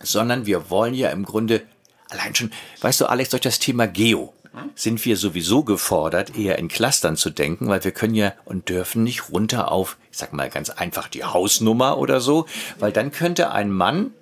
sondern 0.00 0.46
wir 0.46 0.70
wollen 0.70 0.94
ja 0.94 1.10
im 1.10 1.24
Grunde 1.24 1.62
allein 2.10 2.34
schon, 2.34 2.52
weißt 2.80 3.00
du, 3.00 3.06
Alex, 3.06 3.30
durch 3.30 3.42
das 3.42 3.58
Thema 3.58 3.86
Geo 3.86 4.34
sind 4.74 5.04
wir 5.04 5.16
sowieso 5.16 5.64
gefordert, 5.64 6.36
eher 6.36 6.58
in 6.58 6.68
Clustern 6.68 7.16
zu 7.16 7.30
denken, 7.30 7.68
weil 7.68 7.84
wir 7.84 7.92
können 7.92 8.14
ja 8.14 8.32
und 8.44 8.68
dürfen 8.68 9.02
nicht 9.02 9.30
runter 9.30 9.72
auf, 9.72 9.96
ich 10.10 10.18
sag 10.18 10.32
mal 10.32 10.50
ganz 10.50 10.70
einfach, 10.70 11.08
die 11.08 11.24
Hausnummer 11.24 11.98
oder 11.98 12.20
so, 12.20 12.46
weil 12.78 12.92
dann 12.92 13.12
könnte 13.12 13.50
ein 13.50 13.70
Mann 13.70 14.12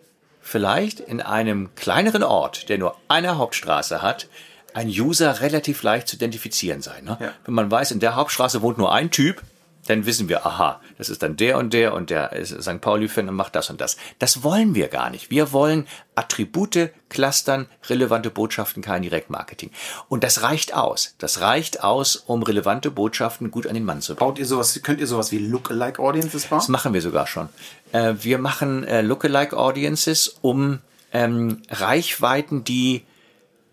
vielleicht 0.40 1.00
in 1.00 1.20
einem 1.20 1.74
kleineren 1.74 2.22
Ort, 2.22 2.68
der 2.68 2.78
nur 2.78 2.96
eine 3.08 3.38
Hauptstraße 3.38 4.02
hat, 4.02 4.28
ein 4.72 4.88
User 4.88 5.40
relativ 5.40 5.82
leicht 5.82 6.08
zu 6.08 6.16
identifizieren 6.16 6.82
sein. 6.82 7.04
Ne? 7.04 7.18
Ja. 7.20 7.32
Wenn 7.44 7.54
man 7.54 7.70
weiß, 7.70 7.90
in 7.90 8.00
der 8.00 8.14
Hauptstraße 8.14 8.62
wohnt 8.62 8.78
nur 8.78 8.92
ein 8.92 9.10
Typ, 9.10 9.42
dann 9.90 10.06
wissen 10.06 10.28
wir, 10.28 10.46
aha, 10.46 10.80
das 10.98 11.08
ist 11.08 11.22
dann 11.22 11.36
der 11.36 11.58
und 11.58 11.72
der 11.72 11.94
und 11.94 12.10
der 12.10 12.32
ist 12.32 12.50
St. 12.62 12.80
Pauli-Fan 12.80 13.28
und 13.28 13.34
macht 13.34 13.56
das 13.56 13.70
und 13.70 13.80
das. 13.80 13.96
Das 14.20 14.44
wollen 14.44 14.74
wir 14.74 14.88
gar 14.88 15.10
nicht. 15.10 15.30
Wir 15.30 15.52
wollen 15.52 15.86
Attribute, 16.14 16.90
Clustern, 17.08 17.66
relevante 17.88 18.30
Botschaften, 18.30 18.82
kein 18.82 19.02
Direktmarketing. 19.02 19.70
Und 20.08 20.22
das 20.22 20.42
reicht 20.42 20.74
aus. 20.74 21.16
Das 21.18 21.40
reicht 21.40 21.82
aus, 21.82 22.16
um 22.16 22.42
relevante 22.42 22.90
Botschaften 22.90 23.50
gut 23.50 23.66
an 23.66 23.74
den 23.74 23.84
Mann 23.84 24.00
zu 24.00 24.14
bringen. 24.14 24.28
Baut 24.28 24.38
ihr 24.38 24.46
sowas, 24.46 24.80
könnt 24.82 25.00
ihr 25.00 25.08
sowas 25.08 25.32
wie 25.32 25.38
Lookalike 25.38 26.00
Audiences 26.00 26.46
bauen? 26.46 26.60
Das 26.60 26.68
machen 26.68 26.94
wir 26.94 27.02
sogar 27.02 27.26
schon. 27.26 27.48
Äh, 27.92 28.14
wir 28.20 28.38
machen 28.38 28.84
äh, 28.84 29.02
Lookalike 29.02 29.56
Audiences, 29.56 30.36
um 30.40 30.78
ähm, 31.12 31.62
Reichweiten, 31.68 32.62
die, 32.62 33.02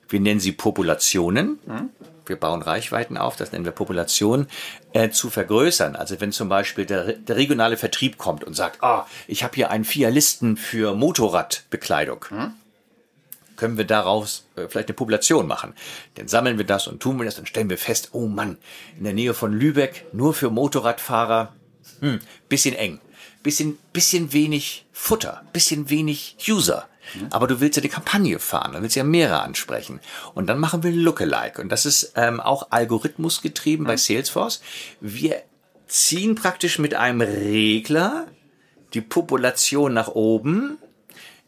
wir 0.10 0.20
nennen 0.20 0.40
sie 0.40 0.52
Populationen, 0.52 1.60
hm? 1.68 1.90
Wir 2.30 2.36
bauen 2.38 2.62
Reichweiten 2.62 3.18
auf, 3.18 3.36
das 3.36 3.52
nennen 3.52 3.66
wir 3.66 3.72
Population, 3.72 4.48
äh, 4.94 5.10
zu 5.10 5.30
vergrößern. 5.30 5.96
Also 5.96 6.20
wenn 6.20 6.32
zum 6.32 6.50
Beispiel 6.50 6.86
der, 6.86 7.14
der 7.14 7.36
regionale 7.36 7.78
Vertrieb 7.78 8.18
kommt 8.18 8.44
und 8.44 8.54
sagt, 8.54 8.84
ah, 8.84 9.08
ich 9.28 9.44
habe 9.44 9.56
hier 9.56 9.72
einen 9.72 9.86
Fialisten 9.86 10.58
für 10.58 10.96
Motorradbekleidung. 10.96 12.26
Hm? 12.30 12.54
Können 13.56 13.78
wir 13.78 13.86
daraus 13.86 14.46
äh, 14.56 14.68
vielleicht 14.68 14.88
eine 14.90 14.96
Population 14.96 15.48
machen? 15.48 15.74
Dann 16.16 16.28
sammeln 16.28 16.58
wir 16.58 16.66
das 16.66 16.88
und 16.88 17.02
tun 17.02 17.18
wir 17.18 17.26
das 17.26 17.40
und 17.40 17.50
stellen 17.50 17.70
wir 17.70 17.78
fest, 17.78 18.10
oh 18.12 18.28
Mann, 18.28 18.58
in 18.98 19.04
der 19.04 19.14
Nähe 19.14 19.34
von 19.34 19.52
Lübeck 19.52 20.06
nur 20.14 20.34
für 20.34 20.50
Motorradfahrer, 20.50 21.54
hm, 22.00 22.20
bisschen 22.50 22.76
eng, 22.76 23.00
bisschen, 23.44 23.78
bisschen 23.94 24.32
wenig 24.32 24.86
Futter, 24.94 25.42
bisschen 25.54 25.90
wenig 25.90 26.38
User. 26.48 26.88
Aber 27.30 27.48
du 27.48 27.60
willst 27.60 27.76
ja 27.76 27.82
die 27.82 27.90
Kampagne 27.90 28.40
fahren, 28.40 28.74
du 28.74 28.82
willst 28.82 28.96
ja 28.96 29.04
mehrere 29.04 29.42
ansprechen. 29.42 30.00
Und 30.34 30.48
dann 30.48 30.60
machen 30.60 30.84
wir 30.84 30.92
Lookalike. 30.92 31.62
Und 31.62 31.70
das 31.70 31.86
ist 31.86 32.14
ähm, 32.16 32.40
auch 32.40 32.68
algorithmusgetrieben 32.72 33.84
mhm. 33.84 33.88
bei 33.88 33.98
Salesforce. 33.98 34.62
Wir 35.00 35.42
ziehen 35.88 36.36
praktisch 36.36 36.80
mit 36.80 36.96
einem 36.96 37.22
Regler 37.22 38.28
die 38.94 39.02
Population 39.02 39.94
nach 39.94 40.10
oben, 40.10 40.78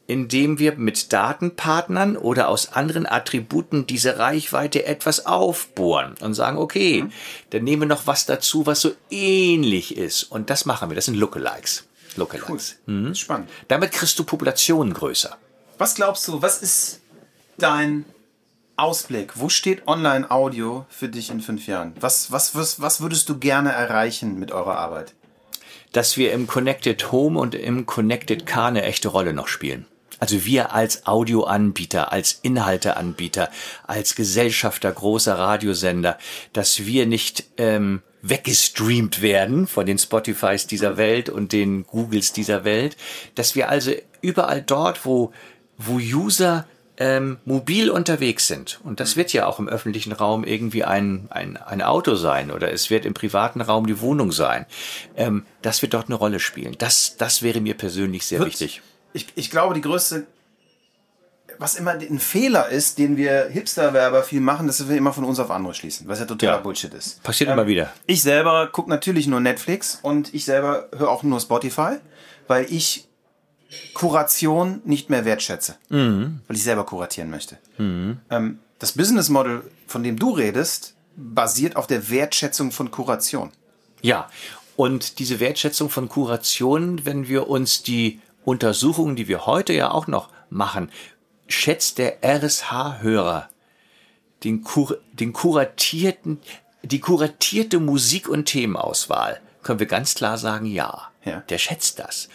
indem 0.07 0.57
wir 0.57 0.76
mit 0.76 1.14
Datenpartnern 1.14 2.18
oder 2.18 2.49
aus 2.49 2.74
anderen 2.74 3.05
Attributen 3.05 3.86
diese 3.86 4.18
Reichweite 4.18 4.86
etwas 4.86 5.28
aufbohren 5.28 6.16
und 6.22 6.34
sagen, 6.34 6.57
okay, 6.57 7.03
mhm. 7.03 7.12
dann 7.51 7.64
nehmen 7.64 7.84
wir 7.84 7.88
noch 7.88 8.07
was 8.07 8.26
dazu, 8.26 8.66
was 8.66 8.82
so 8.82 8.91
ähnlich 9.12 9.95
ist. 9.95 10.24
Und 10.24 10.49
das 10.49 10.66
machen 10.66 10.89
wir. 10.89 10.95
Das 10.95 11.05
sind 11.05 11.16
Lookalikes. 11.16 11.88
Lookalikes. 12.16 12.78
Cool. 12.88 12.93
Mhm. 12.93 13.14
Spannend. 13.14 13.49
Damit 13.68 13.91
kriegst 13.91 14.18
du 14.18 14.24
Populationen 14.24 14.93
größer. 14.95 15.38
Was 15.80 15.95
glaubst 15.95 16.27
du, 16.27 16.41
was 16.41 16.61
ist 16.61 16.99
dein 17.57 18.03
Ausblick? 18.75 19.39
Wo 19.39 19.47
steht 19.47 19.88
Online-Audio 19.88 20.86
für 20.89 21.07
dich 21.07 21.30
in 21.30 21.39
fünf 21.39 21.67
Jahren? 21.67 21.93
Was, 22.01 22.34
was, 22.34 22.53
was, 22.53 22.82
was 22.82 22.99
würdest 22.99 23.30
du 23.30 23.39
gerne 23.39 23.71
erreichen 23.71 24.38
mit 24.38 24.51
eurer 24.51 24.75
Arbeit? 24.75 25.13
Dass 25.93 26.17
wir 26.17 26.34
im 26.34 26.47
Connected 26.47 27.13
Home 27.13 27.39
und 27.39 27.55
im 27.55 27.86
Connected 27.86 28.45
Car 28.45 28.67
eine 28.67 28.84
echte 28.84 29.07
Rolle 29.07 29.32
noch 29.32 29.47
spielen. 29.47 29.86
Also 30.19 30.43
wir 30.43 30.73
als 30.73 31.07
Audioanbieter, 31.07 32.11
als 32.11 32.39
Inhalteanbieter, 32.41 33.49
als 33.88 34.15
Gesellschafter 34.15 34.91
großer 34.91 35.39
Radiosender, 35.39 36.17
dass 36.51 36.86
wir 36.86 37.05
nicht 37.05 37.45
ähm, 37.55 38.01
weggestreamt 38.21 39.21
werden 39.21 39.65
von 39.65 39.86
den 39.86 39.97
Spotifys 39.97 40.67
dieser 40.67 40.97
Welt 40.97 41.30
und 41.30 41.53
den 41.53 41.84
Googles 41.88 42.34
dieser 42.34 42.65
Welt, 42.65 42.97
dass 43.36 43.55
wir 43.55 43.69
also 43.69 43.93
überall 44.21 44.61
dort, 44.61 45.05
wo 45.05 45.32
wo 45.80 45.95
User 45.95 46.65
ähm, 46.97 47.38
mobil 47.45 47.89
unterwegs 47.89 48.47
sind. 48.47 48.80
Und 48.84 48.99
das 48.99 49.15
wird 49.15 49.32
ja 49.32 49.47
auch 49.47 49.57
im 49.57 49.69
öffentlichen 49.69 50.11
Raum 50.11 50.43
irgendwie 50.43 50.84
ein, 50.84 51.27
ein, 51.32 51.57
ein 51.57 51.82
Auto 51.82 52.15
sein 52.15 52.51
oder 52.51 52.71
es 52.71 52.89
wird 52.89 53.05
im 53.05 53.13
privaten 53.13 53.61
Raum 53.61 53.88
die 53.88 54.01
Wohnung 54.01 54.32
sein. 54.34 54.65
Ähm, 55.15 55.45
das 55.61 55.82
wird 55.82 55.93
dort 55.93 56.07
eine 56.07 56.15
Rolle 56.15 56.39
spielen. 56.39 56.75
Das, 56.77 57.15
das 57.17 57.41
wäre 57.41 57.61
mir 57.61 57.75
persönlich 57.75 58.25
sehr 58.25 58.39
wird, 58.39 58.49
wichtig. 58.49 58.82
Ich, 59.13 59.27
ich 59.36 59.49
glaube, 59.49 59.73
die 59.73 59.82
größte, 59.82 60.27
was 61.57 61.75
immer 61.75 61.91
ein 61.91 62.19
Fehler 62.19 62.67
ist, 62.67 62.97
den 62.97 63.15
wir 63.15 63.47
Hipster-Werber 63.49 64.23
viel 64.23 64.41
machen, 64.41 64.67
dass 64.67 64.88
wir 64.88 64.97
immer 64.97 65.13
von 65.13 65.23
uns 65.23 65.39
auf 65.39 65.51
andere 65.51 65.73
schließen, 65.73 66.05
was 66.09 66.19
ja 66.19 66.25
totaler 66.25 66.57
ja. 66.57 66.57
Bullshit 66.57 66.93
ist. 66.93 67.23
Passiert 67.23 67.49
ähm, 67.49 67.53
immer 67.53 67.67
wieder. 67.67 67.93
Ich 68.07 68.21
selber 68.21 68.67
gucke 68.67 68.89
natürlich 68.89 69.25
nur 69.25 69.39
Netflix 69.39 69.99
und 70.01 70.34
ich 70.34 70.43
selber 70.43 70.89
höre 70.97 71.09
auch 71.09 71.23
nur 71.23 71.39
Spotify, 71.39 71.95
weil 72.47 72.65
ich 72.69 73.09
Kuration 73.93 74.82
nicht 74.86 75.09
mehr 75.09 75.26
wertschätze, 75.26 75.78
mhm. 75.89 76.41
weil 76.47 76.55
ich 76.55 76.63
selber 76.63 76.86
kuratieren 76.86 77.30
möchte. 77.30 77.57
Mhm. 77.78 78.20
Ähm, 78.30 78.59
das 78.80 78.93
Business 78.93 79.30
Model, 79.30 79.63
von 79.88 80.03
dem 80.03 80.17
du 80.17 80.32
redest, 80.32 80.95
basiert 81.15 81.76
auf 81.76 81.86
der 81.88 82.09
Wertschätzung 82.09 82.72
von 82.72 82.91
Kuration. 82.91 83.51
Ja, 84.01 84.30
und 84.76 85.20
diese 85.20 85.39
Wertschätzung 85.39 85.89
von 85.89 86.07
Kuration, 86.07 87.05
wenn 87.05 87.28
wir 87.28 87.49
uns 87.49 87.84
die 87.84 88.22
Untersuchungen, 88.45 89.15
die 89.15 89.28
wir 89.28 89.45
heute 89.45 89.74
ja 89.74 89.91
auch 89.91 90.07
noch 90.07 90.30
machen, 90.49 90.89
schätzt 91.47 91.97
der 91.97 92.24
RSH-Hörer 92.24 93.49
den, 94.43 94.63
Kur 94.63 94.97
den 95.11 95.34
kuratierten, 95.34 96.39
die 96.82 96.99
kuratierte 96.99 97.80
Musik- 97.80 98.30
und 98.30 98.45
Themenauswahl, 98.45 99.41
können 99.63 99.80
wir 99.80 99.88
ganz 99.88 100.15
klar 100.15 100.38
sagen, 100.38 100.65
ja. 100.65 101.09
ja. 101.26 101.41
Der 101.49 101.57
schätzt 101.57 101.99
das. 101.99 102.30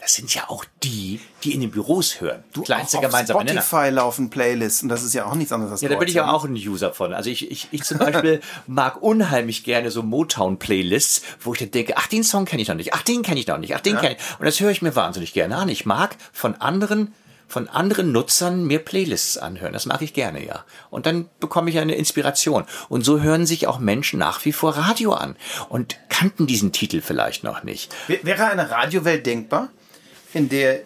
Das 0.00 0.14
sind 0.14 0.34
ja 0.34 0.48
auch 0.48 0.64
die, 0.82 1.20
die 1.44 1.52
in 1.52 1.60
den 1.60 1.70
Büros 1.70 2.20
hören. 2.20 2.42
Du, 2.52 2.62
Kleinster 2.62 2.98
auf 2.98 3.04
gemeinsamer 3.04 3.44
Nenner. 3.44 3.60
Spotify 3.60 3.90
laufen 3.90 4.30
Playlists 4.30 4.82
und 4.82 4.88
das 4.88 5.02
ist 5.02 5.14
ja 5.14 5.26
auch 5.26 5.34
nichts 5.34 5.52
anderes 5.52 5.72
als 5.72 5.82
Ja, 5.82 5.90
da 5.90 5.96
bin 5.96 6.08
ich 6.08 6.14
ja 6.14 6.32
auch 6.32 6.44
ein 6.44 6.54
User 6.54 6.94
von. 6.94 7.12
Also 7.12 7.28
ich, 7.28 7.50
ich, 7.50 7.68
ich 7.70 7.84
zum 7.84 7.98
Beispiel 7.98 8.40
mag 8.66 9.02
unheimlich 9.02 9.62
gerne 9.62 9.90
so 9.90 10.02
Motown-Playlists, 10.02 11.22
wo 11.40 11.52
ich 11.52 11.58
dann 11.58 11.70
denke, 11.70 11.96
ach, 11.96 12.06
den 12.06 12.24
Song 12.24 12.46
kenne 12.46 12.62
ich 12.62 12.68
noch 12.68 12.76
nicht, 12.76 12.94
ach, 12.94 13.02
den 13.02 13.22
kenne 13.22 13.40
ich 13.40 13.46
noch 13.46 13.58
nicht, 13.58 13.74
ach, 13.74 13.80
den 13.80 13.94
ja. 13.94 14.00
kenne 14.00 14.16
ich. 14.16 14.38
Und 14.38 14.46
das 14.46 14.58
höre 14.60 14.70
ich 14.70 14.80
mir 14.80 14.96
wahnsinnig 14.96 15.34
gerne 15.34 15.56
an. 15.56 15.68
Ich 15.68 15.84
mag 15.84 16.16
von 16.32 16.54
anderen 16.54 17.12
von 17.50 17.68
anderen 17.68 18.12
Nutzern 18.12 18.64
mir 18.64 18.78
Playlists 18.78 19.36
anhören. 19.36 19.72
Das 19.72 19.84
mag 19.84 20.00
ich 20.02 20.14
gerne, 20.14 20.46
ja. 20.46 20.64
Und 20.88 21.06
dann 21.06 21.28
bekomme 21.40 21.68
ich 21.68 21.78
eine 21.78 21.96
Inspiration. 21.96 22.64
Und 22.88 23.04
so 23.04 23.20
hören 23.20 23.44
sich 23.44 23.66
auch 23.66 23.80
Menschen 23.80 24.20
nach 24.20 24.44
wie 24.44 24.52
vor 24.52 24.76
Radio 24.76 25.12
an 25.14 25.34
und 25.68 25.98
kannten 26.08 26.46
diesen 26.46 26.70
Titel 26.70 27.00
vielleicht 27.00 27.42
noch 27.42 27.64
nicht. 27.64 27.92
Wäre 28.22 28.46
eine 28.46 28.70
Radiowelt 28.70 29.26
denkbar, 29.26 29.68
in 30.32 30.48
der 30.48 30.82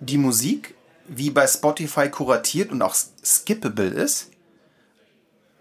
die 0.00 0.18
Musik 0.18 0.74
wie 1.08 1.30
bei 1.30 1.46
Spotify 1.46 2.08
kuratiert 2.08 2.70
und 2.70 2.82
auch 2.82 2.94
skippable 2.94 3.88
ist, 3.88 4.30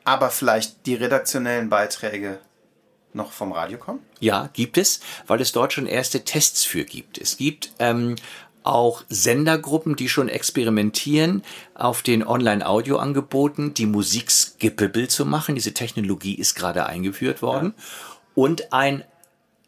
aber 0.04 0.30
vielleicht 0.30 0.86
die 0.86 0.96
redaktionellen 0.96 1.70
Beiträge 1.70 2.40
noch 3.14 3.32
vom 3.32 3.52
Radio 3.52 3.78
kommen? 3.78 4.00
Ja, 4.20 4.50
gibt 4.54 4.78
es, 4.78 5.00
weil 5.26 5.42
es 5.42 5.52
dort 5.52 5.74
schon 5.74 5.88
erste 5.88 6.24
Tests 6.24 6.64
für 6.64 6.84
gibt. 6.84 7.18
Es 7.18 7.38
gibt 7.38 7.72
ähm, 7.80 8.16
auch 8.64 9.04
Sendergruppen, 9.10 9.96
die 9.96 10.10
schon 10.10 10.30
experimentieren, 10.30 11.44
auf 11.74 12.04
den 12.04 12.26
Online-Audio-Angeboten 12.26 13.74
die 13.74 13.86
Musik 13.86 14.30
skippable 14.30 15.08
zu 15.08 15.26
machen. 15.26 15.56
Diese 15.56 15.74
Technologie 15.74 16.36
ist 16.36 16.56
gerade 16.56 16.86
eingeführt 16.86 17.42
worden. 17.42 17.74
Ja. 17.76 17.84
Und 18.36 18.74
ein, 18.74 19.04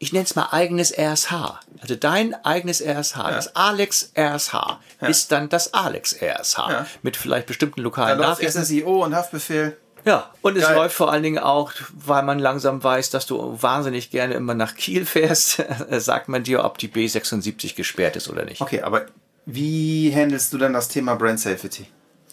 ich 0.02 0.14
nenne 0.14 0.24
es 0.24 0.34
mal 0.34 0.48
eigenes 0.50 0.96
RSH. 0.96 1.60
Also 1.78 1.94
dein 1.94 2.34
eigenes 2.42 2.80
RSH, 2.80 3.16
ja. 3.16 3.30
das 3.32 3.54
Alex 3.54 4.12
RSH, 4.16 4.54
ja. 5.00 5.06
ist 5.06 5.30
dann 5.30 5.50
das 5.50 5.74
Alex 5.74 6.16
RSH. 6.20 6.86
Mit 7.02 7.18
vielleicht 7.18 7.46
bestimmten 7.46 7.82
lokalen 7.82 8.18
da 8.18 8.30
Nachrichten. 8.30 8.64
SSIO 8.64 9.04
und 9.04 9.14
Haftbefehl. 9.14 9.76
Ja, 10.06 10.30
und 10.40 10.56
es 10.56 10.64
Geil. 10.64 10.74
läuft 10.74 10.96
vor 10.96 11.12
allen 11.12 11.22
Dingen 11.22 11.38
auch, 11.38 11.72
weil 11.92 12.22
man 12.22 12.38
langsam 12.38 12.82
weiß, 12.82 13.10
dass 13.10 13.26
du 13.26 13.62
wahnsinnig 13.62 14.10
gerne 14.10 14.32
immer 14.32 14.54
nach 14.54 14.74
Kiel 14.74 15.04
fährst, 15.04 15.62
sagt 15.90 16.30
man 16.30 16.44
dir, 16.44 16.64
ob 16.64 16.78
die 16.78 16.88
B76 16.88 17.76
gesperrt 17.76 18.16
ist 18.16 18.30
oder 18.30 18.46
nicht. 18.46 18.62
Okay, 18.62 18.80
aber 18.80 19.04
wie 19.44 20.10
handelst 20.14 20.54
du 20.54 20.58
dann 20.58 20.72
das 20.72 20.88
Thema 20.88 21.14
Brand 21.16 21.40
Safety? 21.40 21.86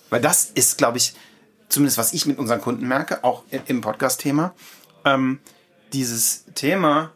Weil 0.09 0.21
das 0.21 0.45
ist, 0.45 0.77
glaube 0.77 0.99
ich, 0.99 1.15
zumindest 1.67 1.97
was 1.97 2.13
ich 2.13 2.25
mit 2.25 2.39
unseren 2.39 2.61
Kunden 2.61 2.87
merke, 2.87 3.25
auch 3.25 3.43
im 3.67 3.81
Podcast-Thema, 3.81 4.53
ähm, 5.03 5.41
dieses 5.91 6.45
Thema, 6.55 7.11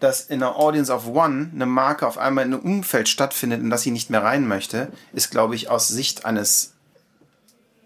dass 0.00 0.22
in 0.22 0.42
einer 0.42 0.56
Audience 0.56 0.92
of 0.92 1.06
One 1.06 1.50
eine 1.54 1.66
Marke 1.66 2.06
auf 2.06 2.18
einmal 2.18 2.46
in 2.46 2.54
einem 2.54 2.62
Umfeld 2.62 3.08
stattfindet, 3.08 3.60
in 3.60 3.70
das 3.70 3.82
sie 3.82 3.90
nicht 3.90 4.10
mehr 4.10 4.22
rein 4.22 4.48
möchte, 4.48 4.88
ist, 5.12 5.30
glaube 5.30 5.54
ich, 5.54 5.70
aus 5.70 5.88
Sicht 5.88 6.24
eines 6.24 6.74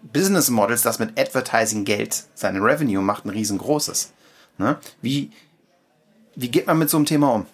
Business 0.01 0.49
Models, 0.49 0.81
das 0.81 0.99
mit 0.99 1.19
Advertising 1.19 1.83
Geld 1.83 2.23
seine 2.33 2.59
Revenue 2.61 3.01
macht, 3.01 3.25
ein 3.25 3.29
riesengroßes. 3.29 4.13
Ne? 4.57 4.77
Wie, 5.01 5.31
wie 6.35 6.49
geht 6.49 6.67
man 6.67 6.77
mit 6.77 6.89
so 6.89 6.97
einem 6.97 7.05
Thema 7.05 7.33
um? 7.33 7.45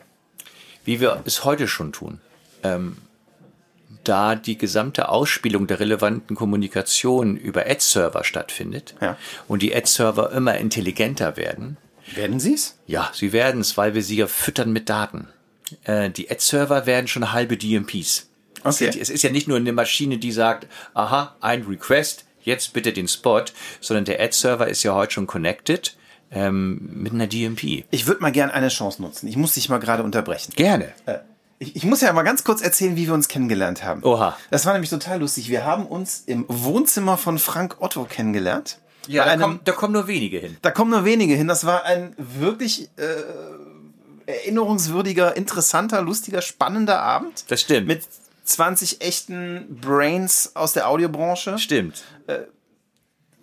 Wie 0.86 0.99
wir 0.99 1.22
es 1.26 1.43
heute 1.43 1.68
schon 1.68 1.91
tun. 1.91 2.20
Ähm, 2.64 2.97
da 4.03 4.36
die 4.36 4.57
gesamte 4.57 5.09
Ausspielung 5.09 5.68
der 5.68 5.80
relevanten 5.80 6.36
Kommunikation 6.36 7.38
über 7.38 7.68
Ad-Server 7.68 8.24
stattfindet 8.24 8.95
ja. 8.99 9.18
und 9.47 9.62
die 9.62 9.76
Ad-Server 9.76 10.32
immer 10.32 10.57
intelligenter 10.57 11.38
werden. 11.38 11.78
Werden 12.15 12.39
sie 12.39 12.53
es? 12.53 12.77
Ja, 12.87 13.11
sie 13.13 13.33
werden 13.33 13.61
es, 13.61 13.77
weil 13.77 13.93
wir 13.93 14.03
sie 14.03 14.17
ja 14.17 14.27
füttern 14.27 14.71
mit 14.71 14.89
Daten. 14.89 15.27
Äh, 15.83 16.09
die 16.09 16.29
Ad-Server 16.29 16.85
werden 16.85 17.07
schon 17.07 17.31
halbe 17.31 17.57
DMPs. 17.57 18.29
Okay. 18.63 18.91
Es 18.99 19.09
ist 19.09 19.23
ja 19.23 19.31
nicht 19.31 19.47
nur 19.47 19.57
eine 19.57 19.73
Maschine, 19.73 20.17
die 20.17 20.31
sagt, 20.31 20.67
aha, 20.93 21.35
ein 21.41 21.63
Request, 21.63 22.25
jetzt 22.43 22.73
bitte 22.73 22.93
den 22.93 23.07
Spot, 23.07 23.43
sondern 23.79 24.05
der 24.05 24.21
Ad-Server 24.21 24.67
ist 24.67 24.83
ja 24.83 24.93
heute 24.93 25.13
schon 25.13 25.27
connected 25.27 25.95
ähm, 26.31 26.89
mit 26.93 27.13
einer 27.13 27.27
DMP. 27.27 27.85
Ich 27.91 28.07
würde 28.07 28.21
mal 28.21 28.31
gerne 28.31 28.53
eine 28.53 28.69
Chance 28.69 29.01
nutzen. 29.01 29.27
Ich 29.27 29.37
muss 29.37 29.53
dich 29.53 29.69
mal 29.69 29.79
gerade 29.79 30.03
unterbrechen. 30.03 30.53
Gerne. 30.55 30.93
Äh, 31.05 31.19
ich, 31.59 31.75
ich, 31.75 31.83
muss 31.83 32.01
ja 32.01 32.11
mal 32.13 32.23
ganz 32.23 32.43
kurz 32.43 32.61
erzählen, 32.61 32.95
wie 32.95 33.05
wir 33.05 33.13
uns 33.13 33.27
kennengelernt 33.27 33.83
haben. 33.83 34.03
Oha. 34.03 34.35
Das 34.49 34.65
war 34.65 34.73
nämlich 34.73 34.89
total 34.89 35.19
lustig. 35.19 35.49
Wir 35.49 35.63
haben 35.63 35.85
uns 35.85 36.23
im 36.25 36.45
Wohnzimmer 36.47 37.17
von 37.17 37.37
Frank 37.37 37.77
Otto 37.79 38.05
kennengelernt. 38.05 38.79
Ja, 39.07 39.25
da, 39.25 39.31
einem, 39.31 39.41
kommen, 39.41 39.59
da 39.63 39.71
kommen 39.71 39.93
nur 39.93 40.07
wenige 40.07 40.37
hin. 40.37 40.57
Da 40.61 40.71
kommen 40.71 40.91
nur 40.91 41.05
wenige 41.05 41.33
hin. 41.33 41.47
Das 41.47 41.65
war 41.65 41.85
ein 41.85 42.15
wirklich 42.17 42.89
äh, 42.97 44.31
erinnerungswürdiger, 44.31 45.35
interessanter, 45.35 46.01
lustiger, 46.01 46.41
spannender 46.41 47.01
Abend. 47.01 47.45
Das 47.49 47.61
stimmt. 47.61 47.87
Mit 47.87 48.03
20 48.43 49.01
echten 49.01 49.79
Brains 49.81 50.51
aus 50.55 50.73
der 50.73 50.87
Audiobranche. 50.87 51.57
Stimmt. 51.57 52.03
Äh, 52.27 52.39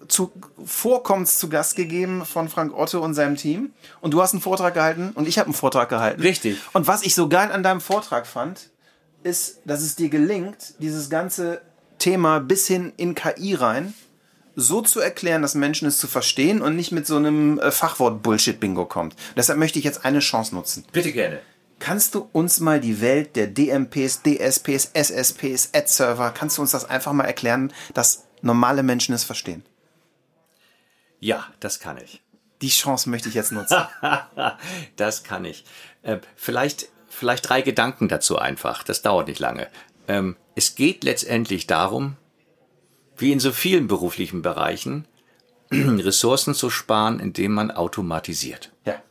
zu 0.07 0.33
Vorkommens 0.65 1.39
zu 1.39 1.49
Gast 1.49 1.77
gegeben 1.77 2.25
von 2.25 2.49
Frank 2.49 2.77
Otto 2.77 3.01
und 3.01 3.15
seinem 3.15 3.37
Team. 3.37 3.73
Und 4.01 4.15
du 4.15 4.23
hast 4.23 4.33
einen 4.33 4.41
Vortrag 4.41 4.75
gehalten 4.75 5.11
und 5.15 5.29
ich 5.29 5.39
habe 5.39 5.47
einen 5.47 5.55
Vortrag 5.55 5.89
gehalten. 5.89 6.23
Richtig. 6.23 6.59
Und 6.73 6.87
was 6.87 7.03
ich 7.03 7.15
so 7.15 7.29
geil 7.29 7.53
an 7.53 7.63
deinem 7.63 7.81
Vortrag 7.81 8.27
fand, 8.27 8.71
ist, 9.23 9.59
dass 9.65 9.83
es 9.83 9.97
dir 9.97 10.09
gelingt, 10.09 10.75
dieses 10.79 11.11
ganze 11.11 11.61
Thema 11.99 12.39
bis 12.39 12.67
hin 12.67 12.93
in 12.97 13.15
KI 13.15 13.55
rein 13.55 13.93
so 14.61 14.83
zu 14.83 14.99
erklären, 14.99 15.41
dass 15.41 15.55
Menschen 15.55 15.87
es 15.87 15.99
zu 15.99 16.09
verstehen 16.09 16.63
und 16.63 16.75
nicht 16.75 16.91
mit 16.91 17.07
so 17.07 17.17
einem 17.17 17.61
äh, 17.61 17.71
Fachwort-Bullshit-Bingo 17.71 18.87
kommt. 18.87 19.15
Deshalb 19.37 19.57
möchte 19.57 19.79
ich 19.79 19.85
jetzt 19.85 20.05
eine 20.05 20.19
Chance 20.19 20.53
nutzen. 20.53 20.85
Bitte 20.91 21.13
gerne. 21.13 21.41
Kannst 21.79 22.17
du 22.17 22.29
uns 22.33 22.59
mal 22.59 22.81
die 22.81 23.01
Welt 23.01 23.37
der 23.37 23.47
DMPs, 23.47 24.23
DSPs, 24.23 24.91
SSPs, 24.95 25.71
Ad-Server, 25.73 26.33
kannst 26.33 26.59
du 26.59 26.63
uns 26.63 26.73
das 26.73 26.85
einfach 26.85 27.13
mal 27.13 27.25
erklären, 27.25 27.73
dass 27.95 28.25
normale 28.43 28.83
Menschen 28.83 29.15
es 29.15 29.23
verstehen? 29.23 29.65
Ja, 31.21 31.47
das 31.61 31.79
kann 31.79 31.97
ich. 31.99 32.21
Die 32.61 32.71
Chance 32.71 33.09
möchte 33.11 33.29
ich 33.29 33.37
jetzt 33.37 33.53
nutzen. 33.53 33.79
das 34.97 35.23
kann 35.23 35.45
ich. 35.45 35.65
Äh, 36.03 36.19
vielleicht, 36.35 36.89
vielleicht 37.09 37.49
drei 37.49 37.63
Gedanken 37.63 38.09
dazu 38.09 38.39
einfach. 38.39 38.83
Das 38.83 39.03
dauert 39.03 39.29
nicht 39.29 39.39
lange. 39.39 39.69
Ähm, 40.09 40.35
es 40.57 40.75
geht 40.75 41.05
letztendlich 41.05 41.69
darum, 41.69 42.17
wie 43.19 43.33
in 43.33 43.41
so 43.41 43.53
vielen 43.53 43.89
beruflichen 43.89 44.43
Bereichen, 44.43 45.07
Ressourcen 45.73 46.55
zu 46.55 46.71
sparen, 46.71 47.21
indem 47.21 47.53
man 47.53 47.71
automatisiert. 47.71 48.73
Ja. 48.85 49.03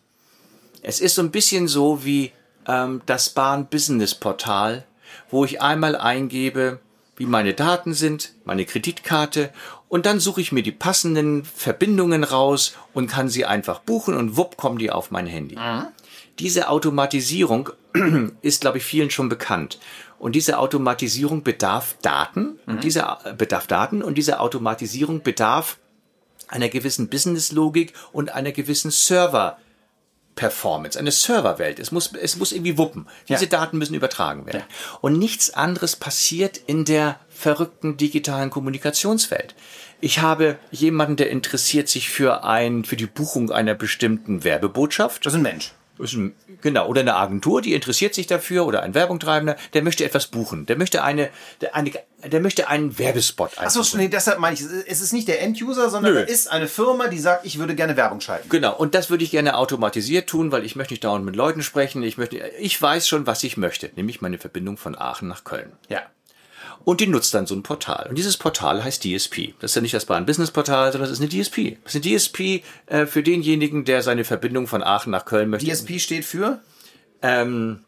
Es 0.81 0.99
ist 0.99 1.15
so 1.15 1.21
ein 1.21 1.31
bisschen 1.31 1.67
so 1.67 2.03
wie 2.03 2.31
ähm, 2.67 3.01
das 3.05 3.29
Bahn-Business-Portal, 3.29 4.85
wo 5.29 5.45
ich 5.45 5.61
einmal 5.61 5.95
eingebe, 5.95 6.79
wie 7.15 7.25
meine 7.25 7.53
Daten 7.53 7.93
sind, 7.93 8.33
meine 8.45 8.65
Kreditkarte 8.65 9.51
und 9.89 10.05
dann 10.05 10.19
suche 10.19 10.41
ich 10.41 10.51
mir 10.51 10.63
die 10.63 10.71
passenden 10.71 11.43
Verbindungen 11.45 12.23
raus 12.23 12.75
und 12.93 13.07
kann 13.07 13.29
sie 13.29 13.45
einfach 13.45 13.79
buchen 13.79 14.15
und 14.15 14.37
wupp 14.37 14.57
kommen 14.57 14.77
die 14.77 14.91
auf 14.91 15.11
mein 15.11 15.27
Handy. 15.27 15.55
Mhm. 15.55 15.87
Diese 16.39 16.69
Automatisierung 16.69 17.71
ist, 18.41 18.61
glaube 18.61 18.77
ich, 18.77 18.83
vielen 18.83 19.09
schon 19.09 19.29
bekannt. 19.29 19.79
Und 20.19 20.33
diese 20.33 20.57
Automatisierung 20.57 21.43
bedarf 21.43 21.95
Daten 22.01 22.59
mhm. 22.65 22.73
und 22.73 22.83
diese 22.83 23.01
äh, 23.23 23.33
bedarf 23.33 23.67
Daten 23.67 24.01
und 24.01 24.17
diese 24.17 24.39
Automatisierung 24.39 25.21
bedarf 25.21 25.77
einer 26.47 26.69
gewissen 26.69 27.09
Businesslogik 27.09 27.93
und 28.11 28.33
einer 28.33 28.51
gewissen 28.51 28.91
Server 28.91 29.57
Performance, 30.37 30.97
eine 30.97 31.11
Serverwelt. 31.11 31.79
Es 31.79 31.91
muss, 31.91 32.13
es 32.13 32.37
muss 32.37 32.53
irgendwie 32.53 32.77
wuppen. 32.77 33.07
Diese 33.27 33.45
ja. 33.45 33.49
Daten 33.49 33.77
müssen 33.77 33.95
übertragen 33.95 34.45
werden. 34.45 34.59
Ja. 34.69 34.97
Und 35.01 35.19
nichts 35.19 35.53
anderes 35.53 35.97
passiert 35.97 36.57
in 36.67 36.85
der 36.85 37.19
verrückten 37.27 37.97
digitalen 37.97 38.49
Kommunikationswelt. 38.49 39.55
Ich 39.99 40.19
habe 40.19 40.57
jemanden, 40.71 41.17
der 41.17 41.31
interessiert 41.31 41.89
sich 41.89 42.09
für 42.09 42.43
ein, 42.43 42.85
für 42.85 42.95
die 42.95 43.07
Buchung 43.07 43.51
einer 43.51 43.73
bestimmten 43.73 44.43
Werbebotschaft. 44.43 45.25
Das 45.25 45.33
ist 45.33 45.37
ein 45.37 45.43
Mensch. 45.43 45.73
Genau, 46.61 46.87
oder 46.87 47.01
eine 47.01 47.15
Agentur, 47.15 47.61
die 47.61 47.73
interessiert 47.73 48.13
sich 48.13 48.27
dafür, 48.27 48.65
oder 48.65 48.83
ein 48.83 48.93
Werbungtreibender, 48.93 49.55
der 49.73 49.83
möchte 49.83 50.03
etwas 50.05 50.27
buchen. 50.27 50.65
Der 50.65 50.77
möchte 50.77 51.03
eine, 51.03 51.29
der, 51.61 51.75
eine, 51.75 51.91
der 52.23 52.39
möchte 52.39 52.67
einen 52.67 52.97
Werbespot 52.97 53.51
Achso, 53.57 53.97
nee, 53.97 54.07
deshalb 54.07 54.39
meine 54.39 54.55
ich, 54.55 54.61
es 54.61 55.01
ist 55.01 55.13
nicht 55.13 55.27
der 55.27 55.41
Enduser, 55.41 55.89
sondern 55.89 56.13
Nö. 56.13 56.21
es 56.21 56.31
ist 56.31 56.51
eine 56.51 56.67
Firma, 56.67 57.07
die 57.07 57.19
sagt, 57.19 57.45
ich 57.45 57.59
würde 57.59 57.75
gerne 57.75 57.95
Werbung 57.97 58.21
schalten. 58.21 58.49
Genau, 58.49 58.75
und 58.75 58.95
das 58.95 59.09
würde 59.09 59.23
ich 59.23 59.31
gerne 59.31 59.57
automatisiert 59.57 60.27
tun, 60.29 60.51
weil 60.51 60.65
ich 60.65 60.75
möchte 60.75 60.93
nicht 60.93 61.03
dauernd 61.03 61.25
mit 61.25 61.35
Leuten 61.35 61.63
sprechen. 61.63 62.03
Ich 62.03 62.17
möchte, 62.17 62.37
ich 62.59 62.81
weiß 62.81 63.07
schon, 63.07 63.27
was 63.27 63.43
ich 63.43 63.57
möchte, 63.57 63.89
nämlich 63.95 64.21
meine 64.21 64.37
Verbindung 64.37 64.77
von 64.77 64.97
Aachen 64.97 65.27
nach 65.27 65.43
Köln. 65.43 65.71
Ja 65.89 66.01
und 66.87 67.01
die 67.01 67.07
nutzt 67.07 67.33
dann 67.33 67.45
so 67.45 67.53
ein 67.53 67.63
Portal. 67.63 68.07
Und 68.07 68.17
dieses 68.17 68.37
Portal 68.37 68.81
heißt 68.81 69.03
DSP. 69.03 69.53
Das 69.59 69.71
ist 69.71 69.75
ja 69.75 69.81
nicht 69.81 69.93
das 69.93 70.05
Bahn-Business-Portal, 70.05 70.93
sondern 70.93 71.09
das 71.09 71.19
ist 71.19 71.21
eine 71.21 71.27
DSP. 71.27 71.79
Das 71.83 71.93
ist 71.93 72.05
eine 72.05 72.15
DSP 72.15 72.63
äh, 72.85 73.05
für 73.05 73.23
denjenigen, 73.23 73.83
der 73.83 74.01
seine 74.01 74.23
Verbindung 74.23 74.67
von 74.67 74.81
Aachen 74.81 75.11
nach 75.11 75.25
Köln 75.25 75.49
möchte. 75.49 75.69
DSP 75.69 75.99
steht 75.99 76.23
für? 76.23 76.61
Ähm, 77.21 77.81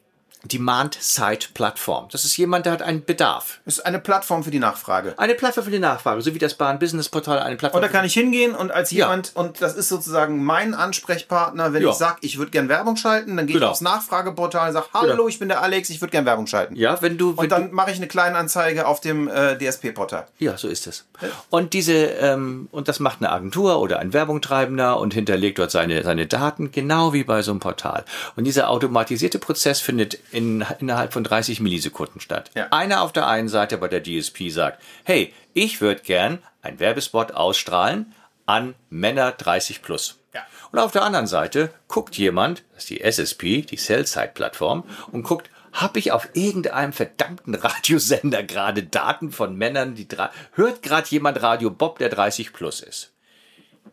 Demand-Side-Plattform. 0.43 2.07
Das 2.11 2.23
ist 2.23 2.37
jemand, 2.37 2.65
der 2.65 2.73
hat 2.73 2.81
einen 2.81 3.03
Bedarf. 3.03 3.59
Das 3.65 3.79
ist 3.79 3.85
eine 3.85 3.99
Plattform 3.99 4.43
für 4.43 4.51
die 4.51 4.59
Nachfrage. 4.59 5.13
Eine 5.17 5.35
Plattform 5.35 5.65
für 5.65 5.71
die 5.71 5.79
Nachfrage, 5.79 6.21
so 6.21 6.33
wie 6.33 6.39
das 6.39 6.53
Bahn-Business-Portal 6.53 7.39
eine 7.39 7.57
Plattform. 7.57 7.83
Und 7.83 7.89
da 7.89 7.91
kann 7.91 8.05
ich 8.05 8.13
hingehen 8.13 8.55
und 8.55 8.71
als 8.71 8.91
jemand, 8.91 9.33
ja. 9.35 9.41
und 9.41 9.61
das 9.61 9.75
ist 9.75 9.89
sozusagen 9.89 10.43
mein 10.43 10.73
Ansprechpartner, 10.73 11.73
wenn 11.73 11.83
ja. 11.83 11.89
ich 11.89 11.95
sage, 11.95 12.17
ich 12.21 12.37
würde 12.37 12.51
gern 12.51 12.69
Werbung 12.69 12.95
schalten, 12.95 13.35
dann 13.35 13.47
gehe 13.47 13.55
genau. 13.55 13.67
ich 13.67 13.71
aufs 13.71 13.81
Nachfrageportal 13.81 14.69
und 14.69 14.73
sage, 14.73 14.87
hallo, 14.93 15.11
genau. 15.11 15.27
ich 15.27 15.39
bin 15.39 15.49
der 15.49 15.61
Alex, 15.61 15.89
ich 15.89 15.99
würde 15.99 16.11
gern 16.11 16.25
Werbung 16.25 16.47
schalten. 16.47 16.75
Ja, 16.75 17.01
wenn 17.01 17.17
du... 17.17 17.35
Wenn 17.35 17.43
und 17.43 17.51
dann 17.51 17.71
mache 17.73 17.91
ich 17.91 17.97
eine 17.97 18.07
kleine 18.07 18.37
Anzeige 18.37 18.87
auf 18.87 19.01
dem 19.01 19.27
äh, 19.27 19.57
DSP-Portal. 19.57 20.25
Ja, 20.37 20.57
so 20.57 20.69
ist 20.69 20.87
es. 20.87 21.05
Und 21.49 21.73
diese, 21.73 21.93
ähm, 21.93 22.69
und 22.71 22.87
das 22.87 23.01
macht 23.01 23.17
eine 23.19 23.29
Agentur 23.31 23.79
oder 23.79 23.99
ein 23.99 24.13
Werbungtreibender 24.13 24.99
und 24.99 25.13
hinterlegt 25.13 25.59
dort 25.59 25.71
seine, 25.71 26.01
seine 26.03 26.27
Daten, 26.27 26.71
genau 26.71 27.11
wie 27.11 27.25
bei 27.25 27.41
so 27.41 27.51
einem 27.51 27.59
Portal. 27.59 28.05
Und 28.37 28.45
dieser 28.45 28.69
automatisierte 28.69 29.39
Prozess 29.39 29.81
findet 29.81 30.17
in, 30.31 30.65
innerhalb 30.79 31.13
von 31.13 31.23
30 31.23 31.59
Millisekunden 31.59 32.21
statt. 32.21 32.51
Ja. 32.55 32.67
Einer 32.71 33.01
auf 33.01 33.11
der 33.13 33.27
einen 33.27 33.49
Seite 33.49 33.77
bei 33.77 33.87
der 33.87 34.01
DSP 34.03 34.49
sagt, 34.49 34.81
hey, 35.03 35.33
ich 35.53 35.81
würde 35.81 36.01
gern 36.01 36.39
ein 36.61 36.79
Werbespot 36.79 37.31
ausstrahlen 37.33 38.13
an 38.45 38.75
Männer 38.89 39.31
30 39.31 39.81
plus. 39.81 40.17
Ja. 40.33 40.41
Und 40.71 40.79
auf 40.79 40.91
der 40.91 41.03
anderen 41.03 41.27
Seite 41.27 41.71
guckt 41.87 42.17
jemand, 42.17 42.63
das 42.73 42.83
ist 42.83 42.89
die 42.89 43.01
SSP, 43.01 43.61
die 43.63 43.77
Cell-Side-Plattform, 43.77 44.83
und 45.11 45.23
guckt, 45.23 45.49
habe 45.71 45.99
ich 45.99 46.11
auf 46.11 46.29
irgendeinem 46.33 46.93
verdammten 46.93 47.53
Radiosender 47.55 48.43
gerade 48.43 48.83
Daten 48.83 49.31
von 49.31 49.55
Männern, 49.55 49.95
die 49.95 50.07
dra- 50.07 50.31
hört 50.53 50.81
gerade 50.81 51.07
jemand 51.09 51.41
Radio 51.41 51.69
Bob, 51.69 51.99
der 51.99 52.09
30 52.09 52.53
plus 52.53 52.81
ist. 52.81 53.11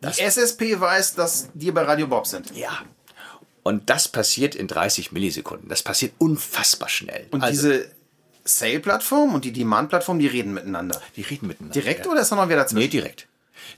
Die 0.03 0.21
SSP 0.21 0.79
weiß, 0.79 1.15
dass 1.15 1.49
die 1.53 1.71
bei 1.71 1.81
Radio 1.83 2.07
Bob 2.07 2.27
sind. 2.27 2.55
Ja. 2.55 2.71
Und 3.67 3.89
das 3.89 4.07
passiert 4.07 4.55
in 4.55 4.67
30 4.67 5.11
Millisekunden. 5.11 5.67
Das 5.67 5.83
passiert 5.83 6.13
unfassbar 6.19 6.87
schnell. 6.87 7.27
Und 7.31 7.43
Also, 7.43 7.67
diese 7.67 7.91
Sale-Plattform 8.45 9.35
und 9.35 9.43
die 9.43 9.51
Demand-Plattform, 9.51 10.19
die 10.19 10.27
reden 10.27 10.53
miteinander. 10.53 11.01
die 11.17 11.21
reden 11.21 11.47
miteinander. 11.47 11.73
Direkt 11.73 12.05
ja. 12.05 12.11
oder 12.13 12.21
ist 12.21 12.31
da 12.31 12.37
noch 12.37 12.47
wer 12.47 12.55
dazwischen? 12.55 12.79
Nee, 12.79 12.87
direkt. 12.87 13.27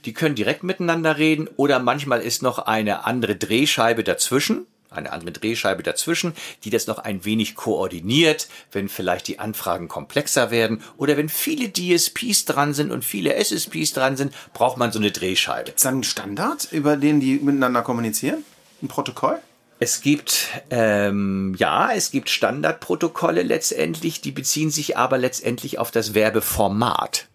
Die 0.04 0.12
können 0.12 0.36
direkt 0.36 0.62
miteinander 0.62 1.18
reden 1.18 1.48
oder 1.56 1.80
manchmal 1.80 2.20
ist 2.20 2.40
noch 2.40 2.60
eine 2.60 3.04
andere 3.04 3.34
Drehscheibe 3.34 4.04
dazwischen, 4.04 4.66
eine 4.90 5.10
andere 5.10 5.32
Drehscheibe 5.32 5.82
dazwischen, 5.82 6.34
die 6.62 6.70
das 6.70 6.86
noch 6.86 6.98
ein 6.98 7.24
wenig 7.24 7.56
koordiniert, 7.56 8.46
wenn 8.70 8.88
vielleicht 8.88 9.26
die 9.26 9.40
Anfragen 9.40 9.88
komplexer 9.88 10.52
werden 10.52 10.84
oder 10.98 11.16
wenn 11.16 11.28
viele 11.28 11.72
DSPs 11.72 12.44
dran 12.44 12.74
sind 12.74 12.92
und 12.92 13.04
viele 13.04 13.34
SSPs 13.34 13.92
dran 13.92 14.16
sind, 14.16 14.32
braucht 14.52 14.76
man 14.76 14.92
so 14.92 15.00
eine 15.00 15.10
Drehscheibe. 15.10 15.72
Ist 15.72 15.84
da 15.84 15.88
ein 15.88 16.04
Standard, 16.04 16.68
über 16.70 16.96
den 16.96 17.18
die 17.18 17.40
miteinander 17.40 17.82
kommunizieren? 17.82 18.44
Ein 18.82 18.88
Protokoll? 18.88 19.40
Es 19.82 20.02
gibt, 20.02 20.48
ähm, 20.68 21.54
ja, 21.56 21.90
es 21.92 22.10
gibt 22.10 22.28
Standardprotokolle 22.28 23.42
letztendlich, 23.42 24.20
die 24.20 24.30
beziehen 24.30 24.70
sich 24.70 24.98
aber 24.98 25.16
letztendlich 25.16 25.78
auf 25.78 25.90
das 25.90 26.12
Werbeformat. 26.12 27.28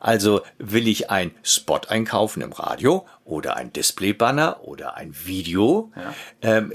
Also 0.00 0.40
will 0.56 0.88
ich 0.88 1.10
ein 1.10 1.32
Spot 1.42 1.80
einkaufen 1.86 2.40
im 2.40 2.52
Radio 2.52 3.06
oder 3.24 3.56
ein 3.56 3.74
Displaybanner 3.74 4.60
oder 4.62 4.96
ein 4.96 5.14
Video, 5.26 5.92
ähm, 6.40 6.72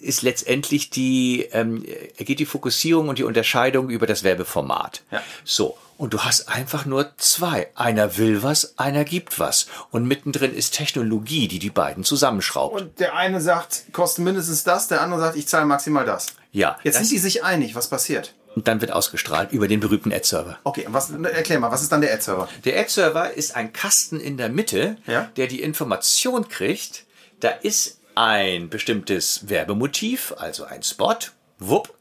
ist 0.00 0.22
letztendlich 0.22 0.90
die, 0.90 1.46
ähm, 1.52 1.84
geht 2.18 2.40
die 2.40 2.46
Fokussierung 2.46 3.08
und 3.08 3.18
die 3.18 3.24
Unterscheidung 3.24 3.88
über 3.88 4.08
das 4.08 4.24
Werbeformat. 4.24 5.04
Ja. 5.12 5.22
So. 5.44 5.78
Und 6.00 6.14
du 6.14 6.20
hast 6.20 6.48
einfach 6.48 6.86
nur 6.86 7.12
zwei. 7.18 7.68
Einer 7.74 8.16
will 8.16 8.42
was, 8.42 8.78
einer 8.78 9.04
gibt 9.04 9.38
was. 9.38 9.66
Und 9.90 10.06
mittendrin 10.06 10.54
ist 10.54 10.72
Technologie, 10.72 11.46
die 11.46 11.58
die 11.58 11.68
beiden 11.68 12.04
zusammenschraubt. 12.04 12.74
Und 12.80 13.00
der 13.00 13.14
eine 13.16 13.38
sagt, 13.42 13.92
kostet 13.92 14.24
mindestens 14.24 14.64
das, 14.64 14.88
der 14.88 15.02
andere 15.02 15.20
sagt, 15.20 15.36
ich 15.36 15.46
zahle 15.46 15.66
maximal 15.66 16.06
das. 16.06 16.28
Ja, 16.52 16.78
Jetzt 16.84 16.94
das- 16.94 17.02
sind 17.08 17.10
die 17.14 17.18
sich 17.18 17.44
einig, 17.44 17.74
was 17.74 17.88
passiert? 17.90 18.34
Und 18.56 18.66
dann 18.66 18.80
wird 18.80 18.92
ausgestrahlt 18.92 19.52
über 19.52 19.68
den 19.68 19.80
berühmten 19.80 20.10
Ad-Server. 20.10 20.58
Okay, 20.64 20.86
was, 20.88 21.10
erklär 21.10 21.60
mal, 21.60 21.70
was 21.70 21.82
ist 21.82 21.92
dann 21.92 22.00
der 22.00 22.14
Ad-Server? 22.14 22.48
Der 22.64 22.80
Ad-Server 22.80 23.34
ist 23.34 23.54
ein 23.54 23.74
Kasten 23.74 24.18
in 24.20 24.38
der 24.38 24.48
Mitte, 24.48 24.96
Ja. 25.06 25.28
der 25.36 25.48
die 25.48 25.60
Information 25.60 26.48
kriegt. 26.48 27.04
Da 27.40 27.50
ist 27.50 28.00
ein 28.14 28.70
bestimmtes 28.70 29.50
Werbemotiv, 29.50 30.32
also 30.38 30.64
ein 30.64 30.82
Spot, 30.82 31.14
wupp. 31.58 31.94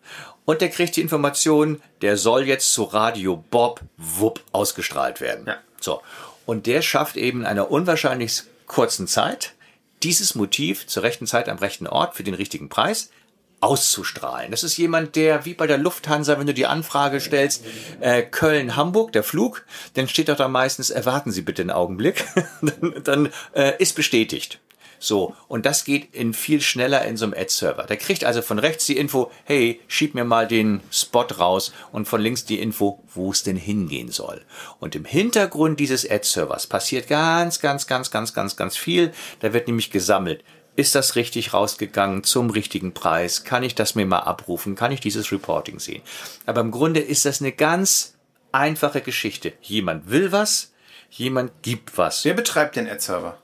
Und 0.49 0.61
der 0.61 0.69
kriegt 0.71 0.95
die 0.95 1.01
Information, 1.01 1.79
der 2.01 2.17
soll 2.17 2.47
jetzt 2.47 2.73
zu 2.73 2.81
Radio 2.81 3.37
Bob, 3.51 3.81
wupp, 3.97 4.43
ausgestrahlt 4.51 5.21
werden. 5.21 5.45
Ja. 5.45 5.57
So. 5.79 6.01
Und 6.47 6.65
der 6.65 6.81
schafft 6.81 7.17
eben 7.17 7.41
in 7.41 7.45
einer 7.45 7.69
unwahrscheinlich 7.69 8.41
kurzen 8.65 9.05
Zeit, 9.05 9.53
dieses 10.01 10.33
Motiv 10.33 10.87
zur 10.87 11.03
rechten 11.03 11.27
Zeit 11.27 11.49
am 11.49 11.59
rechten 11.59 11.85
Ort 11.85 12.15
für 12.15 12.23
den 12.23 12.33
richtigen 12.33 12.67
Preis 12.67 13.11
auszustrahlen. 13.59 14.49
Das 14.49 14.63
ist 14.63 14.75
jemand, 14.77 15.15
der 15.15 15.45
wie 15.45 15.53
bei 15.53 15.67
der 15.67 15.77
Lufthansa, 15.77 16.39
wenn 16.39 16.47
du 16.47 16.55
die 16.55 16.65
Anfrage 16.65 17.19
stellst, 17.19 17.63
äh, 17.99 18.23
Köln-Hamburg, 18.23 19.11
der 19.11 19.21
Flug, 19.21 19.63
dann 19.93 20.07
steht 20.07 20.29
doch 20.29 20.37
da 20.37 20.47
meistens, 20.47 20.89
erwarten 20.89 21.31
Sie 21.31 21.43
bitte 21.43 21.61
einen 21.61 21.69
Augenblick, 21.69 22.25
dann, 22.63 23.03
dann 23.03 23.29
äh, 23.53 23.73
ist 23.77 23.93
bestätigt. 23.93 24.59
So, 24.99 25.35
und 25.47 25.65
das 25.65 25.85
geht 25.85 26.13
in 26.13 26.33
viel 26.33 26.61
schneller 26.61 27.05
in 27.05 27.15
so 27.15 27.25
einem 27.25 27.33
Ad-Server. 27.33 27.83
Der 27.83 27.97
kriegt 27.97 28.25
also 28.25 28.41
von 28.41 28.59
rechts 28.59 28.85
die 28.85 28.97
Info, 28.97 29.31
hey, 29.45 29.79
schieb 29.87 30.13
mir 30.13 30.25
mal 30.25 30.47
den 30.47 30.81
Spot 30.91 31.25
raus 31.39 31.71
und 31.93 32.07
von 32.07 32.21
links 32.21 32.43
die 32.43 32.59
Info, 32.59 33.01
wo 33.13 33.31
es 33.31 33.43
denn 33.43 33.55
hingehen 33.55 34.09
soll. 34.11 34.41
Und 34.79 34.95
im 34.95 35.05
Hintergrund 35.05 35.79
dieses 35.79 36.09
Ad-Servers 36.09 36.67
passiert 36.67 37.07
ganz, 37.07 37.61
ganz, 37.61 37.87
ganz, 37.87 38.11
ganz, 38.11 38.33
ganz, 38.33 38.57
ganz 38.57 38.75
viel. 38.75 39.13
Da 39.39 39.53
wird 39.53 39.67
nämlich 39.67 39.89
gesammelt. 39.89 40.43
Ist 40.75 40.95
das 40.95 41.15
richtig 41.15 41.53
rausgegangen 41.53 42.23
zum 42.23 42.49
richtigen 42.49 42.93
Preis? 42.93 43.43
Kann 43.43 43.63
ich 43.63 43.75
das 43.75 43.95
mir 43.95 44.05
mal 44.05 44.19
abrufen? 44.19 44.75
Kann 44.75 44.91
ich 44.91 45.01
dieses 45.01 45.31
Reporting 45.31 45.79
sehen? 45.79 46.01
Aber 46.45 46.61
im 46.61 46.71
Grunde 46.71 46.99
ist 46.99 47.25
das 47.25 47.41
eine 47.41 47.51
ganz 47.51 48.15
einfache 48.51 49.01
Geschichte. 49.01 49.53
Jemand 49.61 50.09
will 50.09 50.31
was, 50.31 50.71
jemand 51.09 51.51
gibt 51.63 51.97
was. 51.97 52.23
Wer 52.25 52.33
betreibt 52.33 52.75
den 52.75 52.87
Ad-Server? 52.87 53.37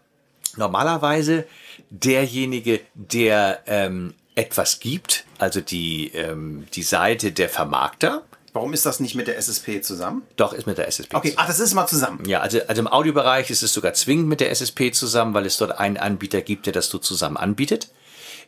Normalerweise 0.58 1.45
derjenige, 1.89 2.82
der 2.93 3.62
ähm, 3.68 4.14
etwas 4.36 4.80
gibt, 4.80 5.26
also 5.38 5.62
die, 5.62 6.12
ähm, 6.14 6.68
die 6.74 6.84
Seite 6.84 7.32
der 7.32 7.49
Vermarkter, 7.49 8.24
Warum 8.53 8.72
ist 8.72 8.86
das 8.86 9.01
nicht 9.01 9.16
mit 9.16 9.28
der 9.28 9.38
SSP 9.38 9.82
zusammen? 9.82 10.22
doch 10.38 10.53
ist 10.53 10.66
mit 10.66 10.78
der 10.78 10.88
SSP. 10.88 11.14
Okay, 11.14 11.34
ach, 11.36 11.45
das 11.47 11.60
ist 11.60 11.74
mal 11.74 11.88
zusammen. 11.88 12.24
Ja, 12.26 12.39
also, 12.39 12.62
also 12.68 12.82
im 12.82 12.88
Audiobereich 12.88 13.49
ist 13.49 13.64
es 13.64 13.74
sogar 13.74 13.93
zwingend 13.93 14.30
mit 14.30 14.39
der 14.39 14.49
SSP 14.49 14.91
zusammen, 14.93 15.34
weil 15.34 15.45
es 15.45 15.58
dort 15.58 15.78
einen 15.78 15.97
Anbieter 15.97 16.39
gibt, 16.39 16.66
der 16.66 16.72
das 16.72 16.88
so 16.88 16.97
zusammen 16.97 17.36
anbietet. 17.36 17.89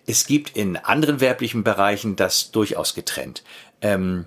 Es 0.06 0.26
gibt 0.26 0.56
in 0.56 0.78
anderen 0.78 1.20
werblichen 1.20 1.66
Bereichen 1.66 2.16
das 2.16 2.52
durchaus 2.52 2.94
getrennt. 2.94 3.44
Ähm, 3.82 4.26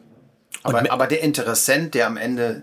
Aber, 0.62 0.84
aber 0.92 1.06
der 1.06 1.22
Interessent, 1.22 1.94
der 1.94 2.06
am 2.08 2.18
Ende 2.18 2.62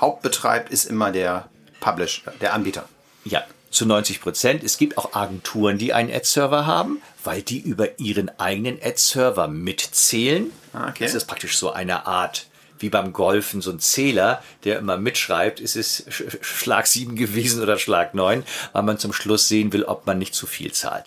Hauptbetreibt, 0.00 0.68
ist 0.72 0.86
immer 0.86 1.12
der 1.12 1.48
Publisher, 1.78 2.32
der 2.40 2.52
Anbieter. 2.52 2.88
Ja, 3.24 3.44
zu 3.76 3.86
90 3.86 4.20
Prozent. 4.20 4.64
Es 4.64 4.78
gibt 4.78 4.98
auch 4.98 5.14
Agenturen, 5.14 5.78
die 5.78 5.92
einen 5.92 6.12
Ad-Server 6.12 6.66
haben, 6.66 7.00
weil 7.22 7.42
die 7.42 7.58
über 7.60 7.98
ihren 7.98 8.30
eigenen 8.40 8.78
Ad-Server 8.82 9.46
mitzählen. 9.48 10.50
Ah, 10.72 10.88
okay. 10.88 11.04
Das 11.04 11.14
ist 11.14 11.26
praktisch 11.26 11.56
so 11.58 11.70
eine 11.72 12.06
Art, 12.06 12.46
wie 12.78 12.88
beim 12.88 13.12
Golfen, 13.12 13.62
so 13.62 13.70
ein 13.70 13.78
Zähler, 13.80 14.42
der 14.64 14.78
immer 14.78 14.96
mitschreibt, 14.96 15.60
ist 15.60 15.76
es 15.76 16.06
Sch- 16.08 16.42
Schlag 16.42 16.86
7 16.86 17.16
gewesen 17.16 17.62
oder 17.62 17.78
Schlag 17.78 18.14
9, 18.14 18.42
weil 18.72 18.82
man 18.82 18.98
zum 18.98 19.12
Schluss 19.12 19.48
sehen 19.48 19.72
will, 19.72 19.84
ob 19.84 20.06
man 20.06 20.18
nicht 20.18 20.34
zu 20.34 20.46
viel 20.46 20.72
zahlt. 20.72 21.04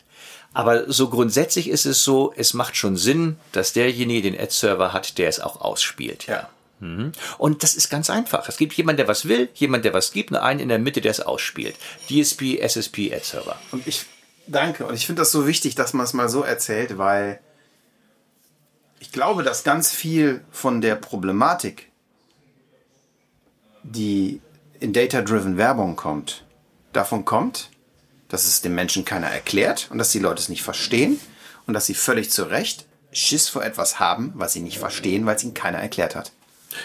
Aber 0.53 0.91
so 0.91 1.09
grundsätzlich 1.09 1.69
ist 1.69 1.85
es 1.85 2.03
so, 2.03 2.33
es 2.35 2.53
macht 2.55 2.75
schon 2.75 2.97
Sinn, 2.97 3.37
dass 3.51 3.73
derjenige 3.73 4.31
den 4.31 4.39
Ad-Server 4.39 4.93
hat, 4.93 5.17
der 5.19 5.29
es 5.29 5.39
auch 5.39 5.61
ausspielt. 5.61 6.25
Ja. 6.27 6.49
Mhm. 6.79 7.11
Und 7.37 7.63
das 7.63 7.75
ist 7.75 7.89
ganz 7.89 8.09
einfach. 8.09 8.47
Es 8.47 8.57
gibt 8.57 8.73
jemanden, 8.73 8.97
der 8.97 9.07
was 9.07 9.27
will, 9.27 9.49
jemand, 9.53 9.85
der 9.85 9.93
was 9.93 10.11
gibt, 10.11 10.31
und 10.31 10.37
einen 10.37 10.59
in 10.59 10.69
der 10.69 10.79
Mitte, 10.79 11.01
der 11.01 11.11
es 11.11 11.19
ausspielt. 11.19 11.75
DSP, 12.09 12.59
SSP, 12.59 13.13
Ad-Server. 13.13 13.59
Und 13.71 13.85
ich 13.87 14.05
danke. 14.47 14.85
Und 14.85 14.95
ich 14.95 15.05
finde 15.05 15.21
das 15.21 15.31
so 15.31 15.47
wichtig, 15.47 15.75
dass 15.75 15.93
man 15.93 16.05
es 16.05 16.13
mal 16.13 16.29
so 16.29 16.41
erzählt, 16.41 16.97
weil 16.97 17.39
ich 18.99 19.11
glaube, 19.11 19.43
dass 19.43 19.63
ganz 19.63 19.91
viel 19.91 20.43
von 20.51 20.81
der 20.81 20.95
Problematik, 20.95 21.89
die 23.83 24.41
in 24.79 24.93
Data-Driven 24.93 25.57
Werbung 25.57 25.95
kommt, 25.95 26.43
davon 26.93 27.25
kommt, 27.25 27.69
dass 28.27 28.45
es 28.45 28.61
den 28.61 28.75
Menschen 28.75 29.05
keiner 29.05 29.27
erklärt 29.27 29.87
und 29.89 29.97
dass 29.97 30.11
die 30.11 30.19
Leute 30.19 30.41
es 30.41 30.49
nicht 30.49 30.63
verstehen 30.63 31.19
und 31.65 31.73
dass 31.73 31.85
sie 31.85 31.93
völlig 31.93 32.29
zu 32.29 32.43
Recht 32.43 32.85
Schiss 33.11 33.49
vor 33.49 33.63
etwas 33.63 33.99
haben, 33.99 34.33
was 34.35 34.53
sie 34.53 34.59
nicht 34.59 34.77
verstehen, 34.77 35.25
weil 35.25 35.35
es 35.35 35.43
ihnen 35.43 35.55
keiner 35.55 35.79
erklärt 35.79 36.15
hat. 36.15 36.31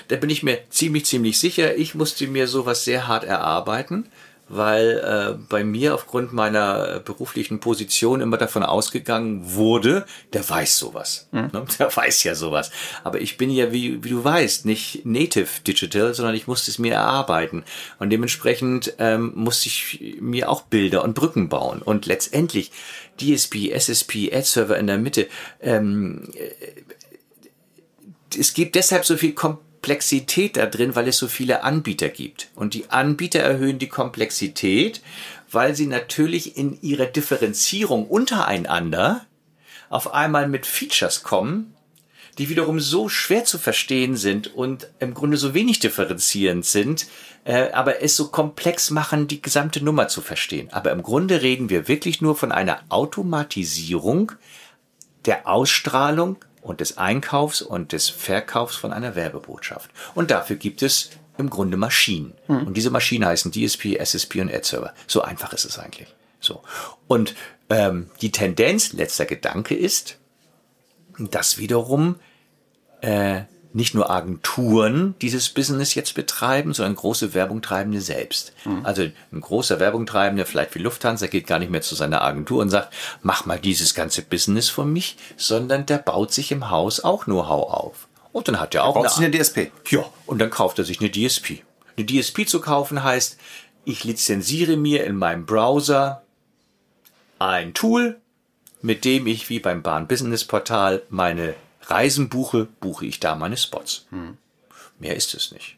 Da 0.09 0.17
bin 0.17 0.31
ich 0.31 0.43
mir 0.43 0.59
ziemlich, 0.71 1.07
ziemlich 1.07 1.39
sicher. 1.39 1.77
Ich 1.77 1.95
musste 1.95 2.27
mir 2.27 2.47
sowas 2.49 2.85
sehr 2.85 3.07
hart 3.07 3.25
erarbeiten, 3.25 4.07
weil 4.49 4.99
äh, 4.99 5.39
bei 5.49 5.65
mir 5.65 5.95
aufgrund 5.95 6.33
meiner 6.33 6.97
äh, 6.97 7.01
beruflichen 7.01 7.61
Position 7.61 8.21
immer 8.21 8.37
davon 8.37 8.63
ausgegangen 8.63 9.55
wurde, 9.55 10.05
der 10.33 10.49
weiß 10.49 10.79
sowas. 10.79 11.29
Ne? 11.33 11.51
Der 11.79 11.95
weiß 11.95 12.25
ja 12.25 12.35
sowas. 12.35 12.71
Aber 13.05 13.21
ich 13.21 13.37
bin 13.37 13.51
ja, 13.51 13.73
wie, 13.73 14.05
wie 14.05 14.11
du 14.11 14.23
weißt, 14.23 14.67
nicht 14.67 15.07
native 15.07 15.49
digital, 15.67 16.15
sondern 16.15 16.35
ich 16.35 16.47
musste 16.47 16.71
es 16.71 16.79
mir 16.79 16.95
erarbeiten. 16.95 17.65
Und 17.99 18.11
dementsprechend 18.11 18.95
ähm, 18.99 19.33
musste 19.35 19.69
ich 19.69 20.19
mir 20.21 20.51
auch 20.51 20.63
Bilder 20.63 21.05
und 21.05 21.15
Brücken 21.15 21.49
bauen. 21.49 21.81
Und 21.81 22.07
letztendlich 22.07 22.71
DSP, 23.21 23.71
SSP, 23.73 24.31
Ad-Server 24.33 24.77
in 24.77 24.87
der 24.87 24.99
Mitte, 24.99 25.27
ähm, 25.63 26.29
es 28.37 28.53
gibt 28.53 28.75
deshalb 28.75 29.05
so 29.07 29.17
viel 29.17 29.33
Komplexität 29.33 29.74
da 30.57 30.67
drin, 30.67 30.95
weil 30.95 31.09
es 31.09 31.19
so 31.19 31.29
viele 31.29 31.63
Anbieter 31.63 32.09
gibt. 32.09 32.49
Und 32.55 32.75
die 32.75 32.91
Anbieter 32.91 33.41
erhöhen 33.41 33.79
die 33.79 33.89
Komplexität, 33.89 35.03
weil 35.51 35.75
sie 35.75 35.87
natürlich 35.87 36.57
in 36.57 36.81
ihrer 36.83 37.07
Differenzierung 37.07 38.07
untereinander 38.07 39.27
auf 39.91 40.13
einmal 40.13 40.49
mit 40.49 40.67
Features 40.67 41.23
kommen, 41.23 41.75
die 42.39 42.49
wiederum 42.49 42.81
so 42.81 43.09
schwer 43.09 43.45
zu 43.45 43.59
verstehen 43.59 44.17
sind 44.17 44.55
und 44.55 44.89
im 44.99 45.15
Grunde 45.15 45.37
so 45.37 45.55
wenig 45.55 45.79
differenzierend 45.79 46.65
sind, 46.65 47.07
äh, 47.45 47.71
aber 47.71 48.03
es 48.03 48.17
so 48.17 48.29
komplex 48.29 48.91
machen, 48.91 49.29
die 49.29 49.41
gesamte 49.41 49.85
Nummer 49.85 50.09
zu 50.09 50.21
verstehen. 50.21 50.69
Aber 50.73 50.91
im 50.91 51.03
Grunde 51.03 51.43
reden 51.43 51.71
wir 51.71 51.87
wirklich 51.87 52.21
nur 52.21 52.35
von 52.35 52.51
einer 52.51 52.81
Automatisierung 52.89 54.33
der 55.27 55.47
Ausstrahlung 55.49 56.39
und 56.65 56.81
des 56.81 56.99
Einkaufs 56.99 57.63
und 57.63 57.93
des 57.93 58.09
Verkaufs 58.09 58.75
von 58.75 58.93
einer 58.93 59.15
Werbebotschaft. 59.15 59.91
Und 60.15 60.31
dafür 60.31 60.57
gibt 60.57 60.83
es 60.83 61.11
im 61.37 61.51
Grunde 61.51 61.77
Maschinen. 61.77 62.33
Mhm. 62.49 62.67
Und 62.69 62.77
diese 62.77 62.91
Maschinen 62.91 63.27
heißen 63.27 63.53
DSP, 63.53 63.97
SSP 63.99 64.41
und 64.41 64.53
Ad-Server. 64.53 64.95
So 65.07 65.23
einfach 65.23 65.53
ist 65.53 65.67
es 65.67 65.79
eigentlich. 65.79 66.13
So. 66.41 66.63
Und 67.07 67.35
ähm, 67.69 68.11
die 68.23 68.33
Tendenz, 68.33 68.93
letzter 68.95 69.27
Gedanke 69.27 69.75
ist, 69.75 70.19
dass 71.19 71.59
wiederum 71.59 72.17
äh, 73.03 73.43
nicht 73.75 73.95
nur 73.95 74.09
Agenturen 74.09 75.17
dieses 75.21 75.49
Business 75.49 75.95
jetzt 75.95 76.15
betreiben, 76.15 76.73
sondern 76.73 76.95
große 76.95 77.35
Werbungtreibende 77.35 78.01
selbst. 78.01 78.53
Mhm. 78.65 78.87
Also 78.87 79.03
ein 79.03 79.41
großer 79.41 79.81
Werbungtreibender, 79.81 80.47
vielleicht 80.47 80.77
wie 80.77 80.79
Lufthansa, 80.79 81.27
geht 81.27 81.49
gar 81.49 81.59
nicht 81.59 81.73
mehr 81.73 81.83
zu 81.83 81.97
seiner 81.97 82.23
Agentur 82.23 82.63
und 82.63 82.71
sagt, 82.71 82.95
mach 83.23 83.47
mal 83.47 83.59
dieses 83.59 83.95
ganze 83.95 84.23
Business 84.23 84.69
für 84.69 84.85
mich, 84.85 85.17
sondern 85.37 85.87
der 85.87 85.99
baut 85.99 86.33
sich 86.33 86.53
im 86.53 86.71
Haus 86.71 87.03
auch 87.03 87.25
Know-how 87.25 87.73
auf. 87.73 88.09
Und 88.33 88.47
dann 88.47 88.61
hat 88.61 88.75
er 88.77 88.85
auch 88.85 88.97
eine, 88.97 89.27
eine 89.27 89.31
DSP. 89.37 89.73
Ja, 89.89 90.05
und 90.27 90.39
dann 90.39 90.51
kauft 90.51 90.79
er 90.79 90.85
sich 90.85 91.01
eine 91.01 91.11
DSP. 91.11 91.63
Eine 91.97 92.07
DSP 92.07 92.47
zu 92.47 92.61
kaufen 92.61 93.03
heißt, 93.03 93.39
ich 93.85 94.05
lizenziere 94.05 94.77
mir 94.77 95.05
in 95.05 95.17
meinem 95.17 95.47
Browser 95.47 96.23
ein 97.41 97.75
Tool, 97.75 98.21
mit 98.83 99.05
dem 99.05 99.27
ich 99.27 99.49
wie 99.51 99.59
beim 99.59 99.83
Bahn 99.83 100.07
Business 100.07 100.45
Portal 100.45 101.03
meine 101.11 101.55
Reisen 101.91 102.29
buche, 102.29 102.67
buche 102.81 103.07
ich 103.07 103.21
da 103.21 103.35
meine 103.35 103.57
Spots. 103.57 104.07
Hm. 104.11 104.37
Mehr 104.99 105.17
ist 105.17 105.35
es 105.35 105.53
nicht. 105.53 105.77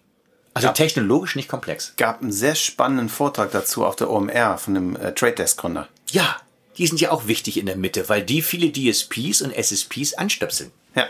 Also 0.55 0.69
gab, 0.69 0.75
technologisch 0.75 1.37
nicht 1.37 1.49
komplex. 1.49 1.93
Gab 1.97 2.23
einen 2.23 2.33
sehr 2.33 2.55
spannenden 2.55 3.09
Vortrag 3.09 3.51
dazu 3.51 3.85
auf 3.85 3.97
der 3.97 4.11
OMR 4.11 4.57
von 4.57 4.75
dem 4.75 4.97
äh, 4.97 5.13
Trade 5.13 5.35
Desk 5.35 5.59
Gründer. 5.59 5.89
Ja, 6.11 6.37
die 6.79 6.87
sind 6.87 7.01
ja 7.01 7.11
auch 7.11 7.27
wichtig 7.27 7.59
in 7.59 7.67
der 7.67 7.77
Mitte, 7.77 8.09
weil 8.09 8.23
die 8.23 8.43
viele 8.43 8.73
DSPs 8.73 9.43
und 9.43 9.53
SSPs 9.53 10.15
anstöpseln. 10.15 10.71
Ja. 10.95 11.07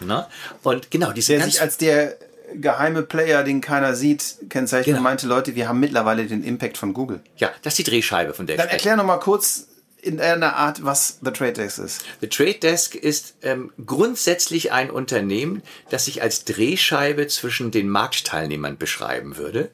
Na? 0.00 0.28
Und 0.62 0.90
genau, 0.90 1.12
diese 1.12 1.34
Der 1.34 1.44
sich 1.44 1.60
als 1.60 1.76
der 1.76 2.16
geheime 2.54 3.02
Player, 3.02 3.44
den 3.44 3.60
keiner 3.60 3.94
sieht, 3.94 4.36
kennzeichnet 4.48 4.96
genau. 4.96 5.02
meinte 5.02 5.26
Leute, 5.26 5.54
wir 5.54 5.68
haben 5.68 5.80
mittlerweile 5.80 6.26
den 6.26 6.42
Impact 6.42 6.78
von 6.78 6.94
Google. 6.94 7.20
Ja, 7.36 7.50
das 7.62 7.74
ist 7.74 7.78
die 7.78 7.90
Drehscheibe 7.90 8.34
von 8.34 8.46
der 8.46 8.56
Dann 8.56 8.68
erklär 8.68 8.96
noch 8.96 9.04
mal 9.04 9.18
kurz, 9.18 9.68
in 10.02 10.20
einer 10.20 10.56
Art, 10.56 10.84
was 10.84 11.18
The 11.22 11.30
Trade 11.30 11.54
Desk 11.54 11.78
ist. 11.78 12.04
The 12.20 12.28
Trade 12.28 12.58
Desk 12.58 12.94
ist 12.94 13.34
ähm, 13.42 13.72
grundsätzlich 13.84 14.72
ein 14.72 14.90
Unternehmen, 14.90 15.62
das 15.90 16.06
sich 16.06 16.22
als 16.22 16.44
Drehscheibe 16.44 17.26
zwischen 17.26 17.70
den 17.70 17.88
Marktteilnehmern 17.88 18.78
beschreiben 18.78 19.36
würde. 19.36 19.70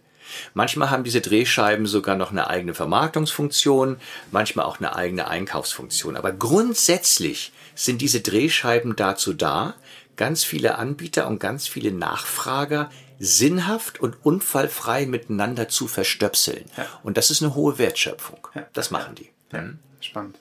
Manchmal 0.55 0.91
haben 0.91 1.05
diese 1.05 1.21
Drehscheiben 1.21 1.87
sogar 1.87 2.17
noch 2.17 2.31
eine 2.31 2.49
eigene 2.49 2.75
Vermarktungsfunktion, 2.75 3.97
manchmal 4.31 4.67
auch 4.67 4.79
eine 4.79 4.97
eigene 4.97 5.29
Einkaufsfunktion. 5.29 6.17
Aber 6.17 6.33
grundsätzlich 6.33 7.53
sind 7.75 8.01
diese 8.03 8.21
Drehscheiben 8.21 8.97
dazu 8.97 9.33
da, 9.33 9.75
ganz 10.17 10.45
viele 10.45 10.79
Anbieter 10.79 11.27
und 11.27 11.39
ganz 11.39 11.69
viele 11.69 11.93
Nachfrager 11.93 12.91
sinnhaft 13.19 14.01
und 14.01 14.17
unfallfrei 14.25 15.07
miteinander 15.07 15.69
zu 15.69 15.87
verstöpseln. 15.89 16.65
Ja. 16.77 16.87
Und 17.03 17.17
das 17.17 17.31
ist 17.31 17.43
eine 17.43 17.55
hohe 17.55 17.79
Wertschöpfung. 17.79 18.47
Ja. 18.55 18.67
Das 18.73 18.91
machen 18.91 19.15
die. 19.15 19.31
Ja. 19.53 19.63
Mhm. 19.63 19.79
Spannend. 20.01 20.39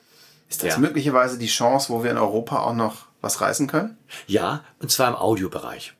Ist 0.48 0.62
das 0.62 0.74
ja. 0.74 0.78
möglicherweise 0.78 1.38
die 1.38 1.48
Chance, 1.48 1.92
wo 1.92 2.04
wir 2.04 2.10
in 2.10 2.18
Europa 2.18 2.60
auch 2.60 2.74
noch 2.74 3.06
was 3.20 3.40
reißen 3.40 3.66
können? 3.66 3.96
Ja, 4.26 4.64
und 4.78 4.90
zwar 4.90 5.08
im 5.08 5.16
Audiobereich. 5.16 5.94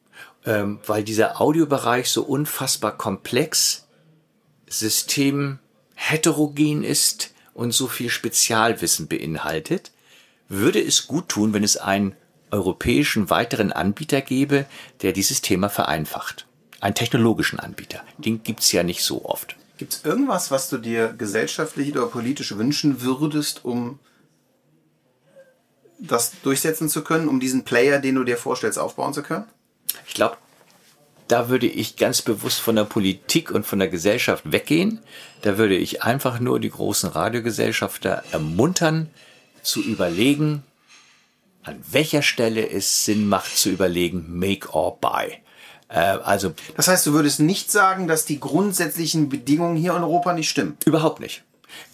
Ähm, 0.44 0.78
weil 0.86 1.02
dieser 1.02 1.40
Audiobereich 1.40 2.08
so 2.08 2.22
unfassbar 2.22 2.96
komplex, 2.96 3.88
systemheterogen 4.68 6.84
ist 6.84 7.32
und 7.54 7.72
so 7.72 7.88
viel 7.88 8.10
Spezialwissen 8.10 9.08
beinhaltet, 9.08 9.90
würde 10.48 10.80
es 10.80 11.08
gut 11.08 11.28
tun, 11.28 11.52
wenn 11.52 11.64
es 11.64 11.76
einen 11.76 12.14
europäischen 12.52 13.30
weiteren 13.30 13.72
Anbieter 13.72 14.20
gäbe, 14.20 14.66
der 15.02 15.12
dieses 15.12 15.40
Thema 15.40 15.68
vereinfacht. 15.68 16.46
Einen 16.80 16.94
technologischen 16.94 17.58
Anbieter. 17.58 18.04
Den 18.18 18.44
gibt's 18.44 18.70
ja 18.70 18.84
nicht 18.84 19.02
so 19.02 19.24
oft. 19.24 19.56
Gibt 19.76 19.92
es 19.92 20.04
irgendwas, 20.04 20.50
was 20.50 20.68
du 20.70 20.78
dir 20.78 21.12
gesellschaftlich 21.12 21.92
oder 21.92 22.06
politisch 22.06 22.56
wünschen 22.56 23.02
würdest, 23.02 23.64
um 23.64 23.98
das 25.98 26.32
durchsetzen 26.42 26.88
zu 26.88 27.02
können, 27.02 27.28
um 27.28 27.40
diesen 27.40 27.64
Player, 27.64 27.98
den 27.98 28.14
du 28.14 28.24
dir 28.24 28.36
vorstellst, 28.36 28.78
aufbauen 28.78 29.12
zu 29.12 29.22
können? 29.22 29.44
Ich 30.06 30.14
glaube, 30.14 30.36
da 31.28 31.48
würde 31.48 31.66
ich 31.66 31.96
ganz 31.96 32.22
bewusst 32.22 32.60
von 32.60 32.76
der 32.76 32.84
Politik 32.84 33.50
und 33.50 33.66
von 33.66 33.78
der 33.78 33.88
Gesellschaft 33.88 34.50
weggehen. 34.50 35.00
Da 35.42 35.58
würde 35.58 35.76
ich 35.76 36.02
einfach 36.02 36.38
nur 36.40 36.60
die 36.60 36.70
großen 36.70 37.10
Radiogesellschafter 37.10 38.22
ermuntern, 38.30 39.10
zu 39.62 39.82
überlegen, 39.82 40.62
an 41.64 41.82
welcher 41.90 42.22
Stelle 42.22 42.70
es 42.70 43.04
Sinn 43.04 43.28
macht 43.28 43.58
zu 43.58 43.70
überlegen, 43.70 44.38
make 44.38 44.70
or 44.72 44.98
buy. 45.00 45.38
Äh, 45.88 45.98
also, 45.98 46.52
das 46.76 46.88
heißt, 46.88 47.06
du 47.06 47.12
würdest 47.12 47.40
nicht 47.40 47.70
sagen, 47.70 48.08
dass 48.08 48.24
die 48.24 48.40
grundsätzlichen 48.40 49.28
Bedingungen 49.28 49.76
hier 49.76 49.94
in 49.96 50.02
Europa 50.02 50.32
nicht 50.32 50.48
stimmen? 50.48 50.76
Überhaupt 50.84 51.20
nicht. 51.20 51.44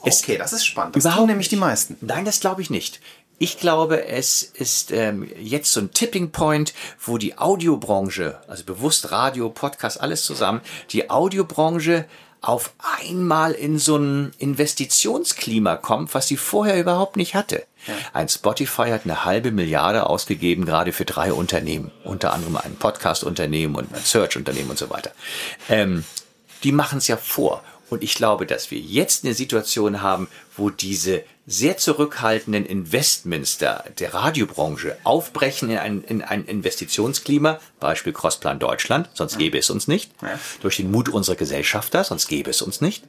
Es, 0.05 0.23
okay, 0.23 0.39
das 0.39 0.53
ist 0.53 0.65
spannend. 0.65 0.97
Das 0.97 1.05
überhaupt 1.05 1.27
nämlich 1.27 1.49
die 1.49 1.57
meisten. 1.57 1.97
Nein, 2.01 2.25
das 2.25 2.41
glaube 2.41 2.63
ich 2.63 2.71
nicht. 2.71 3.01
Ich 3.39 3.59
glaube, 3.59 4.07
es 4.07 4.43
ist 4.43 4.93
ähm, 4.93 5.29
jetzt 5.41 5.73
so 5.73 5.81
ein 5.81 5.91
Tipping 5.91 6.31
Point, 6.31 6.75
wo 7.01 7.19
die 7.19 7.39
Audiobranche, 7.39 8.41
also 8.47 8.63
bewusst 8.65 9.11
Radio, 9.11 9.49
Podcast, 9.51 10.01
alles 10.01 10.25
zusammen, 10.25 10.61
die 10.91 11.11
Audiobranche 11.11 12.05
auf 12.43 12.73
einmal 13.01 13.53
in 13.53 13.79
so 13.79 13.97
ein 13.97 14.33
Investitionsklima 14.39 15.77
kommt, 15.77 16.13
was 16.13 16.27
sie 16.27 16.37
vorher 16.37 16.79
überhaupt 16.79 17.17
nicht 17.17 17.37
hatte. 17.37 17.65
Ja. 17.87 17.95
Ein 18.13 18.29
Spotify 18.29 18.91
hat 18.91 19.03
eine 19.05 19.25
halbe 19.25 19.53
Milliarde 19.53 20.07
ausgegeben, 20.07 20.67
gerade 20.67 20.93
für 20.93 21.05
drei 21.05 21.33
Unternehmen, 21.33 21.93
unter 22.05 22.33
anderem 22.33 22.57
ein 22.57 22.75
Podcast-Unternehmen 22.75 23.77
und 23.77 23.95
ein 23.95 24.03
Search-Unternehmen 24.03 24.71
und 24.71 24.79
so 24.79 24.91
weiter. 24.91 25.13
Ähm, 25.69 26.05
die 26.65 26.73
machen 26.73 26.99
es 26.99 27.09
ja 27.09 27.17
vor. 27.17 27.63
Und 27.93 28.03
ich 28.03 28.15
glaube, 28.15 28.47
dass 28.47 28.71
wir 28.71 28.79
jetzt 28.79 29.23
eine 29.23 29.35
Situation 29.35 30.01
haben, 30.01 30.29
wo 30.57 30.71
diese 30.71 31.25
sehr 31.47 31.77
zurückhaltenden 31.77 32.65
Investments 32.65 33.59
der, 33.59 33.85
der 33.99 34.15
Radiobranche 34.15 34.97
aufbrechen 35.05 35.69
in 35.69 35.77
ein, 35.77 36.05
in 36.05 36.23
ein 36.23 36.47
Investitionsklima, 36.47 37.61
Beispiel 37.81 38.15
Crossplan 38.15 38.59
Deutschland, 38.59 39.11
sonst 39.13 39.37
gäbe 39.37 39.59
es 39.59 39.69
uns 39.69 39.89
nicht, 39.89 40.11
durch 40.63 40.79
den 40.79 40.91
Mut 40.91 41.11
unserer 41.11 41.37
Gesellschafter, 41.37 42.03
sonst 42.03 42.29
gäbe 42.29 42.49
es 42.49 42.63
uns 42.63 42.81
nicht, 42.81 43.05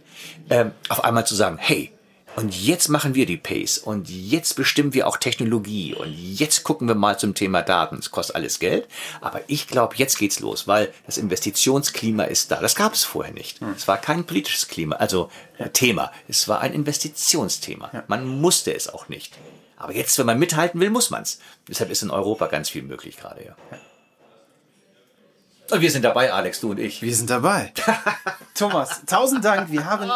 ähm, 0.50 0.72
auf 0.90 1.06
einmal 1.06 1.26
zu 1.26 1.36
sagen, 1.36 1.58
hey, 1.58 1.94
und 2.36 2.56
jetzt 2.56 2.90
machen 2.90 3.16
wir 3.16 3.26
die 3.26 3.38
Pace 3.38 3.78
und 3.78 4.10
jetzt 4.10 4.56
bestimmen 4.56 4.94
wir 4.94 5.08
auch 5.08 5.18
Technologie 5.18 5.94
und 5.94 6.12
jetzt 6.12 6.64
gucken 6.64 6.88
wir 6.88 6.96
mal 6.96 7.20
zum 7.20 7.36
Thema 7.36 7.62
Daten. 7.62 7.98
Es 7.98 8.12
kostet 8.12 8.36
alles 8.36 8.60
Geld, 8.60 8.88
aber 9.22 9.42
ich 9.48 9.68
glaube, 9.68 9.96
jetzt 9.98 10.18
geht's 10.18 10.40
los, 10.40 10.68
weil 10.68 10.92
das 11.06 11.18
Investitionsklima 11.18 12.24
ist 12.24 12.52
da. 12.52 12.60
Das 12.60 12.76
gab 12.76 12.94
es 12.94 13.04
vorher 13.04 13.34
nicht. 13.34 13.60
Hm. 13.62 13.74
Es 13.76 13.88
war 13.88 13.98
kein 13.98 14.26
politisches 14.26 14.68
Klima, 14.68 14.96
also 14.96 15.30
äh, 15.58 15.70
Thema. 15.70 16.12
Es 16.28 16.48
war 16.48 16.62
ein 16.62 16.74
Investitionsthema. 16.74 17.90
Ja. 17.94 18.04
Man 18.08 18.28
musste 18.28 18.74
es 18.74 18.90
auch 18.90 19.10
nicht. 19.10 19.34
Aber 19.78 19.94
jetzt, 19.94 20.18
wenn 20.18 20.26
man 20.26 20.40
mithalten 20.40 20.80
will, 20.80 20.90
muss 20.90 21.10
man's. 21.10 21.40
Deshalb 21.68 21.92
ist 21.92 22.04
in 22.04 22.10
Europa 22.10 22.48
ganz 22.48 22.70
viel 22.70 22.84
möglich 22.84 23.18
gerade, 23.18 23.44
ja. 23.44 23.56
ja. 23.72 23.78
Und 25.72 25.82
wir 25.82 25.92
sind 25.92 26.04
dabei, 26.04 26.32
Alex, 26.32 26.60
du 26.60 26.72
und 26.72 26.80
ich. 26.80 27.02
Wir 27.02 27.16
sind 27.16 27.30
dabei. 27.30 27.74
Thomas, 28.56 29.02
tausend 29.06 29.44
Dank. 29.46 29.72
Wir 29.72 29.86
haben 29.86 30.12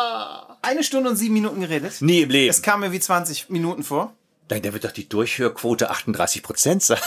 eine 0.62 0.84
Stunde 0.84 1.10
und 1.10 1.16
sieben 1.16 1.34
Minuten 1.34 1.62
geredet. 1.62 2.02
Nie 2.02 2.22
im 2.22 2.30
Leben. 2.30 2.50
Es 2.50 2.62
kam 2.62 2.82
mir 2.82 2.92
wie 2.92 3.00
20 3.00 3.50
Minuten 3.50 3.84
vor. 3.84 4.14
Nein, 4.50 4.62
da 4.62 4.74
wird 4.74 4.84
doch 4.86 4.92
die 4.92 5.10
Durchhörquote 5.10 5.90
38 5.90 6.44
Prozent 6.44 6.84
sein. 6.84 7.00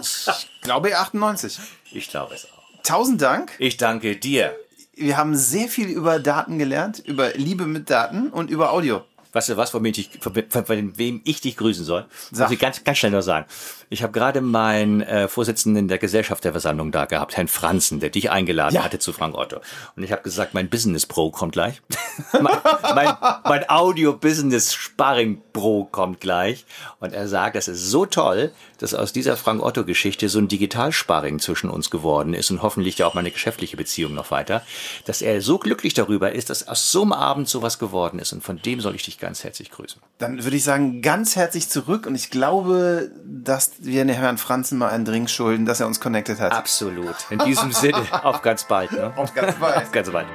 ich 0.00 0.50
glaube 0.60 0.96
98. 0.96 1.58
Ich 1.92 2.08
glaube 2.08 2.34
es 2.34 2.44
auch. 2.44 2.82
Tausend 2.82 3.20
Dank. 3.22 3.52
Ich 3.58 3.76
danke 3.76 4.16
dir. 4.16 4.54
Wir 4.94 5.16
haben 5.16 5.36
sehr 5.36 5.68
viel 5.68 5.88
über 5.88 6.18
Daten 6.18 6.58
gelernt, 6.58 6.98
über 7.00 7.32
Liebe 7.34 7.66
mit 7.66 7.90
Daten 7.90 8.30
und 8.30 8.50
über 8.50 8.72
Audio. 8.72 9.04
Weißt 9.32 9.50
du 9.50 9.56
was, 9.56 9.70
von 9.70 9.84
wem 9.84 9.92
ich, 9.94 10.10
von, 10.20 10.34
von 10.48 10.98
wem 10.98 11.20
ich 11.24 11.40
dich 11.40 11.56
grüßen 11.56 11.84
soll? 11.84 12.06
Sag. 12.32 12.46
Muss 12.46 12.54
ich 12.54 12.58
ganz, 12.58 12.82
ganz 12.82 12.98
schnell 12.98 13.12
nur 13.12 13.22
sagen. 13.22 13.46
Ich 13.90 14.02
habe 14.02 14.12
gerade 14.12 14.40
meinen 14.40 15.00
äh, 15.00 15.28
Vorsitzenden 15.28 15.88
der 15.88 15.98
Gesellschafterversammlung 15.98 16.92
da 16.92 17.06
gehabt, 17.06 17.36
Herrn 17.36 17.48
Franzen, 17.48 18.00
der 18.00 18.10
dich 18.10 18.30
eingeladen 18.30 18.76
ja. 18.76 18.84
hatte 18.84 18.98
zu 18.98 19.12
Frank 19.12 19.36
Otto. 19.36 19.60
Und 19.96 20.02
ich 20.02 20.12
habe 20.12 20.22
gesagt, 20.22 20.52
mein 20.52 20.68
Business 20.68 21.06
Pro 21.06 21.30
kommt 21.30 21.52
gleich. 21.52 21.80
mein, 22.32 22.58
mein, 22.94 23.16
mein 23.44 23.70
Audio 23.70 24.12
Business 24.12 24.74
Sparring 24.74 25.40
Pro 25.52 25.84
kommt 25.84 26.20
gleich. 26.20 26.66
Und 27.00 27.14
er 27.14 27.28
sagt, 27.28 27.56
das 27.56 27.68
ist 27.68 27.88
so 27.88 28.04
toll, 28.04 28.52
dass 28.78 28.94
aus 28.94 29.12
dieser 29.12 29.36
Frank 29.36 29.62
Otto 29.62 29.84
Geschichte 29.84 30.28
so 30.28 30.38
ein 30.38 30.48
Digitalsparring 30.48 31.38
zwischen 31.38 31.70
uns 31.70 31.90
geworden 31.90 32.34
ist 32.34 32.50
und 32.50 32.62
hoffentlich 32.62 32.98
ja 32.98 33.06
auch 33.06 33.14
meine 33.14 33.30
geschäftliche 33.30 33.76
Beziehung 33.76 34.14
noch 34.14 34.30
weiter, 34.30 34.62
dass 35.06 35.22
er 35.22 35.40
so 35.40 35.58
glücklich 35.58 35.94
darüber 35.94 36.32
ist, 36.32 36.50
dass 36.50 36.68
aus 36.68 36.92
so 36.92 37.02
einem 37.02 37.12
Abend 37.12 37.48
sowas 37.48 37.78
geworden 37.78 38.18
ist. 38.18 38.32
Und 38.32 38.42
von 38.42 38.60
dem 38.60 38.80
soll 38.80 38.94
ich 38.94 39.04
dich 39.04 39.18
ganz 39.18 39.44
herzlich 39.44 39.70
grüßen. 39.70 40.00
Dann 40.18 40.44
würde 40.44 40.56
ich 40.56 40.64
sagen, 40.64 41.00
ganz 41.00 41.36
herzlich 41.36 41.68
zurück. 41.68 42.06
Und 42.06 42.14
ich 42.14 42.30
glaube, 42.30 43.10
dass 43.24 43.77
wir 43.80 44.04
Herrn 44.06 44.38
Franzen 44.38 44.78
mal 44.78 44.88
einen 44.88 45.04
Drink 45.04 45.30
schulden, 45.30 45.64
dass 45.66 45.80
er 45.80 45.86
uns 45.86 46.00
connected 46.00 46.40
hat. 46.40 46.52
Absolut. 46.52 47.14
In 47.30 47.38
diesem 47.40 47.72
Sinne, 47.72 48.02
auf 48.22 48.42
ganz 48.42 48.64
bald. 48.64 48.92
Ne? 48.92 49.12
Auf 49.16 49.34
ganz 49.34 49.54
bald. 49.56 49.76
auf 49.76 49.92
ganz 49.92 50.10
bald. 50.10 50.26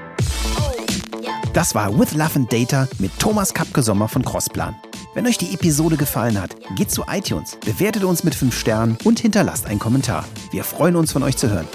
Das 1.53 1.75
war 1.75 1.97
With 1.97 2.13
Love 2.13 2.35
and 2.35 2.51
Data 2.51 2.87
mit 2.99 3.11
Thomas 3.19 3.53
Kapke 3.53 3.83
Sommer 3.83 4.07
von 4.07 4.23
Crossplan. 4.23 4.75
Wenn 5.13 5.27
euch 5.27 5.37
die 5.37 5.53
Episode 5.53 5.97
gefallen 5.97 6.41
hat, 6.41 6.55
geht 6.75 6.89
zu 6.89 7.03
iTunes, 7.07 7.57
bewertet 7.63 8.03
uns 8.03 8.23
mit 8.23 8.33
5 8.33 8.57
Sternen 8.57 8.97
und 9.03 9.19
hinterlasst 9.19 9.67
einen 9.67 9.79
Kommentar. 9.79 10.25
Wir 10.51 10.63
freuen 10.63 10.95
uns 10.95 11.11
von 11.11 11.21
euch 11.21 11.37
zu 11.37 11.49
hören. 11.51 11.67